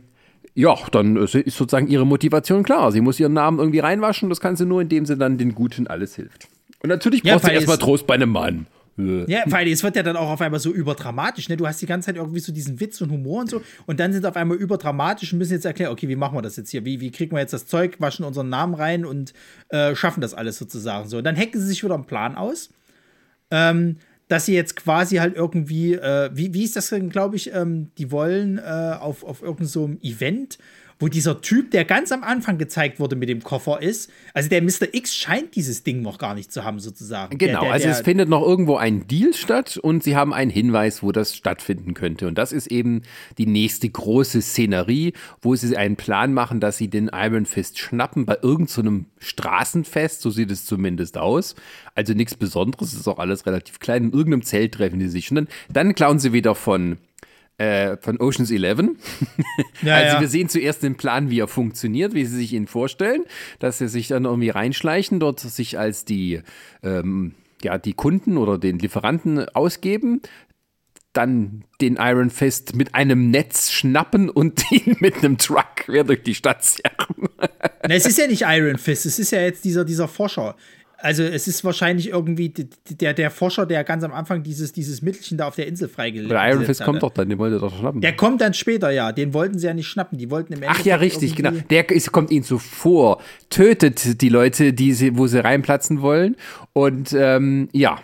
[0.53, 2.91] ja, dann ist sozusagen ihre Motivation klar.
[2.91, 4.29] Sie muss ihren Namen irgendwie reinwaschen.
[4.29, 6.47] Das kann sie nur, indem sie dann den Guten alles hilft.
[6.83, 8.67] Und natürlich braucht ja, sie erstmal Trost bei einem Mann.
[8.97, 11.49] Ja, weil es wird ja dann auch auf einmal so überdramatisch.
[11.49, 11.57] Ne?
[11.57, 13.61] Du hast die ganze Zeit irgendwie so diesen Witz und Humor und so.
[13.85, 16.41] Und dann sind sie auf einmal überdramatisch und müssen jetzt erklären, okay, wie machen wir
[16.41, 16.83] das jetzt hier?
[16.85, 19.33] Wie, wie kriegen wir jetzt das Zeug, waschen unseren Namen rein und
[19.69, 21.17] äh, schaffen das alles sozusagen so.
[21.17, 22.69] Und dann hacken sie sich wieder einen Plan aus.
[23.49, 23.97] Ähm,
[24.31, 27.91] dass sie jetzt quasi halt irgendwie, äh, wie, wie ist das denn, glaube ich, ähm,
[27.97, 30.57] die wollen äh, auf, auf irgendeinem so Event
[31.01, 34.61] wo dieser Typ, der ganz am Anfang gezeigt wurde mit dem Koffer ist, also der
[34.61, 34.93] Mr.
[34.93, 37.37] X scheint dieses Ding noch gar nicht zu haben, sozusagen.
[37.37, 40.51] Genau, der, der, also es findet noch irgendwo ein Deal statt und sie haben einen
[40.51, 42.27] Hinweis, wo das stattfinden könnte.
[42.27, 43.01] Und das ist eben
[43.37, 48.25] die nächste große Szenerie, wo sie einen Plan machen, dass sie den Iron Fist schnappen
[48.25, 51.55] bei irgendeinem so Straßenfest, so sieht es zumindest aus.
[51.95, 54.05] Also nichts Besonderes, ist auch alles relativ klein.
[54.05, 55.31] In irgendeinem Zelt treffen die sich.
[55.31, 56.97] Und dann, dann klauen sie wieder von
[57.61, 58.79] äh, von Oceans 11.
[59.83, 60.21] Ja, also ja.
[60.21, 63.23] wir sehen zuerst den Plan, wie er funktioniert, wie sie sich ihn vorstellen,
[63.57, 66.41] dass sie sich dann irgendwie reinschleichen, dort sich als die,
[66.83, 67.33] ähm,
[67.63, 70.21] ja, die Kunden oder den Lieferanten ausgeben,
[71.13, 76.21] dann den Iron Fist mit einem Netz schnappen und ihn mit einem Truck quer durch
[76.21, 77.29] die Stadt zerren.
[77.39, 80.55] Na, es ist ja nicht Iron Fist, es ist ja jetzt dieser, dieser Forscher,
[81.01, 85.37] also es ist wahrscheinlich irgendwie der, der Forscher, der ganz am Anfang dieses, dieses Mittelchen
[85.37, 86.45] da auf der Insel freigelegt hat.
[86.45, 88.01] Der Iron Fist kommt doch dann, den wollte er doch schnappen.
[88.01, 89.11] Der kommt dann später, ja.
[89.11, 90.17] Den wollten sie ja nicht schnappen.
[90.17, 91.51] Die wollten im Ach ja, richtig, genau.
[91.69, 96.35] Der ist, kommt ihnen zuvor, tötet die Leute, die sie, wo sie reinplatzen wollen.
[96.73, 97.99] Und ähm, ja,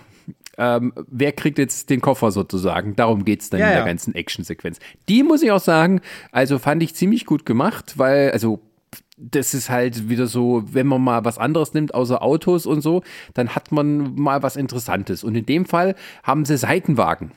[0.57, 2.95] ähm, wer kriegt jetzt den Koffer sozusagen?
[2.95, 3.85] Darum geht es dann ja, in der ja.
[3.85, 4.79] ganzen Action-Sequenz.
[5.07, 8.59] Die muss ich auch sagen, also fand ich ziemlich gut gemacht, weil, also
[9.18, 13.03] das ist halt wieder so, wenn man mal was anderes nimmt, außer Autos und so,
[13.34, 15.24] dann hat man mal was Interessantes.
[15.24, 17.32] Und in dem Fall haben sie Seitenwagen.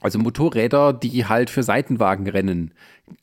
[0.00, 2.72] Also Motorräder, die halt für Seitenwagenrennen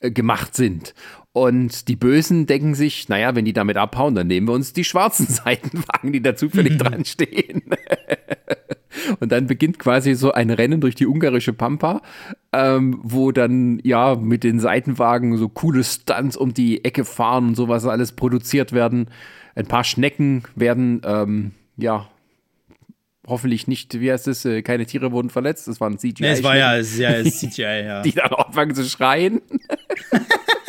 [0.00, 0.94] äh, gemacht sind.
[1.32, 4.84] Und die Bösen denken sich, naja, wenn die damit abhauen, dann nehmen wir uns die
[4.84, 7.62] schwarzen Seitenwagen, die da zufällig dran stehen.
[9.22, 12.02] Und dann beginnt quasi so ein Rennen durch die ungarische Pampa,
[12.52, 17.54] ähm, wo dann ja mit den Seitenwagen so coole Stunts um die Ecke fahren und
[17.54, 19.06] sowas alles produziert werden.
[19.54, 22.08] Ein paar Schnecken werden, ähm, ja,
[23.24, 26.22] hoffentlich nicht, wie heißt es, äh, keine Tiere wurden verletzt, das waren CGI.
[26.24, 28.02] Nee, es war ja, ja CGI, ja.
[28.02, 29.40] die dann anfangen zu schreien.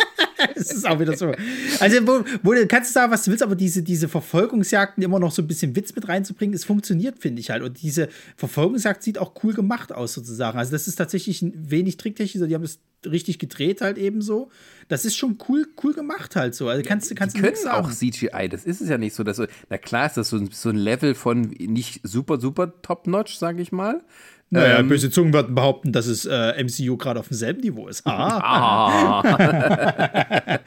[0.55, 1.31] das ist auch wieder so.
[1.79, 5.31] Also, wo, wo du kannst sagen, was du willst, aber diese, diese Verfolgungsjagden immer noch
[5.31, 7.63] so ein bisschen Witz mit reinzubringen, es funktioniert, finde ich halt.
[7.63, 10.57] Und diese Verfolgungsjagd sieht auch cool gemacht aus, sozusagen.
[10.57, 14.21] Also, das ist tatsächlich ein wenig tricktechnisch, also die haben das richtig gedreht halt eben
[14.21, 14.49] so.
[14.87, 16.67] Das ist schon cool, cool gemacht halt so.
[16.67, 19.41] Also kannst, kannst die du können auch CGI, das ist es ja nicht so, dass
[19.69, 23.71] na klar ist das so, so ein Level von nicht super, super top-notch, sage ich
[23.71, 24.03] mal.
[24.49, 28.05] Naja, ähm, böse Zungen würden behaupten, dass es äh, MCU gerade auf demselben Niveau ist.
[28.05, 29.23] Ah.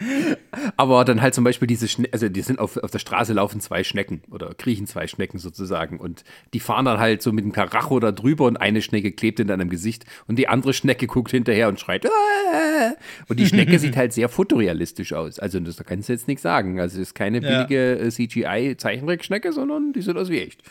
[0.76, 3.60] Aber dann halt zum Beispiel diese Schne also die sind auf, auf der Straße laufen
[3.60, 7.52] zwei Schnecken oder kriechen zwei Schnecken sozusagen und die fahren dann halt so mit dem
[7.52, 11.30] Karacho da drüber und eine Schnecke klebt in deinem Gesicht und die andere Schnecke guckt
[11.30, 12.06] hinterher und schreit.
[12.06, 12.94] Aah!
[13.28, 15.38] Und die Schnecke sieht halt sehr fotorealistisch aus.
[15.38, 16.80] Also das, da kannst du jetzt nichts sagen.
[16.80, 18.06] Also es ist keine billige ja.
[18.06, 20.62] Äh, CGI-Zeichentrickschnecke, sondern die sieht aus wie echt.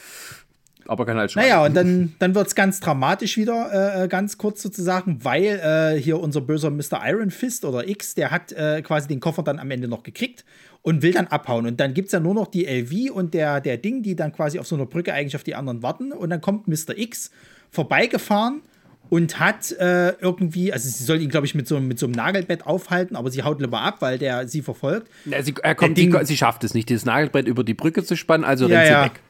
[0.87, 1.41] Aber kann halt schon.
[1.41, 5.95] Naja, und dann, dann wird es ganz dramatisch wieder, äh, äh, ganz kurz sozusagen, weil
[5.95, 7.01] äh, hier unser böser Mr.
[7.05, 10.45] Iron Fist oder X, der hat äh, quasi den Koffer dann am Ende noch gekriegt
[10.81, 11.65] und will dann abhauen.
[11.65, 14.31] Und dann gibt es ja nur noch die LV und der, der Ding, die dann
[14.31, 16.11] quasi auf so einer Brücke eigentlich auf die anderen warten.
[16.11, 16.95] Und dann kommt Mr.
[16.95, 17.31] X
[17.71, 18.61] vorbeigefahren
[19.09, 22.13] und hat äh, irgendwie, also sie soll ihn, glaube ich, mit so, mit so einem
[22.13, 25.09] Nagelbett aufhalten, aber sie haut lieber ab, weil der sie verfolgt.
[25.25, 28.03] Ja, sie, er kommt, Ding, sie, sie, schafft es nicht, dieses Nagelbrett über die Brücke
[28.03, 29.05] zu spannen, also ja, rennt sie ja.
[29.05, 29.21] weg.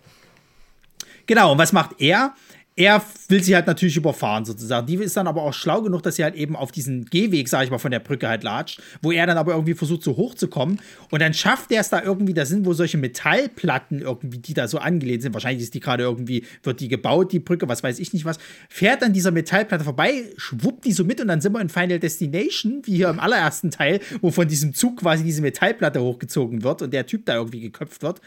[1.25, 2.33] Genau, und was macht er?
[2.77, 4.85] er will sie halt natürlich überfahren sozusagen.
[4.85, 7.63] Die ist dann aber auch schlau genug, dass sie halt eben auf diesen Gehweg, sag
[7.63, 10.35] ich mal, von der Brücke halt latscht, wo er dann aber irgendwie versucht, so hoch
[10.35, 10.81] zu kommen.
[11.09, 14.67] Und dann schafft er es da irgendwie, da sind wohl solche Metallplatten irgendwie, die da
[14.67, 15.33] so angelehnt sind.
[15.33, 18.39] Wahrscheinlich ist die gerade irgendwie, wird die gebaut, die Brücke, was weiß ich nicht was.
[18.67, 21.99] Fährt dann dieser Metallplatte vorbei, schwuppt die so mit und dann sind wir in Final
[21.99, 26.81] Destination, wie hier im allerersten Teil, wo von diesem Zug quasi diese Metallplatte hochgezogen wird
[26.81, 28.19] und der Typ da irgendwie geköpft wird.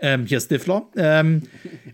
[0.00, 0.86] Ähm, hier Stifler.
[0.96, 1.42] Ähm,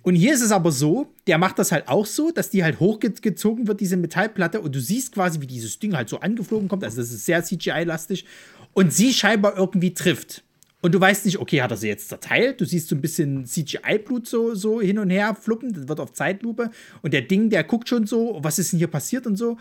[0.03, 2.79] und hier ist es aber so, der macht das halt auch so, dass die halt
[2.79, 6.85] hochgezogen wird, diese Metallplatte, und du siehst quasi, wie dieses Ding halt so angeflogen kommt.
[6.85, 8.27] Also das ist sehr CGI-lastig.
[8.75, 10.45] Und sie scheinbar irgendwie trifft.
[10.85, 12.61] Und du weißt nicht, okay, hat er sie jetzt zerteilt?
[12.61, 16.13] Du siehst so ein bisschen CGI-Blut so, so hin und her fluppen, das wird auf
[16.13, 16.71] Zeitlupe.
[17.01, 19.57] Und der Ding, der guckt schon so, was ist denn hier passiert und so.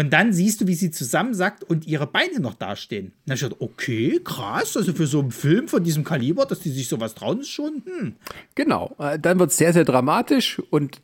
[0.00, 3.12] Und dann siehst du, wie sie zusammensackt und ihre Beine noch dastehen.
[3.26, 6.70] Dann ich dachte, okay, krass, also für so einen Film von diesem Kaliber, dass die
[6.70, 7.82] sich sowas trauen, ist schon.
[7.84, 8.14] Hm.
[8.54, 11.02] Genau, äh, dann wird es sehr, sehr dramatisch und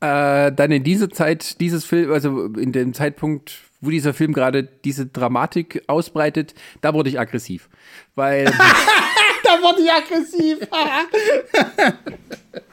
[0.00, 4.64] äh, dann in dieser Zeit, dieses Film, also in dem Zeitpunkt, wo dieser Film gerade
[4.64, 7.68] diese Dramatik ausbreitet, da wurde ich aggressiv.
[8.16, 8.46] Weil.
[9.44, 10.58] da wurde ich aggressiv.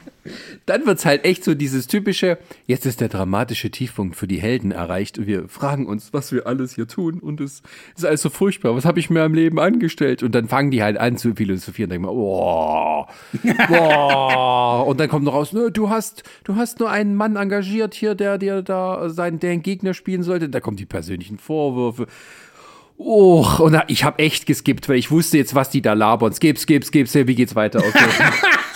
[0.66, 4.40] dann wird es halt echt so dieses typische, jetzt ist der dramatische Tiefpunkt für die
[4.40, 7.62] Helden erreicht und wir fragen uns, was wir alles hier tun und es
[7.96, 10.24] ist alles so furchtbar, was habe ich mir im Leben angestellt?
[10.24, 13.06] Und dann fangen die halt an zu philosophieren und denken mal, oh,
[13.70, 14.90] oh.
[14.90, 18.38] und dann kommt noch raus, du hast, du hast nur einen Mann engagiert hier, der
[18.38, 22.08] dir da seinen, der Gegner spielen sollte, da kommen die persönlichen Vorwürfe.
[23.02, 26.34] Oh, und ich habe echt geskippt, weil ich wusste jetzt, was die da labern.
[26.34, 27.80] Skip, skip, skip, skip, wie geht's weiter?
[27.80, 28.06] Okay.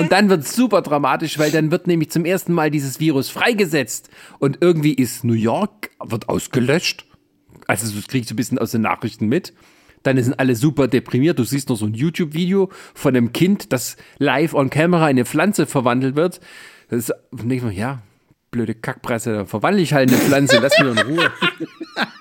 [0.00, 3.28] Und dann wird es super dramatisch, weil dann wird nämlich zum ersten Mal dieses Virus
[3.28, 4.08] freigesetzt.
[4.38, 7.04] Und irgendwie ist New York, wird ausgelöscht.
[7.66, 9.52] Also das kriegst du ein bisschen aus den Nachrichten mit.
[10.02, 11.38] Dann sind alle super deprimiert.
[11.38, 15.26] Du siehst noch so ein YouTube-Video von einem Kind, das live on camera in eine
[15.26, 16.40] Pflanze verwandelt wird.
[16.88, 18.00] Das ist, denke ich ja,
[18.50, 21.30] blöde Kackpresse, dann verwandle ich halt eine Pflanze, lass mich in Ruhe.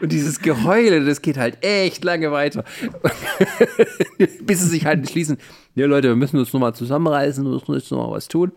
[0.00, 2.64] Und dieses Geheule, das geht halt echt lange weiter.
[4.42, 5.38] Bis sie sich halt entschließen,
[5.74, 8.52] ja Leute, wir müssen uns nochmal zusammenreißen, wir müssen jetzt nochmal was tun.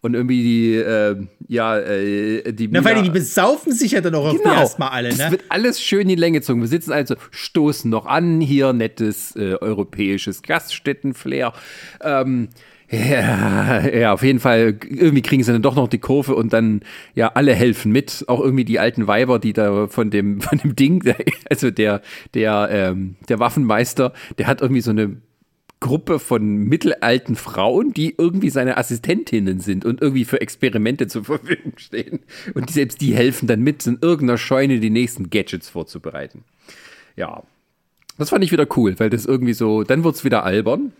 [0.00, 2.68] Und irgendwie die, äh, ja, äh, die.
[2.68, 4.52] Na, weil die besaufen sich ja dann auch genau.
[4.54, 5.24] erstmal alle, ne?
[5.24, 6.60] Es wird alles schön in die Länge gezogen.
[6.60, 11.52] Wir sitzen also, stoßen noch an, hier nettes äh, europäisches Gaststättenflair.
[12.00, 12.48] Ähm,
[12.92, 14.78] ja, ja, auf jeden Fall.
[14.86, 16.82] Irgendwie kriegen sie dann doch noch die Kurve und dann,
[17.14, 18.24] ja, alle helfen mit.
[18.28, 21.02] Auch irgendwie die alten Weiber, die da von dem, von dem Ding,
[21.50, 22.02] also der,
[22.34, 25.16] der, ähm, der Waffenmeister, der hat irgendwie so eine
[25.80, 31.72] Gruppe von mittelalten Frauen, die irgendwie seine Assistentinnen sind und irgendwie für Experimente zur Verfügung
[31.76, 32.20] stehen.
[32.54, 36.44] Und selbst die helfen dann mit, in irgendeiner Scheune die nächsten Gadgets vorzubereiten.
[37.16, 37.42] Ja.
[38.18, 40.92] Das fand ich wieder cool, weil das irgendwie so, dann wird's wieder albern.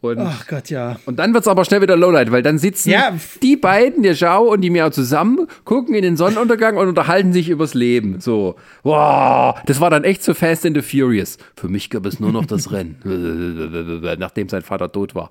[0.00, 0.96] Und, Ach Gott, ja.
[1.04, 3.12] Und dann wird es aber schnell wieder Lowlight, weil dann sitzen ja.
[3.42, 7.50] die beiden, der Schau und die Miao zusammen, gucken in den Sonnenuntergang und unterhalten sich
[7.50, 8.20] übers Leben.
[8.20, 11.36] So, wow, das war dann echt so Fast and the Furious.
[11.54, 12.96] Für mich gab es nur noch das Rennen,
[14.18, 15.28] nachdem sein Vater tot war.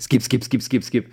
[0.00, 1.06] Skip, skip, skip, skip, skip.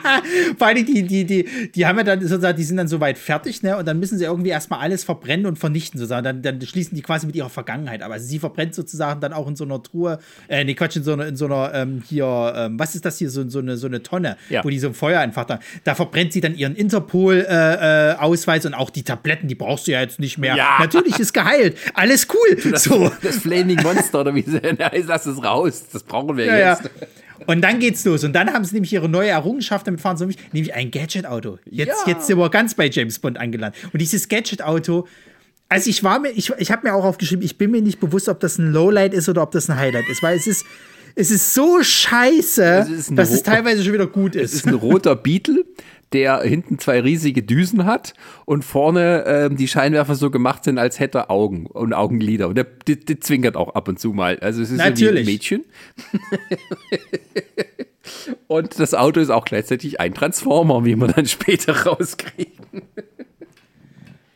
[0.58, 3.62] Vor allem, die, die, die, die haben ja dann sozusagen, die sind dann soweit fertig,
[3.62, 3.76] ne?
[3.76, 6.24] Und dann müssen sie irgendwie erstmal alles verbrennen und vernichten, sozusagen.
[6.24, 8.10] Dann, dann schließen die quasi mit ihrer Vergangenheit ab.
[8.10, 10.18] Also sie verbrennt sozusagen dann auch in so einer Truhe,
[10.48, 13.18] äh, nee, Quatsch, in so einer, in so einer, ähm, hier, ähm, was ist das
[13.18, 14.64] hier, so, so, eine, so eine Tonne, ja.
[14.64, 18.70] wo die so ein Feuer einfach da, da verbrennt sie dann ihren Interpol-Ausweis äh, äh,
[18.70, 20.56] und auch die Tabletten, die brauchst du ja jetzt nicht mehr.
[20.56, 20.76] Ja.
[20.80, 21.76] Natürlich ist geheilt.
[21.94, 22.70] Alles cool.
[22.70, 23.10] Das, so.
[23.22, 25.49] das Flaming Monster oder wie sie heißt, lass es raus.
[25.92, 26.84] Das brauchen wir ja, jetzt.
[26.84, 27.06] Ja.
[27.46, 28.24] Und dann geht's los.
[28.24, 31.58] Und dann haben sie nämlich ihre neue Errungenschaft damit fahren sie nämlich, nämlich ein Gadget-Auto.
[31.64, 32.12] Jetzt, ja.
[32.12, 33.74] jetzt sind wir ganz bei James Bond angelangt.
[33.92, 35.06] Und dieses Gadget-Auto,
[35.68, 38.28] also ich war mir, ich, ich habe mir auch aufgeschrieben, ich bin mir nicht bewusst,
[38.28, 40.64] ob das ein Lowlight ist oder ob das ein Highlight ist, weil es ist,
[41.14, 44.52] es ist so scheiße, es dass es teilweise schon wieder gut ist.
[44.52, 45.64] Es ist ein roter Beetle,
[46.12, 48.14] der hinten zwei riesige Düsen hat
[48.44, 52.48] und vorne ähm, die Scheinwerfer so gemacht sind, als hätte er Augen und Augenlider.
[52.48, 54.38] Und der, der, der zwinkert auch ab und zu mal.
[54.40, 55.26] Also es ist Natürlich.
[55.26, 55.64] ein Mädchen.
[58.48, 62.82] und das Auto ist auch gleichzeitig ein Transformer, wie wir dann später rauskriegen.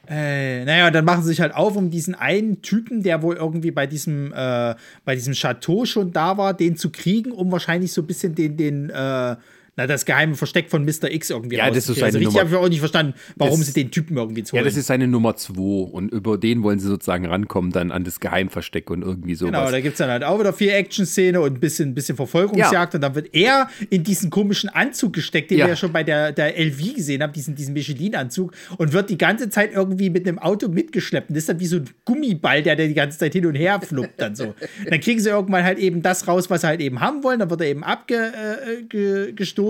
[0.07, 3.71] Äh, naja, dann machen sie sich halt auf, um diesen einen Typen, der wohl irgendwie
[3.71, 4.75] bei diesem, äh,
[5.05, 8.57] bei diesem Chateau schon da war, den zu kriegen, um wahrscheinlich so ein bisschen den,
[8.57, 9.37] den, äh,
[9.77, 11.11] na, das geheime Versteck von Mr.
[11.11, 12.41] X irgendwie Ja, das ist seine also richtig Nummer.
[12.41, 14.87] habe ich auch nicht verstanden, warum Das- sie den Typen irgendwie zu Ja, das ist
[14.87, 15.55] seine Nummer zwei
[15.91, 19.53] und über den wollen sie sozusagen rankommen dann an das Geheimversteck und irgendwie sowas.
[19.53, 22.95] Genau, da gibt es dann halt auch wieder viel Action-Szene und ein bisschen, bisschen Verfolgungsjagd.
[22.95, 25.65] Und dann wird er in diesen komischen Anzug gesteckt, den Ja.
[25.67, 29.19] wir ja schon bei der, der LV gesehen haben, diesen, diesen Michelin-Anzug, und wird die
[29.19, 31.31] ganze Zeit irgendwie mit einem Auto mitgeschleppt.
[31.31, 33.55] Und das ist dann wie so ein Gummiball, der, der die ganze Zeit hin und
[33.55, 34.55] her fluppt dann so.
[34.91, 37.39] dann kriegen sie irgendwann halt eben das raus, was sie halt eben haben wollen.
[37.41, 39.64] Dann wird er eben abgestoßen.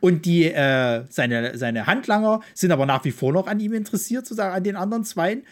[0.00, 4.26] Und die, äh, seine, seine Handlanger sind aber nach wie vor noch an ihm interessiert,
[4.26, 5.42] sozusagen an den anderen Zweien.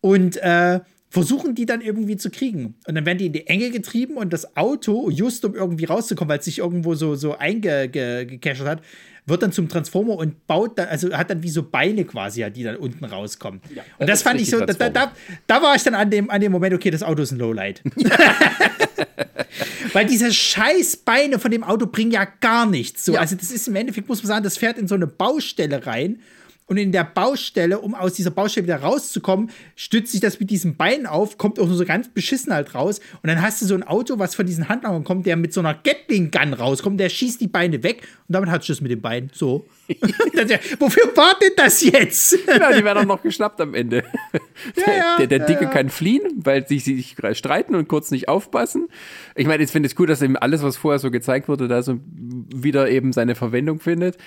[0.00, 2.74] Und äh, versuchen die dann irgendwie zu kriegen.
[2.86, 6.28] Und dann werden die in die Enge getrieben und das Auto, just um irgendwie rauszukommen,
[6.28, 8.82] weil es sich irgendwo so, so eingecached hat,
[9.24, 12.50] wird dann zum Transformer und baut dann, also hat dann wie so Beine quasi, ja,
[12.50, 13.60] die dann unten rauskommen.
[13.98, 15.12] und das, das ist fand ich so, da, da,
[15.46, 17.82] da war ich dann an dem, an dem Moment, okay, das Auto ist ein Lowlight.
[19.96, 23.06] Weil diese scheiß Beine von dem Auto bringen ja gar nichts.
[23.06, 23.14] So.
[23.14, 23.20] Ja.
[23.20, 26.20] Also das ist im Endeffekt, muss man sagen, das fährt in so eine Baustelle rein.
[26.68, 30.76] Und in der Baustelle, um aus dieser Baustelle wieder rauszukommen, stützt sich das mit diesem
[30.76, 33.00] Bein auf, kommt auch nur so ganz beschissen halt raus.
[33.22, 35.60] Und dann hast du so ein Auto, was von diesen Handlangern kommt, der mit so
[35.60, 39.30] einer Gatling-Gun rauskommt, der schießt die Beine weg und damit hat Schluss mit den Beinen.
[39.32, 39.66] So.
[40.34, 42.36] Ja- Wofür war denn das jetzt?
[42.46, 44.02] Genau, die werden auch noch geschnappt am Ende.
[44.86, 45.70] ja, der der ja, Dicke ja.
[45.70, 48.88] kann fliehen, weil sie sich streiten und kurz nicht aufpassen.
[49.34, 51.82] Ich meine, ich finde es gut, dass eben alles, was vorher so gezeigt wurde, da
[51.82, 54.18] so wieder eben seine Verwendung findet.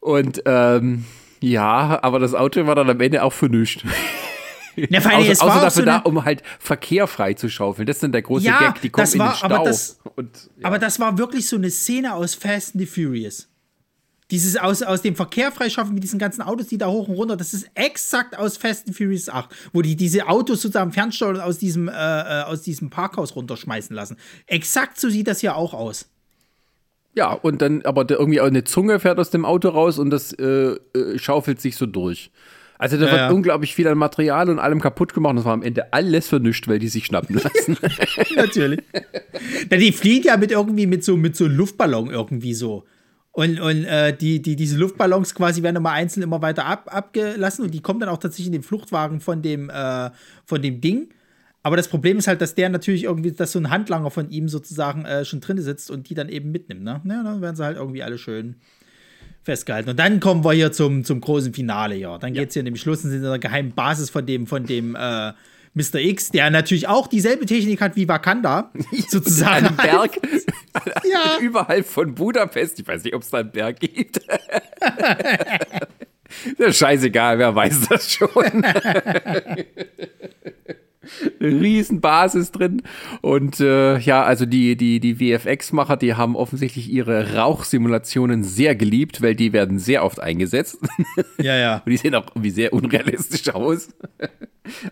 [0.00, 1.04] Und ähm,
[1.40, 3.82] ja, aber das Auto war dann am Ende auch für nichts.
[4.88, 7.48] Na, vor allem, Außer, es war außer dafür so da, um halt Verkehr frei zu
[7.50, 7.86] schaufeln.
[7.86, 8.80] Das ist dann der große Ja, Gag.
[8.82, 9.46] Die kommen das in war- den Stau.
[9.46, 10.66] aber das- und, ja.
[10.66, 13.48] Aber das war wirklich so eine Szene aus Fast and the Furious.
[14.30, 17.36] Dieses aus, aus dem Verkehr freischaffen mit diesen ganzen Autos, die da hoch und runter,
[17.36, 21.40] das ist exakt aus Fast and Furious 8, wo die diese Autos sozusagen fernsteuern und
[21.42, 24.16] aus diesem, äh, äh, aus diesem Parkhaus runterschmeißen lassen.
[24.46, 26.08] Exakt so sieht das hier auch aus.
[27.14, 30.10] Ja, und dann, aber da irgendwie auch eine Zunge fährt aus dem Auto raus und
[30.10, 32.30] das äh, äh, schaufelt sich so durch.
[32.78, 33.30] Also da Ja, wird ja.
[33.30, 35.30] unglaublich viel an Material und allem kaputt gemacht.
[35.30, 37.76] Und das war am Ende alles nichts, weil die sich schnappen lassen.
[38.36, 38.80] Natürlich.
[39.70, 42.84] Na, die fliehen ja mit irgendwie mit so, mit so einem Luftballon irgendwie so.
[43.32, 47.64] Und, und äh, die, die, diese Luftballons quasi werden immer einzeln immer weiter ab, abgelassen
[47.64, 50.10] und die kommen dann auch tatsächlich in den Fluchtwagen von dem, äh,
[50.46, 51.10] von dem Ding.
[51.62, 54.48] Aber das Problem ist halt, dass der natürlich irgendwie, dass so ein Handlanger von ihm
[54.48, 56.82] sozusagen äh, schon drin sitzt und die dann eben mitnimmt.
[56.82, 57.02] Ne?
[57.04, 58.56] Ja, dann werden sie halt irgendwie alle schön
[59.42, 59.90] festgehalten.
[59.90, 62.18] Und dann kommen wir hier zum, zum großen Finale, ja.
[62.18, 64.64] Dann geht es hier nämlich Schluss und sind in der geheimen Basis von dem, von
[64.64, 65.32] dem äh,
[65.74, 65.96] Mr.
[65.96, 68.72] X, der natürlich auch dieselbe Technik hat wie Wakanda,
[69.08, 69.66] sozusagen.
[69.66, 70.12] Einen Berg.
[71.04, 71.38] Ja.
[71.40, 72.78] Überall von Budapest.
[72.78, 74.20] Ich weiß nicht, ob es da einen Berg gibt.
[76.70, 78.64] Scheißegal, wer weiß das schon.
[81.40, 82.82] Eine Riesenbasis drin.
[83.20, 89.22] Und äh, ja, also die, die, die VFX-Macher, die haben offensichtlich ihre Rauchsimulationen sehr geliebt,
[89.22, 90.78] weil die werden sehr oft eingesetzt.
[91.38, 91.82] Ja, ja.
[91.84, 93.88] Und die sehen auch irgendwie sehr unrealistisch aus.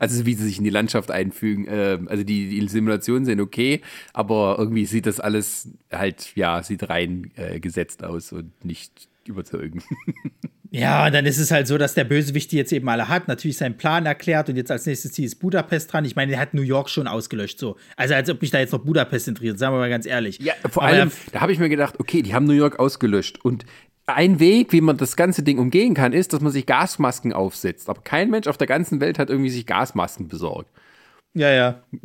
[0.01, 1.67] Also wie sie sich in die Landschaft einfügen.
[1.69, 3.83] Ähm, also die, die Simulationen sind okay,
[4.13, 9.85] aber irgendwie sieht das alles halt, ja, sieht rein äh, gesetzt aus und nicht überzeugend.
[10.71, 13.27] Ja, und dann ist es halt so, dass der Bösewicht die jetzt eben alle hat,
[13.27, 16.05] natürlich seinen Plan erklärt und jetzt als nächstes Ziel ist Budapest dran.
[16.05, 17.77] Ich meine, der hat New York schon ausgelöscht, so.
[17.97, 20.39] Also als ob mich da jetzt noch Budapest interessiert, sagen wir mal ganz ehrlich.
[20.41, 23.43] Ja, vor Aber allem, da habe ich mir gedacht, okay, die haben New York ausgelöscht
[23.43, 23.65] und
[24.07, 27.91] ein Weg, wie man das ganze Ding umgehen kann, ist, dass man sich Gasmasken aufsetzt.
[27.91, 30.71] Aber kein Mensch auf der ganzen Welt hat irgendwie sich Gasmasken besorgt.
[31.35, 31.83] Ja, ja.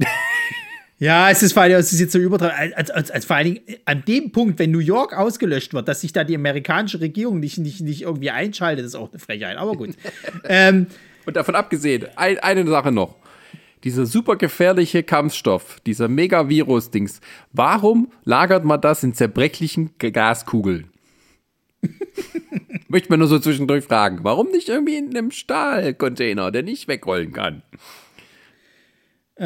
[1.04, 3.56] ja, es ist vor allem, es ist jetzt so übertragen, als, als, als vor allen
[3.56, 7.42] Dingen an dem Punkt, wenn New York ausgelöscht wird, dass sich da die amerikanische Regierung
[7.42, 9.90] nicht, nicht, nicht irgendwie einschaltet, ist auch eine Frechheit, aber gut.
[10.46, 10.88] ähm,
[11.26, 13.18] Und davon abgesehen, ein, eine Sache noch.
[13.84, 17.20] Dieser super gefährliche Kampfstoff, dieser Megavirus-Dings,
[17.52, 20.90] warum lagert man das in zerbrechlichen Gaskugeln?
[22.88, 24.20] Möchte man nur so zwischendurch fragen.
[24.22, 27.62] Warum nicht irgendwie in einem Stahlcontainer, der nicht wegrollen kann?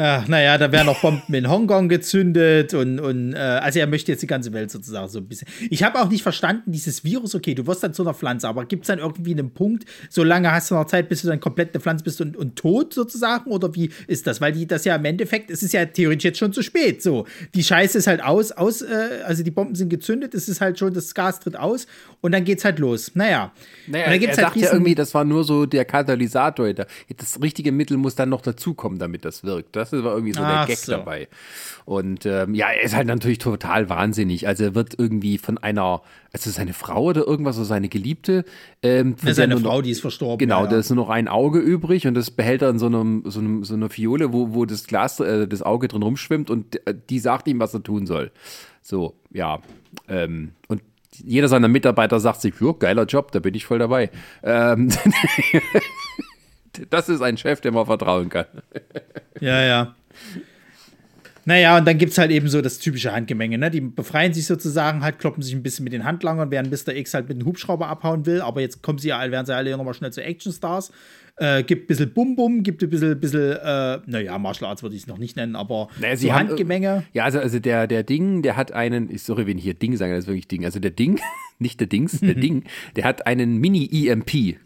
[0.00, 4.12] Ach, naja, da werden noch Bomben in Hongkong gezündet und, und äh, also er möchte
[4.12, 5.48] jetzt die ganze Welt sozusagen so ein bisschen.
[5.70, 8.64] Ich habe auch nicht verstanden, dieses Virus, okay, du wirst dann zu einer Pflanze, aber
[8.64, 11.40] gibt es dann irgendwie einen Punkt, so lange hast du noch Zeit, bis du dann
[11.40, 13.50] komplett eine Pflanze bist und, und tot sozusagen?
[13.50, 14.40] Oder wie ist das?
[14.40, 17.02] Weil die das ja im Endeffekt, es ist ja theoretisch jetzt schon zu spät.
[17.02, 17.26] So,
[17.56, 20.78] die Scheiße ist halt aus, aus, äh, also die Bomben sind gezündet, es ist halt
[20.78, 21.88] schon, das Gas tritt aus
[22.20, 23.10] und dann geht's halt los.
[23.14, 23.52] Naja.
[23.88, 26.72] Naja, und dann gibt's er halt sagt ja irgendwie, das war nur so der Katalysator.
[26.72, 29.74] Das richtige Mittel muss dann noch dazukommen, damit das wirkt.
[29.74, 30.92] Das Das war irgendwie so Ach der Gag so.
[30.92, 31.28] dabei.
[31.84, 34.46] Und ähm, ja, er ist halt natürlich total wahnsinnig.
[34.46, 36.02] Also er wird irgendwie von einer,
[36.32, 38.44] also seine Frau oder irgendwas, oder seine Geliebte,
[38.82, 40.38] ähm, Ja, seine Frau, noch- die ist verstorben.
[40.38, 42.86] Genau, ja, da ist nur noch ein Auge übrig und das behält er in so,
[42.86, 46.50] einem, so, einem, so einer Fiole, wo, wo das Glas, äh, das Auge drin rumschwimmt
[46.50, 48.30] und äh, die sagt ihm, was er tun soll.
[48.82, 49.60] So, ja.
[50.08, 50.82] Ähm, und
[51.24, 54.10] jeder seiner Mitarbeiter sagt sich, ja, geiler Job, da bin ich voll dabei.
[54.42, 54.88] Ähm,
[56.90, 58.46] das ist ein Chef, dem man vertrauen kann.
[59.40, 59.94] Ja, ja.
[61.44, 63.70] Naja, und dann gibt es halt eben so das typische Handgemenge, ne?
[63.70, 66.94] Die befreien sich sozusagen halt, kloppen sich ein bisschen mit den Handlangern, während Mr.
[66.94, 69.54] X halt mit dem Hubschrauber abhauen will, aber jetzt kommen sie ja, alle- werden sie
[69.54, 70.92] alle nochmal schnell zu Actionstars.
[71.36, 75.02] Äh, gibt ein bisschen Bum-Bum, gibt ein bisschen, bisschen äh, naja, Martial Arts würde ich
[75.02, 77.04] es noch nicht nennen, aber Naja, so haben- Handgemenge.
[77.14, 79.96] Ja, also, also der, der Ding, der hat einen, ich sorry, wenn ich hier Ding
[79.96, 80.64] sage, das ist wirklich Ding.
[80.66, 81.18] Also der Ding,
[81.60, 82.64] nicht der Dings, der Ding,
[82.96, 84.58] der hat einen Mini-EMP,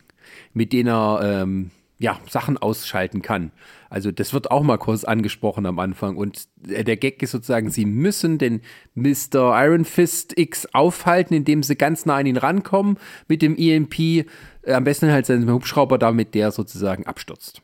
[0.55, 1.70] mit dem er ähm,
[2.03, 3.53] ja, Sachen ausschalten kann.
[3.89, 6.16] Also das wird auch mal kurz angesprochen am Anfang.
[6.16, 8.61] Und äh, der Gag ist sozusagen, sie müssen den
[8.95, 9.53] Mr.
[9.65, 12.99] Iron Fist X aufhalten, indem sie ganz nah an ihn rankommen
[13.29, 13.99] mit dem EMP.
[14.01, 14.27] Äh,
[14.66, 17.61] Am besten halt seinen Hubschrauber, damit der sozusagen abstürzt.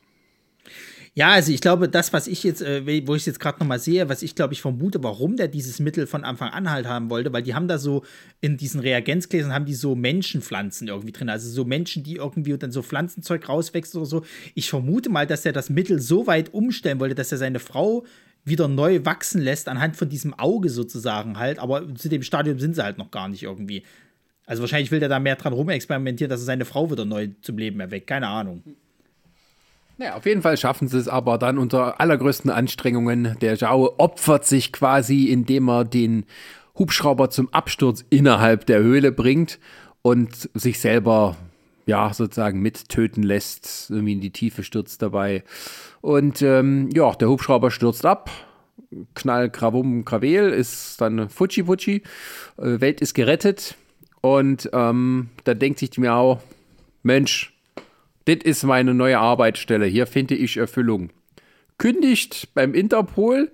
[1.15, 3.79] Ja, also ich glaube, das, was ich jetzt, äh, wo ich es jetzt gerade nochmal
[3.79, 7.09] sehe, was ich glaube ich vermute, warum der dieses Mittel von Anfang an halt haben
[7.09, 8.03] wollte, weil die haben da so
[8.41, 12.71] in diesen Reagenzgläsern haben die so Menschenpflanzen irgendwie drin, also so Menschen, die irgendwie dann
[12.71, 14.23] so Pflanzenzeug rauswächst oder so.
[14.55, 18.05] Ich vermute mal, dass er das Mittel so weit umstellen wollte, dass er seine Frau
[18.45, 22.75] wieder neu wachsen lässt anhand von diesem Auge sozusagen halt, aber zu dem Stadium sind
[22.75, 23.83] sie halt noch gar nicht irgendwie.
[24.45, 27.57] Also wahrscheinlich will der da mehr dran rumexperimentieren, dass er seine Frau wieder neu zum
[27.57, 28.63] Leben erweckt, keine Ahnung.
[29.99, 33.35] Naja, auf jeden Fall schaffen sie es aber dann unter allergrößten Anstrengungen.
[33.41, 36.23] Der Zhao opfert sich quasi, indem er den
[36.77, 39.59] Hubschrauber zum Absturz innerhalb der Höhle bringt
[40.01, 41.35] und sich selber
[41.85, 45.43] ja sozusagen mittöten lässt, irgendwie in die Tiefe stürzt dabei.
[45.99, 48.31] Und ähm, ja, der Hubschrauber stürzt ab.
[49.15, 52.03] Knall, Krawum, Krawel ist dann Futschi Futschi.
[52.57, 53.75] Äh, Welt ist gerettet.
[54.21, 56.41] Und ähm, da denkt sich die Miau,
[57.03, 57.58] Mensch,
[58.35, 59.85] das ist meine neue Arbeitsstelle.
[59.85, 61.09] Hier finde ich Erfüllung.
[61.77, 63.51] Kündigt beim Interpol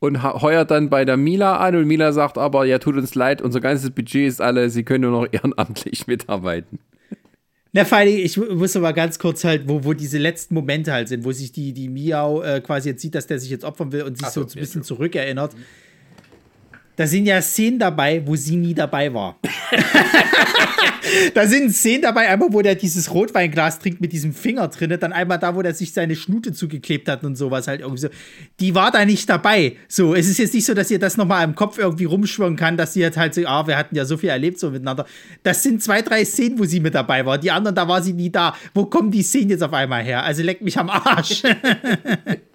[0.00, 1.76] und heuert dann bei der Mila an.
[1.76, 5.10] Und Mila sagt aber, ja, tut uns leid, unser ganzes Budget ist alle, sie können
[5.10, 6.78] nur noch ehrenamtlich mitarbeiten.
[7.72, 10.92] Na, vor allem, ich mu- muss aber ganz kurz halt, wo, wo diese letzten Momente
[10.92, 13.64] halt sind, wo sich die, die Miau äh, quasi jetzt sieht, dass der sich jetzt
[13.64, 15.54] opfern will und sich so, so, ein bisschen zurückerinnert.
[16.98, 19.38] Da sind ja Szenen dabei, wo sie nie dabei war.
[21.34, 25.12] da sind Szenen dabei, einmal, wo der dieses Rotweinglas trinkt mit diesem Finger drin, dann
[25.12, 28.08] einmal da, wo der sich seine Schnute zugeklebt hat und sowas halt irgendwie so.
[28.58, 29.76] Die war da nicht dabei.
[29.86, 32.76] So, es ist jetzt nicht so, dass ihr das nochmal im Kopf irgendwie rumschwirren kann,
[32.76, 35.06] dass sie jetzt halt so, ah, wir hatten ja so viel erlebt so miteinander.
[35.44, 37.38] Das sind zwei, drei Szenen, wo sie mit dabei war.
[37.38, 38.56] Die anderen, da war sie nie da.
[38.74, 40.24] Wo kommen die Szenen jetzt auf einmal her?
[40.24, 41.44] Also leck mich am Arsch.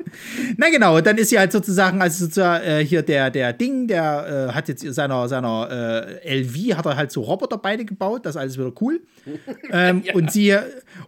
[0.57, 4.49] Na genau, dann ist sie halt sozusagen, also sozusagen äh, hier der, der Ding, der
[4.49, 8.41] äh, hat jetzt seiner, seiner äh, LV, hat er halt so Roboterbeine gebaut, das ist
[8.41, 9.01] alles wieder cool.
[9.71, 10.55] ähm, und, sie,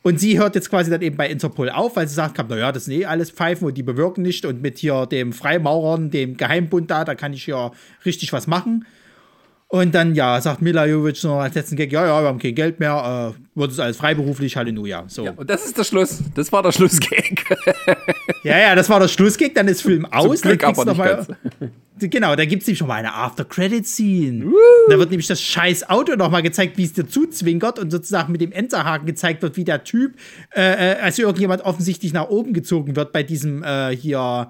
[0.02, 2.86] und sie hört jetzt quasi dann eben bei Interpol auf, weil sie sagt, naja, das
[2.86, 6.90] sind eh alles Pfeifen und die bewirken nicht und mit hier dem Freimaurern, dem Geheimbund
[6.91, 7.72] da, da kann ich ja
[8.06, 8.86] richtig was machen.
[9.68, 12.54] Und dann, ja, sagt Mila Jovic noch als letzten Gag, ja, ja, wir haben kein
[12.54, 15.06] Geld mehr, äh, wird es alles freiberuflich, Halleluja.
[15.08, 15.24] So.
[15.24, 16.20] Und das ist der Schluss.
[16.36, 17.44] Das war der Schlussgag.
[18.44, 20.42] Ja, ja, das war der Schlussgag, dann ist Film aus.
[20.42, 21.26] Glück dann aber nicht mal,
[22.00, 24.46] Genau, da gibt es nämlich schon mal eine After-Credit-Scene.
[24.88, 28.32] Da wird nämlich das scheiß Auto noch mal gezeigt, wie es dir zuzwinkert und sozusagen
[28.32, 30.14] mit dem Enterhaken gezeigt wird, wie der Typ,
[30.52, 30.62] äh,
[31.02, 34.50] also irgendjemand offensichtlich nach oben gezogen wird bei diesem äh, hier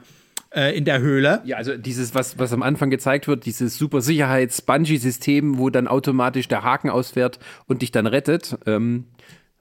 [0.55, 1.41] äh, in der Höhle.
[1.43, 6.47] Ja, also dieses, was, was am Anfang gezeigt wird, dieses super Sicherheits-Bungee-System, wo dann automatisch
[6.47, 9.05] der Haken ausfährt und dich dann rettet, ähm,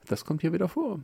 [0.07, 0.99] das kommt hier wieder vor.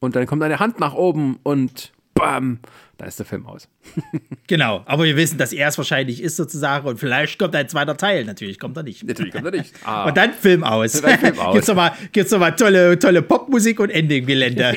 [0.00, 2.58] Und dann kommt eine Hand nach oben und bam,
[2.98, 3.68] da ist der Film aus.
[4.48, 7.96] Genau, aber wir wissen, dass er es wahrscheinlich ist sozusagen und vielleicht kommt ein zweiter
[7.96, 8.24] Teil.
[8.26, 9.02] Natürlich kommt er nicht.
[9.02, 9.72] Natürlich kommt er nicht.
[9.84, 10.04] Ah.
[10.04, 11.00] Und dann Film aus.
[11.00, 11.54] Dann Film aus.
[11.54, 14.76] gibt's nochmal gibt's noch mal tolle, tolle Popmusik und Ending-Gelände.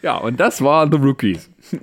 [0.00, 1.49] Ja, und das war The Rookies.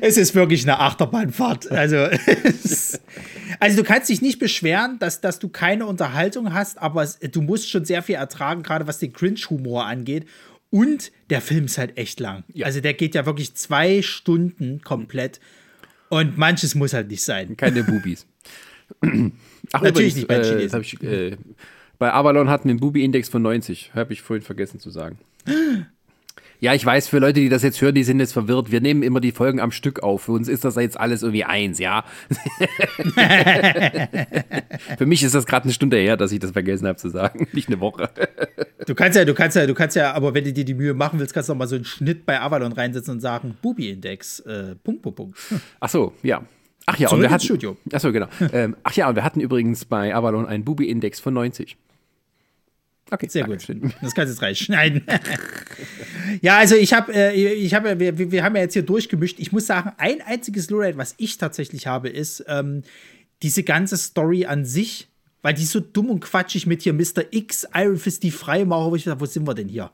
[0.00, 1.70] Es ist wirklich eine Achterbahnfahrt.
[1.70, 3.00] Also, es-
[3.60, 7.40] also du kannst dich nicht beschweren, dass, dass du keine Unterhaltung hast, aber es, du
[7.42, 10.26] musst schon sehr viel ertragen, gerade was den Cringe-Humor angeht.
[10.70, 12.44] Und der Film ist halt echt lang.
[12.52, 12.66] Ja.
[12.66, 15.38] Also der geht ja wirklich zwei Stunden komplett.
[16.08, 17.56] Und manches muss halt nicht sein.
[17.56, 18.26] Keine Bubis.
[19.72, 20.80] Ach, Natürlich übrigens, nicht bei äh, Chinesen.
[20.80, 21.36] ich, äh,
[21.98, 23.92] bei Avalon hatten wir einen Bubi-Index von 90.
[23.94, 25.18] Habe ich vorhin vergessen zu sagen.
[26.62, 28.70] Ja, ich weiß, für Leute, die das jetzt hören, die sind jetzt verwirrt.
[28.70, 30.22] Wir nehmen immer die Folgen am Stück auf.
[30.22, 32.04] Für uns ist das jetzt alles irgendwie eins, ja.
[34.96, 37.48] für mich ist das gerade eine Stunde her, dass ich das vergessen habe zu sagen,
[37.52, 38.10] nicht eine Woche.
[38.86, 40.94] du kannst ja, du kannst ja, du kannst ja, aber wenn du dir die Mühe
[40.94, 44.38] machen willst, kannst du noch mal so einen Schnitt bei Avalon reinsetzen und sagen, Bubi-Index,
[44.40, 45.38] äh, Punkt, Punkt, Punkt.
[45.80, 46.44] Ach so, ja.
[46.86, 47.76] Ach ja, Zurück und wir hatten, Studio.
[47.92, 48.28] Ach so, genau.
[48.52, 51.76] ähm, ach ja, und wir hatten übrigens bei Avalon einen Bubi-Index von 90.
[53.12, 53.58] Okay, Sehr gut.
[54.00, 55.02] Das kannst du jetzt reinschneiden.
[56.40, 59.38] ja, also ich habe, äh, ich habe, wir, wir haben ja jetzt hier durchgemischt.
[59.38, 62.84] Ich muss sagen, ein einziges Lowrate, was ich tatsächlich habe, ist ähm,
[63.42, 65.08] diese ganze Story an sich,
[65.42, 67.24] weil die ist so dumm und quatschig mit hier Mr.
[67.32, 69.90] X, Iron Fist, die Freimaurer, wo ich dachte, wo sind wir denn hier?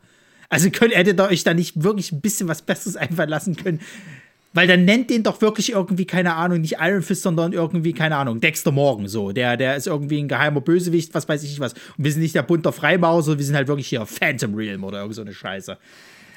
[0.49, 3.81] Also könnt, hättet ihr euch da nicht wirklich ein bisschen was Besseres einfallen lassen können?
[4.55, 8.17] Weil dann nennt den doch wirklich irgendwie, keine Ahnung, nicht Iron Fist, sondern irgendwie, keine
[8.17, 9.33] Ahnung, Dexter Morgan so.
[9.33, 11.75] Der, der ist irgendwie ein geheimer Bösewicht, was weiß ich nicht was.
[11.75, 14.85] Und wir sind nicht der bunter Freimaurer, sondern wir sind halt wirklich hier Phantom Realm
[14.85, 15.77] oder irgend so eine Scheiße.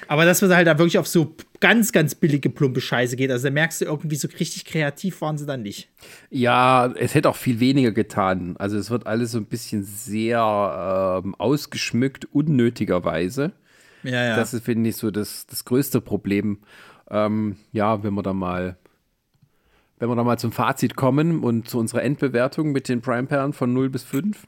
[0.07, 3.47] Aber dass man halt da wirklich auf so ganz, ganz billige, plumpe Scheiße geht, also
[3.47, 5.89] da merkst du irgendwie so richtig kreativ waren sie dann nicht.
[6.29, 8.55] Ja, es hätte auch viel weniger getan.
[8.57, 13.53] Also es wird alles so ein bisschen sehr ähm, ausgeschmückt, unnötigerweise.
[14.03, 14.35] Ja, ja.
[14.35, 16.59] Das ist, finde ich, so das, das größte Problem.
[17.11, 18.77] Ähm, ja, wenn wir da mal,
[19.99, 23.73] wenn wir da mal zum Fazit kommen und zu unserer Endbewertung mit den Prime-Perlen von
[23.73, 24.47] 0 bis 5.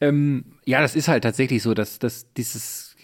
[0.00, 2.96] Ähm, ja, das ist halt tatsächlich so, dass, dass dieses,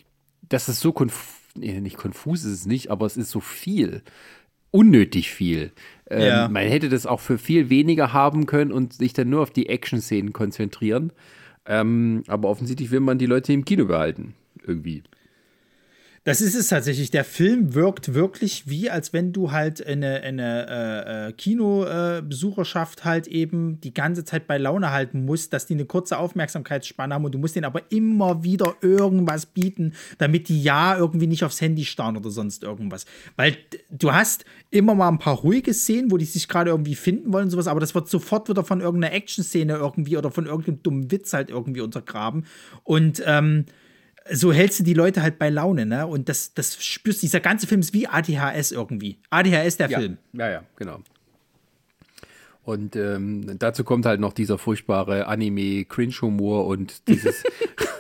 [0.49, 4.03] dass es so konf nee, nicht konfus ist es nicht, aber es ist so viel.
[4.71, 5.71] Unnötig viel.
[6.11, 6.49] Ähm, Ja.
[6.49, 9.69] Man hätte das auch für viel weniger haben können und sich dann nur auf die
[9.69, 11.13] Action-Szenen konzentrieren.
[11.67, 14.35] Ähm, aber offensichtlich will man die Leute im Kino behalten.
[14.67, 15.05] Irgendwie.
[16.25, 17.11] Das ist es tatsächlich.
[17.11, 23.27] Der Film wirkt wirklich wie, als wenn du halt eine, eine äh, äh, Kinobesucherschaft halt
[23.27, 27.33] eben die ganze Zeit bei Laune halten musst, dass die eine kurze Aufmerksamkeitsspanne haben und
[27.33, 31.85] du musst denen aber immer wieder irgendwas bieten, damit die ja irgendwie nicht aufs Handy
[31.85, 33.05] starren oder sonst irgendwas.
[33.37, 33.59] Weil
[33.91, 37.45] du hast immer mal ein paar ruhige Szenen, wo die sich gerade irgendwie finden wollen
[37.45, 41.11] und sowas, aber das wird sofort wieder von irgendeiner Action-Szene irgendwie oder von irgendeinem dummen
[41.11, 42.47] Witz halt irgendwie untergraben.
[42.83, 43.67] Und ähm,
[44.31, 46.07] so hältst du die Leute halt bei Laune, ne?
[46.07, 47.27] Und das, das spürst du.
[47.27, 49.19] Dieser ganze Film ist wie ADHS irgendwie.
[49.31, 49.99] ADHS der ja.
[49.99, 50.19] Film.
[50.33, 51.01] Ja, ja, genau.
[52.63, 57.45] Und ähm, dazu kommt halt noch dieser furchtbare Anime-Cringe-Humor und dieses,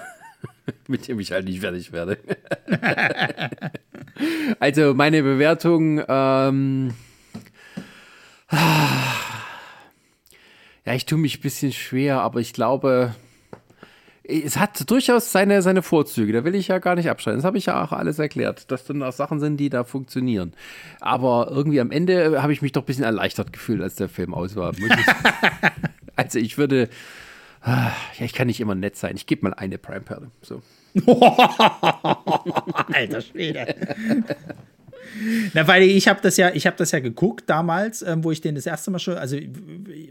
[0.88, 2.18] mit dem ich halt nicht fertig werde.
[4.60, 6.94] also meine Bewertung, ähm,
[10.86, 13.14] ja, ich tue mich ein bisschen schwer, aber ich glaube,
[14.26, 17.38] es hat durchaus seine, seine Vorzüge, da will ich ja gar nicht abschalten.
[17.38, 20.55] Das habe ich ja auch alles erklärt, dass dann auch Sachen sind, die da funktionieren.
[21.01, 24.34] Aber irgendwie am Ende habe ich mich doch ein bisschen erleichtert gefühlt, als der Film
[24.34, 24.72] aus war.
[26.16, 26.90] Also ich würde,
[27.62, 27.90] ah,
[28.20, 29.16] ja, ich kann nicht immer nett sein.
[29.16, 30.30] Ich gebe mal eine Prime-Perle.
[30.42, 30.62] So.
[32.92, 33.74] Alter Schwede.
[35.52, 38.40] Na, weil ich habe das ja, ich habe das ja geguckt damals, ähm, wo ich
[38.40, 39.36] den das erste Mal schon, also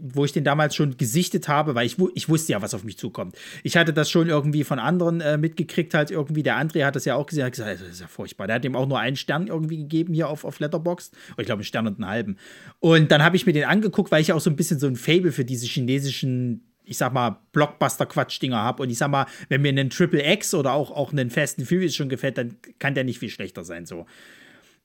[0.02, 2.98] wo ich den damals schon gesichtet habe, weil ich, ich wusste ja, was auf mich
[2.98, 3.36] zukommt.
[3.62, 6.42] Ich hatte das schon irgendwie von anderen äh, mitgekriegt, halt irgendwie.
[6.42, 8.46] Der André hat das ja auch gesehen, hat gesagt, das ist ja furchtbar.
[8.46, 11.14] Der hat ihm auch nur einen Stern irgendwie gegeben hier auf, auf Letterboxd.
[11.32, 12.36] Oder ich glaube, einen Stern und einen halben.
[12.80, 14.96] Und dann habe ich mir den angeguckt, weil ich auch so ein bisschen so ein
[14.96, 18.82] Fable für diese chinesischen ich sag mal, Blockbuster-Quatsch-Dinger habe.
[18.82, 21.94] Und ich sag mal, wenn mir einen Triple X oder auch, auch einen Fast Furious
[21.94, 23.86] schon gefällt, dann kann der nicht viel schlechter sein.
[23.86, 24.06] So.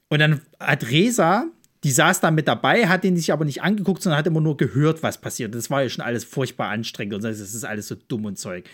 [0.09, 1.45] Und dann hat Resa,
[1.83, 4.57] die saß da mit dabei, hat den sich aber nicht angeguckt, sondern hat immer nur
[4.57, 5.55] gehört, was passiert.
[5.55, 8.65] Das war ja schon alles furchtbar anstrengend und das ist alles so dumm und Zeug.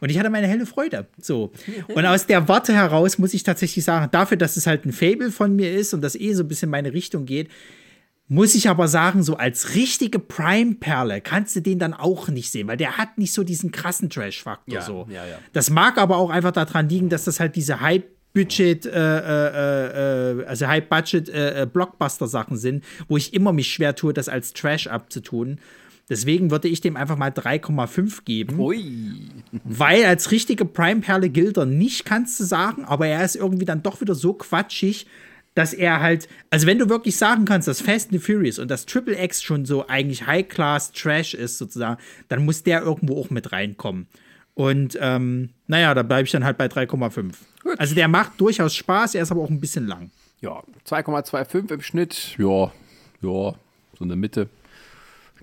[0.00, 1.06] Und ich hatte meine helle Freude.
[1.20, 1.52] So.
[1.88, 5.30] Und aus der Warte heraus muss ich tatsächlich sagen, dafür, dass es halt ein Fable
[5.30, 7.48] von mir ist und das eh so ein bisschen meine Richtung geht,
[8.28, 12.68] muss ich aber sagen, so als richtige Prime-Perle kannst du den dann auch nicht sehen,
[12.68, 14.74] weil der hat nicht so diesen krassen Trash-Faktor.
[14.74, 15.06] Ja, so.
[15.10, 15.38] ja, ja.
[15.52, 17.80] Das mag aber auch einfach daran liegen, dass das halt diese
[18.36, 23.94] High-Budget, äh, äh, äh, also High-Budget äh, äh, Blockbuster-Sachen sind, wo ich immer mich schwer
[23.94, 25.58] tue, das als Trash abzutun.
[26.08, 28.58] Deswegen würde ich dem einfach mal 3,5 geben.
[28.58, 29.28] Ui.
[29.64, 33.82] Weil als richtige Prime-Perle gilt er nicht, kannst du sagen, aber er ist irgendwie dann
[33.82, 35.06] doch wieder so quatschig,
[35.54, 38.86] dass er halt, also wenn du wirklich sagen kannst, dass Fast and Furious und das
[38.86, 44.06] Triple X schon so eigentlich High-Class-Trash ist, sozusagen, dann muss der irgendwo auch mit reinkommen.
[44.60, 47.32] Und ähm, naja, da bleibe ich dann halt bei 3,5.
[47.78, 50.10] Also der macht durchaus Spaß, er ist aber auch ein bisschen lang.
[50.42, 52.34] Ja, 2,25 im Schnitt.
[52.36, 52.70] Ja,
[53.22, 53.54] ja, so
[54.02, 54.50] in der Mitte.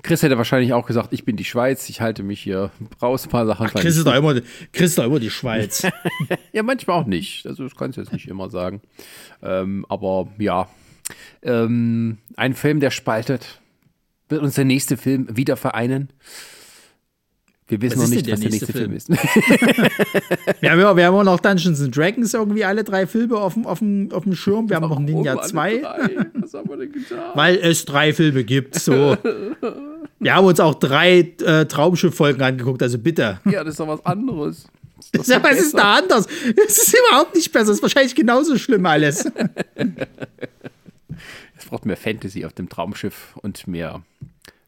[0.03, 2.69] Chris hätte wahrscheinlich auch gesagt, ich bin die Schweiz, ich halte mich hier
[3.01, 3.67] raus, ein paar Sachen.
[3.67, 4.39] fand Chris ist doch immer,
[4.71, 5.87] Chris ist doch immer die Schweiz.
[6.53, 7.47] Ja, manchmal auch nicht.
[7.47, 8.81] Also das kannst du jetzt nicht immer sagen.
[9.41, 10.69] Ähm, aber ja,
[11.41, 13.61] ähm, ein Film, der spaltet.
[14.29, 16.09] Wird uns der nächste Film wieder vereinen?
[17.69, 19.09] Wir wissen Was noch nicht, denn was der der nächste nächste Film ist.
[20.61, 23.55] Wir haben, ja, wir haben auch noch Dungeons and Dragons irgendwie alle drei Filme auf
[23.55, 24.69] dem, auf dem, auf dem Schirm.
[24.69, 26.25] Wir haben noch Ninja Warum alle 2, drei?
[26.35, 27.31] Was haben wir denn getan?
[27.35, 28.75] weil es drei Filme gibt.
[28.75, 29.17] So.
[30.19, 33.39] Wir haben uns auch drei äh, Traumschiff-Folgen angeguckt, also bitte.
[33.45, 34.65] Ja, das ist doch was anderes.
[35.11, 36.25] Das ist Ja, was ist da anders?
[36.25, 37.69] Es ist überhaupt nicht besser.
[37.69, 39.29] Es ist wahrscheinlich genauso schlimm alles.
[41.55, 44.01] Es braucht mehr Fantasy auf dem Traumschiff und mehr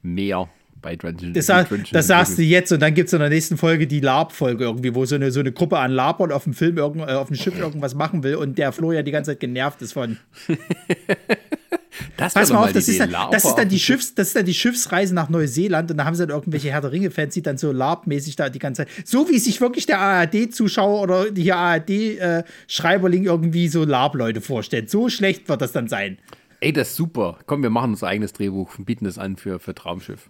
[0.02, 0.50] Meer
[0.82, 3.30] bei Dungeons Das, sa- Dungeons das sagst du jetzt und dann gibt es in der
[3.30, 6.54] nächsten Folge die Lab-Folge irgendwie, wo so eine, so eine Gruppe an Labern auf dem
[6.54, 9.32] Film, irgend, äh, auf dem Schiff irgendwas machen will und der Flo ja die ganze
[9.32, 10.18] Zeit genervt ist von.
[12.16, 13.80] Das Pass mal auf, das ist, dann, das, ist dann die.
[13.80, 16.80] Schiffs, das ist dann die Schiffsreise nach Neuseeland und da haben sie dann irgendwelche Herr
[16.82, 20.00] der Ringe-Fans, die dann so Lab-mäßig da die ganze Zeit, so wie sich wirklich der
[20.00, 24.90] ARD-Zuschauer oder die ARD-Schreiberling irgendwie so Lab-Leute vorstellt.
[24.90, 26.20] So schlecht wird das dann sein.
[26.62, 27.40] Ey, das ist super.
[27.46, 30.30] Komm, wir machen unser eigenes Drehbuch und bieten das an für, für Traumschiff.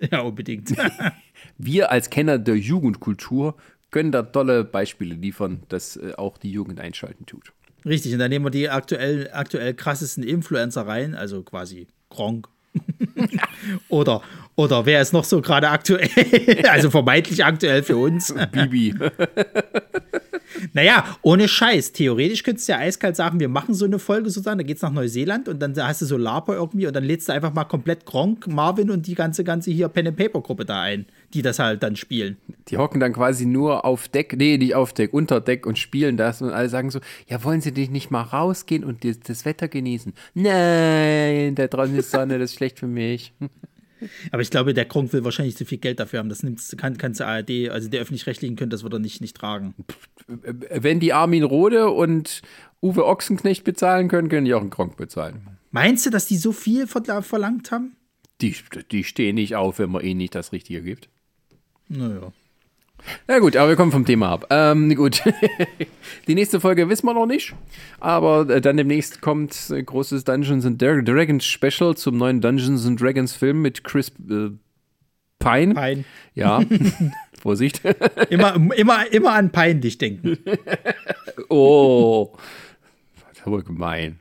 [0.10, 0.74] Ja, unbedingt.
[1.58, 3.56] Wir als Kenner der Jugendkultur
[3.90, 7.52] können da tolle Beispiele liefern, dass äh, auch die Jugend einschalten tut.
[7.84, 12.48] Richtig, und dann nehmen wir die aktuell, aktuell krassesten Influencer rein, also quasi Gronk.
[13.88, 14.22] oder,
[14.60, 16.08] oder wer ist noch so gerade aktuell,
[16.68, 18.34] also vermeintlich aktuell für uns.
[18.52, 18.94] Bibi.
[20.72, 21.92] Naja, ohne Scheiß.
[21.92, 24.90] Theoretisch könntest du ja eiskalt sagen, wir machen so eine Folge sozusagen, da geht's nach
[24.90, 28.04] Neuseeland und dann hast du so Lapo irgendwie und dann lädst du einfach mal komplett
[28.04, 31.60] Gronk, Marvin und die ganze, ganze hier Pen and Paper Gruppe da ein, die das
[31.60, 32.36] halt dann spielen.
[32.68, 36.16] Die hocken dann quasi nur auf Deck, nee, nicht auf Deck, unter Deck und spielen
[36.16, 39.44] das und alle sagen so, ja, wollen Sie dich nicht mal rausgehen und das, das
[39.44, 40.12] Wetter genießen?
[40.34, 43.32] Nein, da draußen ist Sonne, das ist schlecht für mich.
[44.32, 46.28] Aber ich glaube, der Gronk will wahrscheinlich zu viel Geld dafür haben.
[46.28, 49.36] Das nimmt, kann, kannst du ARD, also der öffentlich-rechtlichen können das wird er nicht, nicht
[49.36, 49.74] tragen.
[50.26, 52.42] Wenn die Armin Rode und
[52.82, 55.46] Uwe Ochsenknecht bezahlen können, können die auch einen Gronk bezahlen.
[55.70, 57.96] Meinst du, dass die so viel verla- verlangt haben?
[58.40, 58.56] Die,
[58.90, 61.08] die stehen nicht auf, wenn man ihnen nicht das Richtige gibt.
[61.88, 62.32] Naja.
[63.26, 64.46] Na gut, aber wir kommen vom Thema ab.
[64.50, 65.22] Ähm, gut.
[66.28, 67.54] Die nächste Folge wissen wir noch nicht.
[67.98, 72.86] Aber äh, dann demnächst kommt äh, großes Dungeons and Dra- Dragons Special zum neuen Dungeons
[72.86, 74.50] and Dragons Film mit Chris äh,
[75.38, 75.74] Pine.
[75.74, 76.04] Pein.
[76.34, 76.60] Ja.
[77.40, 77.80] Vorsicht.
[78.28, 80.36] Immer, immer, immer an peinlich denken.
[81.48, 82.36] oh.
[83.28, 84.20] Das ist aber gemein.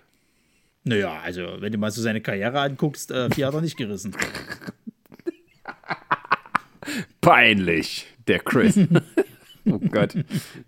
[0.85, 4.15] Naja, also, wenn du mal so seine Karriere anguckst, äh, viel hat er nicht gerissen.
[7.21, 8.79] Peinlich, der Chris.
[9.65, 10.15] oh Gott,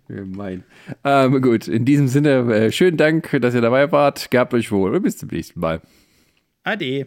[0.08, 0.64] gemein.
[1.04, 4.30] Ähm, gut, in diesem Sinne, äh, schönen Dank, dass ihr dabei wart.
[4.30, 5.80] Gehabt euch wohl und bis zum nächsten Mal.
[6.64, 7.06] Ade.